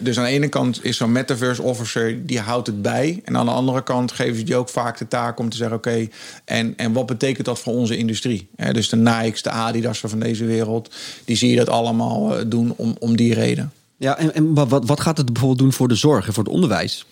dus 0.03 0.18
aan 0.18 0.24
de 0.24 0.30
ene 0.30 0.47
kant 0.47 0.80
is 0.84 0.97
zo'n 0.97 1.11
metaverse 1.11 1.61
officer, 1.61 2.26
die 2.26 2.39
houdt 2.39 2.68
het 2.68 2.82
bij. 2.82 3.22
En 3.24 3.38
aan 3.38 3.45
de 3.45 3.51
andere 3.51 3.84
kant 3.84 4.11
geven 4.11 4.36
ze 4.36 4.43
die 4.43 4.55
ook 4.55 4.70
vaak 4.70 4.97
de 4.97 5.07
taak 5.07 5.39
om 5.39 5.49
te 5.49 5.57
zeggen... 5.57 5.78
oké, 5.78 6.07
en, 6.45 6.74
en 6.78 6.93
wat 6.93 7.05
betekent 7.05 7.45
dat 7.45 7.59
voor 7.59 7.74
onze 7.74 7.97
industrie? 7.97 8.47
dus 8.72 8.89
de 8.89 8.95
Nike's, 8.95 9.41
de 9.41 9.49
Adidas 9.49 9.99
van 9.99 10.20
deze 10.20 10.45
wereld... 10.45 10.95
die 11.26 11.36
zie 11.36 11.49
je 11.49 11.55
dat 11.55 11.70
allemaal 11.70 12.49
doen 12.49 12.74
om, 12.76 12.95
om 12.99 13.16
die 13.16 13.34
reden. 13.34 13.72
Ja, 13.97 14.18
en, 14.18 14.34
en 14.34 14.53
wat, 14.53 14.86
wat 14.86 14.99
gaat 14.99 15.18
het 15.18 15.26
bijvoorbeeld 15.26 15.59
doen 15.59 15.74
voor 15.74 15.88
de 15.88 15.95
zorg 15.95 16.28
en 16.28 16.34
voor 16.34 16.43
het 16.43 16.53
onderwijs? 16.53 17.05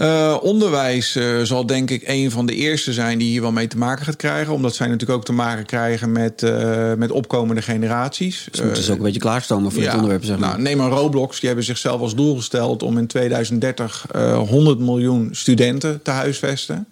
Uh, 0.00 0.36
onderwijs 0.42 1.16
uh, 1.16 1.42
zal 1.42 1.66
denk 1.66 1.90
ik 1.90 2.02
een 2.06 2.30
van 2.30 2.46
de 2.46 2.54
eerste 2.54 2.92
zijn 2.92 3.18
die 3.18 3.28
hier 3.28 3.40
wel 3.40 3.52
mee 3.52 3.66
te 3.66 3.78
maken 3.78 4.04
gaat 4.04 4.16
krijgen. 4.16 4.52
Omdat 4.52 4.74
zij 4.74 4.86
natuurlijk 4.86 5.18
ook 5.18 5.24
te 5.24 5.32
maken 5.32 5.66
krijgen 5.66 6.12
met, 6.12 6.42
uh, 6.42 6.92
met 6.94 7.10
opkomende 7.10 7.62
generaties. 7.62 8.48
Ze 8.52 8.64
moeten 8.64 8.82
ze 8.82 8.90
ook 8.90 8.96
een 8.96 9.04
beetje 9.04 9.20
klaarstomen 9.20 9.72
voor 9.72 9.82
ja, 9.82 9.86
dit 9.86 9.94
onderwerp. 9.94 10.24
Zeg 10.24 10.38
maar. 10.38 10.48
nou, 10.48 10.62
neem 10.62 10.76
maar 10.76 10.90
Roblox. 10.90 11.38
Die 11.38 11.48
hebben 11.48 11.66
zichzelf 11.66 12.00
als 12.00 12.14
doel 12.14 12.36
gesteld 12.36 12.82
om 12.82 12.98
in 12.98 13.06
2030 13.06 14.06
100 14.48 14.78
miljoen 14.78 15.28
studenten 15.32 16.02
te 16.02 16.10
huisvesten. 16.10 16.88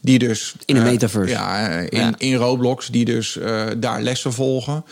Die 0.00 0.18
dus, 0.18 0.54
in 0.64 0.76
een 0.76 0.82
metaverse. 0.82 1.32
Ja, 1.32 1.68
in, 1.68 1.98
ja. 1.98 2.12
in 2.18 2.34
Roblox. 2.34 2.88
Die 2.88 3.04
dus 3.04 3.38
daar 3.78 4.02
lessen 4.02 4.32
volgen. 4.32 4.84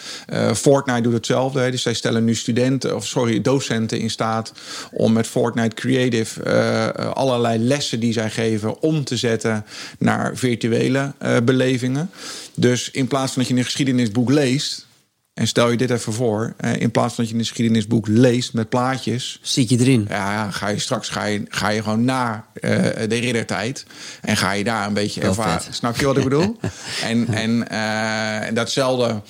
Fortnite 0.54 1.00
doet 1.00 1.12
hetzelfde. 1.12 1.70
Dus 1.70 1.82
zij 1.82 1.94
stellen 1.94 2.24
nu 2.24 2.34
studenten, 2.34 2.96
of 2.96 3.06
sorry, 3.06 3.40
docenten 3.40 3.98
in 3.98 4.10
staat 4.10 4.52
om 4.92 5.12
met 5.12 5.26
Fortnite 5.26 5.74
Creative 5.74 6.42
allerlei 7.14 7.55
lessen 7.58 8.00
die 8.00 8.12
zij 8.12 8.30
geven 8.30 8.82
om 8.82 9.04
te 9.04 9.16
zetten 9.16 9.64
naar 9.98 10.36
virtuele 10.36 11.12
uh, 11.22 11.36
belevingen. 11.44 12.10
Dus 12.54 12.90
in 12.90 13.06
plaats 13.06 13.32
van 13.32 13.42
dat 13.42 13.50
je 13.50 13.58
een 13.58 13.64
geschiedenisboek 13.64 14.30
leest. 14.30 14.86
En 15.34 15.46
stel 15.46 15.70
je 15.70 15.76
dit 15.76 15.90
even 15.90 16.12
voor, 16.12 16.54
uh, 16.60 16.76
in 16.76 16.90
plaats 16.90 17.14
van 17.14 17.24
dat 17.24 17.32
je 17.32 17.38
een 17.38 17.46
geschiedenisboek 17.46 18.06
leest 18.08 18.52
met 18.52 18.68
plaatjes. 18.68 19.38
Zit 19.42 19.68
je 19.68 19.78
erin? 19.78 20.06
Ja, 20.08 20.50
ga 20.50 20.68
je 20.68 20.78
straks 20.78 21.08
ga 21.08 21.24
je, 21.24 21.42
ga 21.48 21.68
je 21.68 21.82
gewoon 21.82 22.04
naar 22.04 22.44
uh, 22.54 22.70
de 23.08 23.16
riddertijd. 23.16 23.86
En 24.20 24.36
ga 24.36 24.52
je 24.52 24.64
daar 24.64 24.86
een 24.86 24.94
beetje 24.94 25.20
ervaren. 25.20 25.74
Snap 25.74 25.96
je 25.96 26.06
wat 26.06 26.16
ik 26.16 26.22
bedoel? 26.22 26.56
en 27.10 27.28
en 27.28 27.66
uh, 27.72 28.54
datzelfde. 28.54 29.22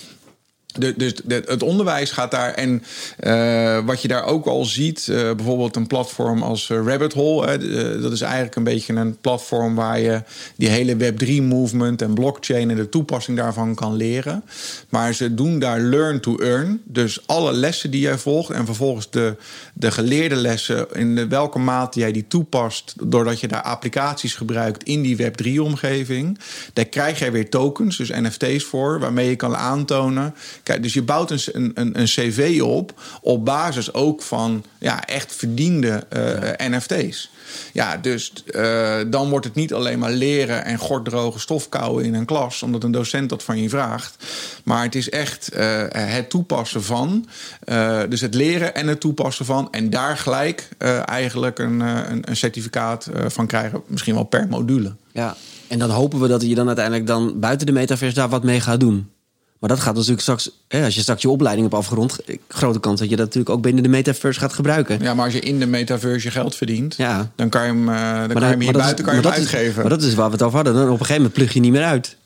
De, 0.79 0.95
dus 0.97 1.15
de, 1.25 1.43
het 1.47 1.63
onderwijs 1.63 2.11
gaat 2.11 2.31
daar. 2.31 2.53
En 2.53 2.83
uh, 3.21 3.85
wat 3.85 4.03
je 4.03 4.09
daar 4.09 4.25
ook 4.25 4.47
al 4.47 4.65
ziet, 4.65 5.07
uh, 5.11 5.17
bijvoorbeeld 5.17 5.77
een 5.77 5.87
platform 5.87 6.43
als 6.43 6.69
uh, 6.69 6.87
Rabbit 6.87 7.13
Hole. 7.13 7.47
Hè, 7.47 8.01
dat 8.01 8.13
is 8.13 8.21
eigenlijk 8.21 8.57
een 8.57 8.65
beetje 8.65 8.95
een 8.95 9.21
platform 9.21 9.75
waar 9.75 10.01
je 10.01 10.23
die 10.57 10.69
hele 10.69 10.97
Web3-movement 10.97 12.03
en 12.03 12.15
blockchain 12.15 12.71
en 12.71 12.77
de 12.77 12.89
toepassing 12.89 13.37
daarvan 13.37 13.75
kan 13.75 13.95
leren. 13.95 14.45
Maar 14.89 15.15
ze 15.15 15.35
doen 15.35 15.59
daar 15.59 15.81
learn 15.81 16.21
to 16.21 16.39
earn. 16.39 16.81
Dus 16.85 17.27
alle 17.27 17.53
lessen 17.53 17.91
die 17.91 18.01
jij 18.01 18.19
volgt 18.19 18.51
en 18.51 18.65
vervolgens 18.65 19.11
de, 19.11 19.37
de 19.75 19.91
geleerde 19.91 20.37
lessen, 20.37 20.87
in 20.93 21.29
welke 21.29 21.59
mate 21.59 22.01
jij 22.01 22.13
die 22.13 22.27
toepast, 22.29 22.95
doordat 23.05 23.41
je 23.41 23.49
daar 23.49 23.63
applicaties 23.63 24.35
gebruikt 24.35 24.83
in 24.83 25.03
die 25.03 25.17
Web3-omgeving, 25.17 26.39
daar 26.73 26.85
krijg 26.85 27.19
jij 27.19 27.33
weer 27.33 27.51
tokens, 27.51 27.97
dus 27.97 28.09
NFT's 28.09 28.65
voor, 28.65 28.99
waarmee 28.99 29.29
je 29.29 29.37
kan 29.37 29.57
aantonen. 29.57 30.35
Kijk, 30.67 30.83
dus 30.83 30.93
je 30.93 31.03
bouwt 31.03 31.31
een, 31.31 31.71
een, 31.75 32.01
een 32.01 32.05
cv 32.05 32.61
op 32.63 33.01
op 33.21 33.45
basis 33.45 33.93
ook 33.93 34.23
van 34.23 34.65
ja, 34.79 35.05
echt 35.05 35.35
verdiende 35.35 36.07
uh, 36.17 36.43
ja. 36.43 36.69
NFT's. 36.69 37.31
Ja, 37.73 37.97
dus 37.97 38.33
uh, 38.47 38.97
dan 39.07 39.29
wordt 39.29 39.45
het 39.45 39.55
niet 39.55 39.73
alleen 39.73 39.99
maar 39.99 40.11
leren 40.11 40.65
en 40.65 40.79
gorddroge 40.79 41.39
stof 41.39 41.69
kouwen 41.69 42.05
in 42.05 42.15
een 42.15 42.25
klas, 42.25 42.63
omdat 42.63 42.85
een 42.85 42.91
docent 42.91 43.29
dat 43.29 43.43
van 43.43 43.63
je 43.63 43.69
vraagt. 43.69 44.25
Maar 44.65 44.83
het 44.83 44.95
is 44.95 45.11
echt 45.11 45.57
uh, 45.57 45.83
het 45.91 46.31
toepassen 46.31 46.83
van. 46.83 47.29
Uh, 47.65 48.01
dus 48.09 48.21
het 48.21 48.35
leren 48.35 48.75
en 48.75 48.87
het 48.87 49.01
toepassen 49.01 49.45
van. 49.45 49.69
En 49.71 49.91
daar 49.91 50.17
gelijk 50.17 50.69
eigenlijk 51.05 51.59
een, 51.59 51.81
een, 51.81 52.31
een 52.31 52.37
certificaat 52.37 53.11
van 53.27 53.47
krijgen, 53.47 53.83
misschien 53.87 54.15
wel 54.15 54.25
per 54.25 54.47
module. 54.49 54.95
Ja, 55.13 55.37
en 55.69 55.79
dan 55.79 55.91
hopen 55.91 56.21
we 56.21 56.29
dat 56.29 56.43
je 56.43 56.55
dan 56.55 56.67
uiteindelijk 56.67 57.07
dan 57.07 57.41
buiten 57.41 57.67
de 57.67 57.73
metaverse 57.73 58.15
daar 58.15 58.29
wat 58.29 58.45
mee 58.45 58.61
gaat 58.61 58.81
doen. 58.81 59.11
Maar 59.59 59.69
dat 59.69 59.81
gaat 59.81 59.95
natuurlijk 59.95 60.21
straks, 60.21 60.51
hè, 60.69 60.85
als 60.85 60.95
je 60.95 61.01
straks 61.01 61.23
je 61.23 61.29
opleiding 61.31 61.69
hebt 61.69 61.81
afgerond, 61.81 62.19
grote 62.49 62.81
kans 62.81 63.01
dat 63.01 63.09
je 63.11 63.17
dat 63.17 63.25
natuurlijk 63.25 63.55
ook 63.55 63.63
binnen 63.63 63.83
de 63.83 63.89
metaverse 63.89 64.41
gaat 64.41 64.53
gebruiken. 64.53 64.99
Ja, 65.03 65.15
maar 65.15 65.25
als 65.25 65.35
je 65.35 65.41
in 65.41 65.59
de 65.59 65.67
metaverse 65.67 66.27
je 66.27 66.33
geld 66.33 66.57
verdient, 66.57 66.95
ja. 66.97 67.31
dan 67.37 67.49
kan 67.49 67.61
je 67.61 67.67
hem, 67.67 67.89
uh, 67.89 68.19
dan 68.19 68.29
kan 68.29 68.41
je 68.41 68.47
hem 68.47 68.61
hier 68.61 68.73
buiten 68.73 69.05
kan 69.05 69.17
je 69.17 69.31
uitgeven. 69.31 69.67
Is, 69.67 69.75
maar 69.75 69.89
dat 69.89 70.03
is 70.03 70.15
waar 70.15 70.27
we 70.27 70.33
het 70.33 70.43
over 70.43 70.57
hadden. 70.57 70.75
Dan 70.75 70.83
op 70.83 70.91
een 70.91 70.97
gegeven 70.99 71.17
moment 71.17 71.33
plug 71.33 71.53
je 71.53 71.61
niet 71.61 71.73
meer 71.73 71.85
uit. 71.85 72.17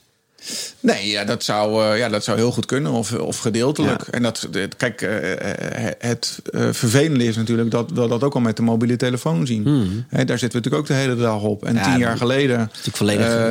Nee, 0.80 1.09
ja, 1.09 1.24
dat, 1.24 1.45
zou, 1.45 1.84
uh, 1.84 1.99
ja, 1.99 2.09
dat 2.09 2.24
zou 2.24 2.38
heel 2.38 2.53
goed 2.53 2.66
kunnen, 2.66 2.93
of, 2.93 3.12
of 3.12 3.38
gedeeltelijk. 3.38 4.05
Ja. 4.07 4.12
En 4.12 4.22
dat, 4.22 4.49
kijk, 4.76 5.03
uh, 5.03 5.11
het 5.99 6.38
uh, 6.51 6.68
vervelende 6.72 7.24
is 7.24 7.36
natuurlijk 7.36 7.70
dat 7.70 7.91
we 7.91 8.09
dat 8.09 8.24
ook 8.24 8.34
al 8.34 8.41
met 8.41 8.57
de 8.57 8.62
mobiele 8.62 8.97
telefoon 8.97 9.47
zien. 9.47 9.62
Hmm. 9.62 10.05
He, 10.09 10.24
daar 10.24 10.38
zitten 10.38 10.62
we 10.62 10.66
natuurlijk 10.66 10.82
ook 10.82 10.86
de 10.86 10.95
hele 10.95 11.16
dag 11.16 11.43
op. 11.43 11.64
En 11.64 11.74
Ja, 11.74 11.82
tien 11.82 11.99
jaar 11.99 12.16
geleden 12.16 12.70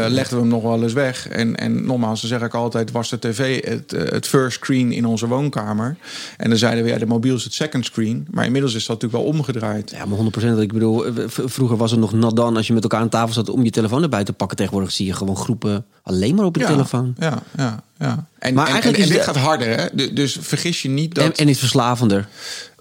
legden 0.10 0.36
we 0.36 0.42
hem 0.42 0.48
nog 0.48 0.64
wel 0.64 0.84
eens 0.84 0.94
weg. 0.94 1.28
En, 1.28 1.56
en 1.56 1.86
nogmaals, 1.86 2.22
dan 2.22 2.30
zeg 2.30 2.42
ik 2.42 2.54
altijd, 2.54 2.92
was 2.92 3.10
de 3.10 3.20
tv 3.20 3.66
het, 3.66 3.94
eh, 3.94 4.12
het 4.12 4.28
first 4.28 4.58
screen 4.58 4.92
in 4.92 5.06
onze 5.06 5.28
woonkamer. 5.28 5.98
En 6.38 6.50
dan 6.50 6.58
zeiden 6.58 6.84
we, 6.84 6.90
ja, 6.90 6.98
de 6.98 7.06
mobiel 7.06 7.36
is 7.36 7.44
het 7.44 7.54
second 7.54 7.86
screen. 7.86 8.28
Maar 8.32 8.46
inmiddels 8.46 8.74
is 8.74 8.86
dat 8.86 9.02
natuurlijk 9.02 9.24
wel 9.24 9.34
omgedraaid. 9.34 9.92
Ja, 9.92 10.06
maar 10.06 10.18
100%. 10.18 10.60
Ik 10.60 10.74
bedoel, 10.74 11.06
eh, 11.06 11.14
vroeger 11.28 11.78
was 11.78 11.92
het 11.92 12.00
nog 12.00 12.14
not 12.14 12.36
dan 12.36 12.56
als 12.56 12.68
je 12.68 12.74
met 12.74 12.84
elkaar 12.84 13.02
aan 13.02 13.10
tafel 13.10 13.34
zat 13.34 13.50
om 13.50 13.64
je 13.64 13.70
telefoon 13.70 14.04
erbij 14.04 14.24
te 14.24 14.34
pakken. 14.34 14.58
Tegenwoordig 14.58 14.92
zie 14.92 15.06
je 15.06 15.14
gewoon 15.14 15.38
groepen 15.38 15.86
alleen 16.04 16.36
maar 16.36 16.46
op 16.46 16.56
je 16.56 16.62
ja, 16.62 16.68
telefoon. 16.68 16.79
Ja, 17.20 17.44
ja, 17.58 17.84
ja. 17.98 18.26
En, 18.40 18.54
Maar 18.54 18.66
en, 18.66 18.72
eigenlijk 18.72 19.04
en, 19.04 19.10
dit 19.10 19.18
de- 19.18 19.24
gaat 19.24 19.36
harder, 19.36 19.68
hè? 19.80 19.86
Du- 19.94 20.14
Dus 20.14 20.38
vergis 20.42 20.82
je 20.82 20.90
niet 20.90 21.16
dat... 21.16 21.26
En, 21.26 21.34
en 21.34 21.48
is 21.48 21.60
verslavender. 21.60 22.28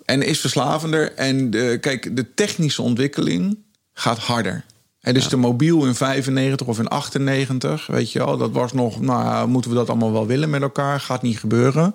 En 0.04 0.22
is 0.22 0.40
verslavender. 0.40 1.12
En 1.14 1.50
de, 1.50 1.78
kijk, 1.80 2.16
de 2.16 2.34
technische 2.34 2.82
ontwikkeling 2.82 3.58
gaat 3.94 4.18
harder. 4.18 4.64
En 5.00 5.14
dus 5.14 5.28
de 5.28 5.36
mobiel 5.36 5.86
in 5.86 5.94
95 5.94 6.66
of 6.66 6.78
in 6.78 6.88
98, 6.88 7.86
weet 7.86 8.12
je 8.12 8.18
wel, 8.18 8.36
dat 8.36 8.50
was 8.52 8.72
nog, 8.72 9.00
nou, 9.00 9.48
moeten 9.48 9.70
we 9.70 9.76
dat 9.76 9.88
allemaal 9.88 10.12
wel 10.12 10.26
willen 10.26 10.50
met 10.50 10.62
elkaar? 10.62 11.00
Gaat 11.00 11.22
niet 11.22 11.38
gebeuren. 11.38 11.92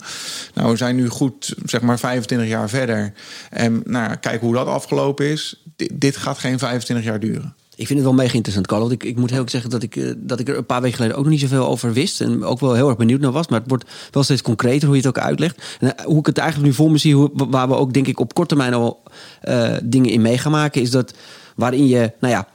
Nou, 0.53 0.71
we 0.71 0.77
zijn 0.77 0.95
nu 0.95 1.09
goed, 1.09 1.55
zeg 1.65 1.81
maar 1.81 1.99
25 1.99 2.47
jaar 2.47 2.69
verder. 2.69 3.13
En 3.49 3.81
nou, 3.85 4.15
kijk 4.15 4.41
hoe 4.41 4.53
dat 4.53 4.67
afgelopen 4.67 5.25
is. 5.25 5.63
Dit 5.93 6.17
gaat 6.17 6.37
geen 6.37 6.59
25 6.59 7.05
jaar 7.05 7.19
duren. 7.19 7.55
Ik 7.83 7.89
vind 7.89 7.99
het 7.99 8.07
wel 8.09 8.17
mega 8.17 8.33
interessant, 8.33 8.67
Carlo. 8.67 8.87
Want 8.87 9.01
ik, 9.01 9.09
ik 9.09 9.17
moet 9.17 9.29
heel 9.29 9.41
erg 9.41 9.49
zeggen 9.49 9.69
dat 9.69 9.83
ik, 9.83 9.95
eh, 9.95 10.11
dat 10.17 10.39
ik 10.39 10.47
er 10.47 10.57
een 10.57 10.65
paar 10.65 10.81
weken 10.81 10.95
geleden 10.95 11.17
ook 11.17 11.23
nog 11.23 11.31
niet 11.31 11.41
zoveel 11.41 11.67
over 11.67 11.93
wist. 11.93 12.21
En 12.21 12.43
ook 12.43 12.59
wel 12.59 12.73
heel 12.73 12.87
erg 12.87 12.97
benieuwd 12.97 13.19
naar 13.19 13.31
was. 13.31 13.47
Maar 13.47 13.59
het 13.59 13.69
wordt 13.69 13.85
wel 14.11 14.23
steeds 14.23 14.41
concreter 14.41 14.87
hoe 14.87 14.97
je 14.97 15.07
het 15.07 15.17
ook 15.17 15.23
uitlegt. 15.23 15.77
En 15.79 15.97
eh, 15.97 16.05
hoe 16.05 16.19
ik 16.19 16.25
het 16.25 16.37
eigenlijk 16.37 16.69
nu 16.69 16.75
voor 16.75 16.91
me 16.91 16.97
zie, 16.97 17.15
hoe, 17.15 17.31
waar 17.33 17.67
we 17.67 17.75
ook 17.75 17.93
denk 17.93 18.07
ik 18.07 18.19
op 18.19 18.33
korte 18.33 18.55
termijn 18.55 18.73
al 18.73 19.03
eh, 19.41 19.73
dingen 19.83 20.09
in 20.09 20.21
mee 20.21 20.37
gaan 20.37 20.51
maken, 20.51 20.81
is 20.81 20.91
dat 20.91 21.13
waarin 21.55 21.87
je, 21.87 22.11
nou 22.19 22.33
ja. 22.33 22.47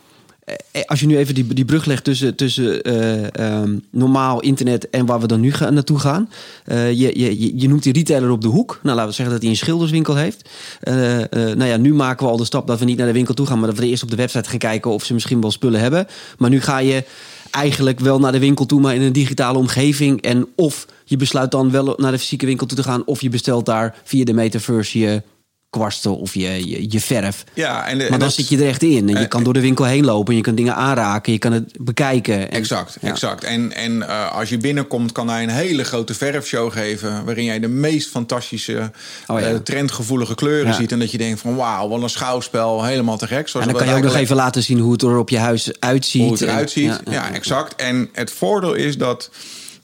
Eh, 0.72 0.82
Als 0.86 1.00
je 1.00 1.06
nu 1.06 1.16
even 1.18 1.34
die, 1.34 1.54
die 1.54 1.64
brug 1.64 1.84
legt 1.84 2.04
tussen, 2.04 2.34
tussen 2.34 2.82
eh, 2.82 3.34
ehm, 3.34 3.78
normaal 3.90 4.40
internet 4.40 4.90
en 4.90 5.06
waar 5.06 5.20
we 5.20 5.26
dan 5.26 5.40
nu 5.40 5.52
gaan, 5.52 5.74
naartoe 5.74 5.98
gaan. 5.98 6.30
Eh, 6.64 6.90
je, 6.92 7.18
je, 7.20 7.58
je- 7.58 7.68
noemt 7.68 7.82
die 7.82 7.92
retailer 7.92 8.30
op 8.30 8.40
de 8.42 8.48
hoek. 8.48 8.80
Nou, 8.82 8.94
laten 8.96 9.08
we 9.10 9.14
zeggen 9.14 9.34
dat 9.34 9.42
hij 9.42 9.52
een 9.52 9.58
schilderswinkel 9.58 10.16
heeft. 10.16 10.48
Eh, 10.80 11.20
eh, 11.20 11.26
nou 11.30 11.64
ja, 11.64 11.76
nu 11.76 11.94
maken 11.94 12.26
we 12.26 12.32
al 12.32 12.38
de 12.38 12.44
stap 12.44 12.66
dat 12.66 12.78
we 12.78 12.84
niet 12.84 12.96
naar 12.98 13.06
de 13.06 13.12
winkel 13.12 13.34
toe 13.34 13.46
gaan, 13.46 13.58
maar 13.58 13.68
dat 13.68 13.78
we 13.78 13.86
eerst 13.86 14.02
op 14.02 14.10
de 14.10 14.16
website 14.16 14.48
gaan 14.48 14.58
kijken 14.58 14.90
of 14.90 15.04
ze 15.04 15.14
misschien 15.14 15.40
wel 15.40 15.50
spullen 15.50 15.80
hebben. 15.80 16.06
Maar 16.38 16.50
nu 16.50 16.60
ga 16.60 16.78
je 16.78 17.04
eigenlijk 17.50 18.00
wel 18.00 18.18
naar 18.18 18.32
de 18.32 18.38
winkel 18.38 18.66
toe, 18.66 18.80
maar 18.80 18.94
in 18.94 19.02
een 19.02 19.12
digitale 19.12 19.58
omgeving. 19.58 20.22
En 20.22 20.46
of 20.56 20.86
je 21.04 21.16
besluit 21.16 21.50
dan 21.50 21.70
wel 21.70 21.94
naar 21.96 22.12
de 22.12 22.18
fysieke 22.18 22.46
winkel 22.46 22.66
toe 22.66 22.76
te 22.76 22.82
gaan, 22.82 23.02
of 23.06 23.20
je 23.20 23.28
bestelt 23.28 23.66
daar 23.66 23.96
via 24.04 24.24
de 24.24 24.32
metaverse 24.32 24.98
je 24.98 25.22
kwasten 25.70 26.16
of 26.18 26.34
je, 26.34 26.68
je, 26.68 26.86
je 26.90 27.00
verf. 27.00 27.44
Ja, 27.54 27.86
en 27.86 27.98
de- 27.98 28.02
maar 28.02 28.10
dan 28.10 28.18
dat- 28.28 28.32
zit 28.36 28.48
je 28.48 28.56
er 28.58 28.68
echt 28.68 28.82
in. 28.82 29.08
En 29.08 29.14
je 29.14 29.22
Eh, 29.22 29.28
kan 29.28 29.42
door 29.44 29.52
de 29.52 29.60
winkel 29.60 29.84
heen 29.84 30.04
lopen. 30.04 30.30
En 30.30 30.36
je 30.36 30.42
kan 30.42 30.54
dingen 30.54 30.74
aanraken. 30.74 31.32
Je 31.32 31.38
kan 31.38 31.52
het 31.52 31.72
bekijken. 31.80 32.38
En- 32.50 32.58
Exact, 32.58 32.96
Ja. 33.00 33.08
exact. 33.08 33.44
En, 33.44 33.72
en 33.72 34.08
eh, 34.08 34.32
als 34.32 34.48
je 34.48 34.56
binnenkomt, 34.58 35.12
kan 35.12 35.28
hij 35.28 35.42
een 35.42 35.48
hele 35.48 35.84
grote 35.84 36.14
verfshow 36.14 36.72
geven. 36.72 37.24
Waarin 37.24 37.44
jij 37.44 37.60
de 37.60 37.68
meest 37.68 38.08
fantastische, 38.10 38.90
Oh, 39.26 39.40
ja. 39.40 39.46
eh, 39.46 39.56
trendgevoelige 39.56 40.34
kleuren 40.34 40.66
Ja. 40.70 40.72
ziet. 40.76 40.92
En 40.92 40.98
dat 40.98 41.10
je 41.10 41.18
denkt 41.18 41.40
van 41.40 41.56
wauw, 41.56 41.88
wat 41.88 42.02
een 42.02 42.10
schouwspel. 42.10 42.84
Helemaal 42.84 43.16
te 43.18 43.26
gek. 43.26 43.48
Zoals 43.48 43.66
En 43.66 43.72
dan 43.72 43.82
kan 43.82 43.90
je 43.92 43.98
ook 43.98 44.06
nog 44.06 44.16
even 44.16 44.36
laten 44.36 44.62
zien 44.62 44.78
hoe 44.78 44.92
het 44.92 45.02
er 45.02 45.18
op 45.18 45.28
je 45.30 45.38
huis 45.38 45.70
uitziet. 45.80 46.22
hoe 46.22 46.32
het 46.32 46.40
eruit 46.40 46.70
ziet. 46.70 46.84
ja, 46.84 47.00
Ja, 47.04 47.12
ja. 47.12 47.32
exact. 47.32 47.74
En 47.76 48.08
het 48.12 48.30
voordeel 48.30 48.74
is 48.74 48.98
dat, 48.98 49.30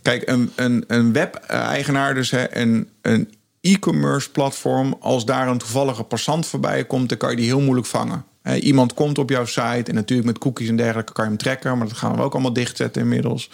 kijk, 0.03 0.28
een, 0.28 0.51
een, 0.55 0.85
een 0.87 1.12
web-eigenaar, 1.12 2.14
dus 2.14 2.30
hè, 2.30 2.57
een, 2.57 2.89
een 3.03 3.28
e-commerce 3.65 4.31
platform, 4.31 4.97
als 5.01 5.25
daar 5.25 5.49
een 5.49 5.59
toevallige 5.59 6.03
passant 6.03 6.47
voorbij 6.47 6.85
komt, 6.85 7.09
dan 7.09 7.19
kan 7.19 7.31
je 7.31 7.37
die 7.37 7.45
heel 7.45 7.61
moeilijk 7.61 7.87
vangen. 7.87 8.25
Iemand 8.61 8.95
komt 8.95 9.19
op 9.19 9.31
jouw 9.31 9.45
site 9.45 9.85
en 9.85 9.95
natuurlijk 9.95 10.29
met 10.29 10.39
cookies 10.39 10.69
en 10.69 10.77
dergelijke 10.77 11.12
kan 11.12 11.25
je 11.25 11.31
hem 11.31 11.39
trekken, 11.39 11.79
maar 11.79 11.89
dat 11.89 11.97
gaan 11.97 12.17
we 12.17 12.23
ook 12.23 12.33
allemaal 12.33 12.53
dichtzetten 12.53 13.03
inmiddels. 13.03 13.51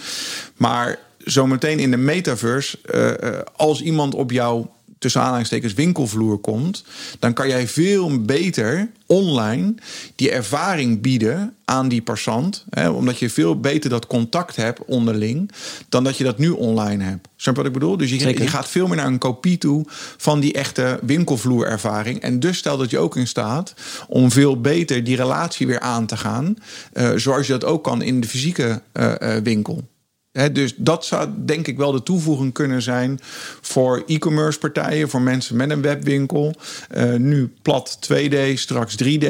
Maar 0.56 0.98
zometeen 1.18 1.78
in 1.78 1.90
de 1.90 1.96
metaverse, 1.96 2.78
eh, 2.82 3.38
als 3.56 3.82
iemand 3.82 4.14
op 4.14 4.30
jouw 4.30 4.70
tussen 5.00 5.20
aanhalingstekens 5.20 5.74
winkelvloer 5.74 6.38
komt, 6.38 6.84
dan 7.18 7.32
kan 7.32 7.48
jij 7.48 7.68
veel 7.68 8.24
beter 8.24 8.90
online 9.06 9.74
die 10.14 10.30
ervaring 10.30 11.00
bieden 11.00 11.54
aan 11.64 11.88
die 11.88 12.02
passant. 12.02 12.64
Hè, 12.70 12.88
omdat 12.88 13.18
je 13.18 13.30
veel 13.30 13.60
beter 13.60 13.90
dat 13.90 14.06
contact 14.06 14.56
hebt 14.56 14.84
onderling 14.84 15.50
dan 15.88 16.04
dat 16.04 16.16
je 16.16 16.24
dat 16.24 16.38
nu 16.38 16.50
online 16.50 17.04
hebt. 17.04 17.28
Snap 17.36 17.54
je 17.54 17.60
wat 17.62 17.70
ik 17.70 17.78
bedoel? 17.78 17.96
Dus 17.96 18.10
je, 18.10 18.48
gaat 18.48 18.68
veel 18.68 18.86
meer 18.86 18.96
naar 18.96 19.06
een 19.06 19.18
kopie 19.18 19.58
toe 19.58 19.84
van 20.16 20.40
die 20.40 20.52
echte 20.52 20.98
winkelvloerervaring. 21.02 22.20
En 22.20 22.40
dus 22.40 22.58
stelt 22.58 22.78
dat 22.78 22.90
je 22.90 22.98
ook 22.98 23.16
in 23.16 23.26
staat 23.26 23.74
om 24.08 24.30
veel 24.30 24.60
beter 24.60 25.04
die 25.04 25.16
relatie 25.16 25.66
weer 25.66 25.80
aan 25.80 26.06
te 26.06 26.16
gaan. 26.16 26.56
eh, 26.92 27.10
zoals 27.16 27.46
je 27.46 27.52
dat 27.52 27.64
ook 27.64 27.84
kan 27.84 28.02
in 28.02 28.20
de 28.20 28.28
fysieke 28.28 28.82
eh, 28.92 29.36
eh, 29.36 29.42
winkel. 29.42 29.88
Dus 30.32 30.74
dat 30.76 31.04
zou 31.04 31.28
denk 31.36 31.66
ik 31.66 31.76
wel 31.76 31.92
de 31.92 32.02
toevoeging 32.02 32.52
kunnen 32.52 32.82
zijn 32.82 33.18
voor 33.60 34.02
e-commerce 34.06 34.58
partijen, 34.58 35.08
voor 35.08 35.22
mensen 35.22 35.56
met 35.56 35.70
een 35.70 35.82
webwinkel. 35.82 36.54
Eh, 36.90 37.14
nu 37.14 37.52
plat 37.62 37.98
2D, 38.00 38.54
straks 38.54 38.96
3D, 39.04 39.26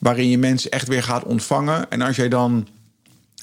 waarin 0.00 0.28
je 0.28 0.38
mensen 0.38 0.70
echt 0.70 0.88
weer 0.88 1.02
gaat 1.02 1.24
ontvangen. 1.24 1.90
En 1.90 2.00
als 2.00 2.16
jij 2.16 2.28
dan 2.28 2.66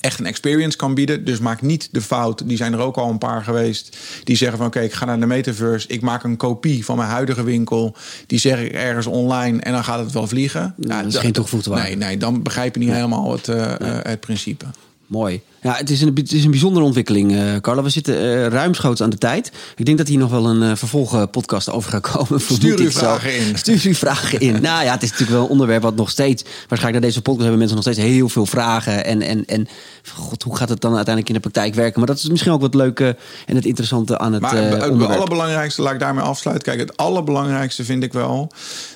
echt 0.02 0.20
een 0.20 0.26
experience 0.26 0.78
kan 0.78 0.94
bieden. 0.94 1.26
Dus 1.26 1.40
maak 1.40 1.62
niet 1.62 1.90
de 1.92 2.02
fout, 2.02 2.48
die 2.48 2.58
zijn 2.58 2.74
er 2.74 2.80
ook 2.80 2.98
al 2.98 3.10
een 3.10 3.18
paar 3.18 3.44
geweest... 3.44 3.98
die 4.24 4.36
zeggen 4.36 4.58
van 4.58 4.68
oké, 4.68 4.80
ik 4.80 4.94
ga 4.94 5.06
naar 5.06 5.20
de 5.20 5.26
metaverse... 5.26 5.88
ik 5.88 6.02
maak 6.02 6.24
een 6.24 6.38
kopie 6.38 6.86
van 6.86 6.98
mijn 6.98 7.10
huidige 7.10 7.44
winkel... 7.44 7.96
die 8.28 8.40
zeg 8.40 8.60
ik 8.60 8.72
ergens 8.72 9.06
online 9.06 9.62
en 9.62 9.72
dan 9.72 9.84
gaat 9.84 10.00
het 10.00 10.12
wel 10.12 10.28
vliegen. 10.28 10.74
dat 10.78 11.06
is 11.06 11.16
geen 11.16 11.32
toegevoegde 11.32 11.70
waarde. 11.70 11.88
Nee, 11.88 11.98
nee, 11.98 12.18
dan 12.18 12.42
begrijp 12.42 12.74
je 12.74 12.80
niet 12.80 12.92
helemaal 12.92 13.32
het, 13.32 13.48
eh, 13.48 13.74
het 14.02 14.20
principe. 14.20 14.66
Mooi. 15.12 15.42
Ja, 15.62 15.74
het 15.76 15.90
is 15.90 16.02
een, 16.02 16.12
het 16.16 16.32
is 16.32 16.44
een 16.44 16.50
bijzondere 16.52 16.86
ontwikkeling, 16.86 17.62
Carla. 17.62 17.84
We 17.84 17.90
zitten 17.90 18.16
eh, 18.18 18.48
ruimschoots 18.48 19.02
aan 19.02 19.10
de 19.10 19.18
tijd. 19.18 19.52
Ik 19.76 19.86
denk 19.86 19.98
dat 19.98 20.08
hier 20.08 20.18
nog 20.18 20.32
wel 20.32 20.46
een 20.46 20.64
eh 20.64 20.76
vervolgpodcast 20.76 21.70
over 21.70 21.92
gaat 21.92 22.12
komen. 22.12 22.42
Stuur 22.42 22.80
uw 22.80 22.92
vragen 22.92 23.36
in. 23.36 23.58
Stuur 23.58 23.82
uw 23.84 23.94
vragen 23.94 24.40
in. 24.40 24.62
nou 24.62 24.84
ja, 24.84 24.92
het 24.92 25.04
is 25.04 25.10
natuurlijk 25.10 25.38
wel 25.38 25.46
een 25.46 25.52
onderwerp 25.52 25.82
wat 25.82 25.96
nog 25.96 26.10
steeds... 26.10 26.44
Waarschijnlijk 26.44 26.94
na 26.94 27.10
deze 27.10 27.22
podcast 27.22 27.40
hebben 27.40 27.58
mensen 27.58 27.76
nog 27.76 27.86
steeds 27.86 28.00
heel 28.08 28.30
veel 28.30 28.46
vragen. 28.46 29.06
En, 29.06 29.22
en, 29.22 29.46
en 29.46 29.68
god, 30.14 30.44
hoe 30.44 30.58
gaat 30.58 30.70
het 30.70 30.82
dan 30.82 30.96
uiteindelijk 30.96 31.36
in 31.36 31.42
de 31.42 31.50
praktijk 31.50 31.76
werken? 31.76 32.00
Maar 32.00 32.08
dat 32.08 32.18
is 32.18 32.30
misschien 32.30 32.52
ook 32.52 32.62
wat 32.62 32.74
leuke 32.74 33.18
en 33.46 33.56
het 33.56 33.66
interessante 33.66 34.18
aan 34.18 34.34
het 34.34 34.42
Maar 34.42 34.56
het- 34.56 34.82
allerbelangrijkste, 34.82 35.82
laat 35.82 35.94
ik 35.94 36.00
daarmee 36.00 36.24
afsluiten. 36.24 36.68
Kijk, 36.68 36.80
het 36.90 36.98
allerbelangrijkste 36.98 37.84
vind 37.86 38.04
ik 38.04 38.14
wel 38.14 38.52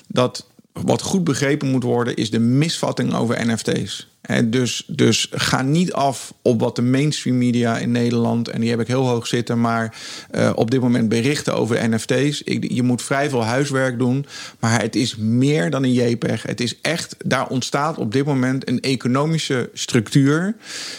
dat 0.08 0.46
wat 0.84 1.02
goed 1.02 1.24
begrepen 1.24 1.68
moet 1.68 1.84
worden, 1.84 2.16
is 2.16 2.32
de 2.32 2.40
misvatting 2.40 3.14
over 3.14 3.48
NFT's. 3.48 4.08
Dus, 4.46 4.84
dus 4.88 5.28
ga 5.32 5.62
niet 5.62 5.94
af 5.94 6.34
op 6.42 6.60
wat 6.60 6.76
de 6.76 6.82
mainstream 6.82 7.38
media 7.38 7.78
in 7.78 7.92
Nederland, 7.92 8.48
en 8.48 8.62
die 8.62 8.70
heb 8.70 8.80
ik 8.80 8.88
heel 8.88 9.08
hoog 9.08 9.28
zitten, 9.28 9.62
maar 9.62 9.96
eh, 10.32 10.52
op 10.56 10.72
dit 10.72 10.82
moment 10.82 11.10
berichten 11.10 11.56
over 11.56 11.90
NFT's. 11.90 12.42
Je 12.60 12.84
moet 12.84 13.02
vrij 13.02 13.30
veel 13.30 13.44
huiswerk 13.44 13.98
doen, 13.98 14.26
maar 14.60 14.82
het 14.82 14.96
is 14.96 15.16
meer 15.16 15.70
dan 15.70 15.84
een 15.84 15.94
JPEG. 15.94 16.44
Het 16.44 16.62
is 16.62 16.82
echt, 16.82 17.16
daar 17.26 17.48
ontstaat 17.48 17.98
op 17.98 18.12
dit 18.12 18.26
moment 18.26 18.68
een 18.68 18.80
economische 18.80 19.70
structuur 19.74 20.56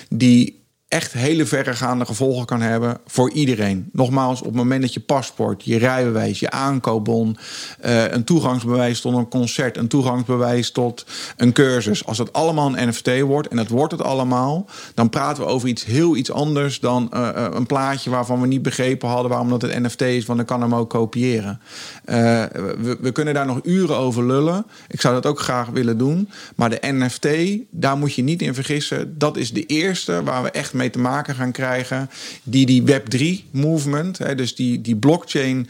die 0.09 0.65
echt 0.89 1.13
hele 1.13 1.47
verregaande 1.47 2.05
gevolgen 2.05 2.47
kan 2.47 2.61
hebben 2.61 2.99
voor 3.07 3.31
iedereen. 3.31 3.89
Nogmaals, 3.93 4.41
op 4.41 4.47
het 4.47 4.55
moment 4.55 4.83
dat 4.83 4.95
je 4.95 5.01
paspoort, 5.01 5.65
je 5.65 5.79
rijbewijs, 5.79 6.41
je 6.41 6.51
aankoopbon, 6.51 7.37
eh, 7.81 8.11
een 8.11 8.25
toegangsbewijs 8.25 9.01
tot 9.01 9.15
een 9.15 9.29
concert, 9.29 9.77
een 9.77 9.89
toegangsbewijs 9.89 10.71
tot 10.71 11.07
een 11.37 11.53
cursus, 11.53 12.07
als 12.07 12.17
dat 12.17 12.33
allemaal 12.33 12.77
een 12.77 12.89
NFT 12.89 13.21
wordt, 13.21 13.49
en 13.49 13.57
dat 13.57 13.69
wordt 13.69 13.93
het 13.93 14.03
allemaal, 14.03 14.67
dan 14.95 15.11
praten 15.11 15.43
we 15.43 15.49
over 15.49 15.69
iets 15.69 15.85
heel 15.85 16.17
iets 16.17 16.31
anders 16.31 16.81
dan 16.81 17.13
eh, 17.13 17.29
eh, 17.29 17.53
een 17.55 17.67
plaatje 17.67 18.11
waarvan 18.11 18.41
we 18.41 18.47
niet 18.47 18.63
begrepen 18.63 19.09
hadden 19.09 19.31
waarom 19.31 19.49
dat 19.49 19.63
het 19.63 19.83
NFT 19.83 20.01
is, 20.01 20.27
want 20.27 20.39
dan 20.39 20.47
kan 20.47 20.61
hem 20.61 20.75
ook 20.75 20.91
kopiëren. 20.91 21.61
We, 22.05 22.97
we 23.01 23.13
kunnen 23.13 23.35
daar 23.35 23.47
nog 23.47 23.61
uren 23.63 23.97
over 23.97 24.27
lullen. 24.27 24.67
Ik 24.89 25.01
zou 25.01 25.15
dat 25.15 25.27
ook 25.27 25.41
graag 25.41 25.69
willen 25.69 25.99
doen. 25.99 26.29
Maar 26.57 26.71
de 26.71 26.79
NFT, 26.81 27.29
daar 27.71 27.97
moet 27.97 28.15
je 28.15 28.23
niet 28.23 28.43
in 28.43 28.55
vergissen. 28.55 29.19
Dat 29.19 29.37
is 29.37 29.53
de 29.53 29.67
eerste 29.67 30.23
waar 30.23 30.43
we 30.43 30.51
echt 30.51 30.75
mee 30.77 30.91
te 30.91 30.99
maken 30.99 31.35
gaan 31.35 31.53
krijgen. 31.53 32.11
Die 32.43 32.67
die 32.67 32.83
Web3-movement, 32.83 34.37
dus 34.37 34.55
die, 34.55 34.81
die 34.81 34.97
blockchain 34.97 35.69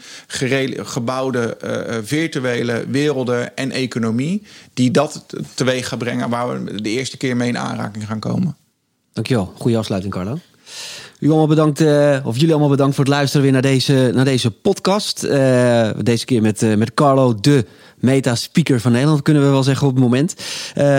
gebouwde 0.77 1.57
eh, 1.57 1.97
eh, 1.97 2.03
virtuele 2.03 2.85
werelden 2.89 3.55
en 3.55 3.71
economie, 3.71 4.43
die 4.73 4.91
dat 4.91 5.25
teweeg 5.53 5.87
gaat 5.87 5.99
brengen 5.99 6.29
waar 6.29 6.63
we 6.63 6.81
de 6.81 6.89
eerste 6.89 7.17
keer 7.17 7.37
mee 7.37 7.47
in 7.47 7.57
aanraking 7.57 8.05
gaan 8.05 8.19
komen. 8.19 8.55
Dankjewel. 9.13 9.53
Goede 9.57 9.77
afsluiting, 9.77 10.13
Carlo. 10.13 10.39
U 11.19 11.27
allemaal 11.27 11.47
bedankt, 11.47 11.81
eh, 11.81 12.17
of 12.23 12.35
jullie 12.35 12.51
allemaal 12.51 12.69
bedankt 12.69 12.95
voor 12.95 13.03
het 13.03 13.13
luisteren 13.13 13.43
weer 13.43 13.51
naar 13.51 13.61
deze, 13.61 14.11
naar 14.13 14.25
deze 14.25 14.51
podcast. 14.51 15.23
Eh, 15.23 15.89
deze 16.01 16.25
keer 16.25 16.41
met, 16.41 16.61
eh, 16.61 16.75
met 16.75 16.93
Carlo, 16.93 17.35
de 17.41 17.65
meta-speaker 17.99 18.79
van 18.79 18.91
Nederland, 18.91 19.21
kunnen 19.21 19.43
we 19.43 19.49
wel 19.49 19.63
zeggen 19.63 19.87
op 19.87 19.93
het 19.93 20.03
moment. 20.03 20.35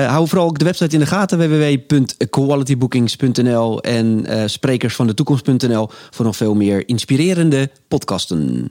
Hou 0.07 0.29
vooral 0.29 0.47
ook 0.47 0.59
de 0.59 0.65
website 0.65 0.95
in 0.95 1.01
de 1.01 1.07
gaten, 1.07 1.39
www.qualitybookings.nl 1.39 3.83
en 3.83 4.27
sprekersvandetoekomst.nl 4.47 5.89
voor 6.11 6.25
nog 6.25 6.37
veel 6.37 6.55
meer 6.55 6.89
inspirerende 6.89 7.71
podcasten. 7.89 8.71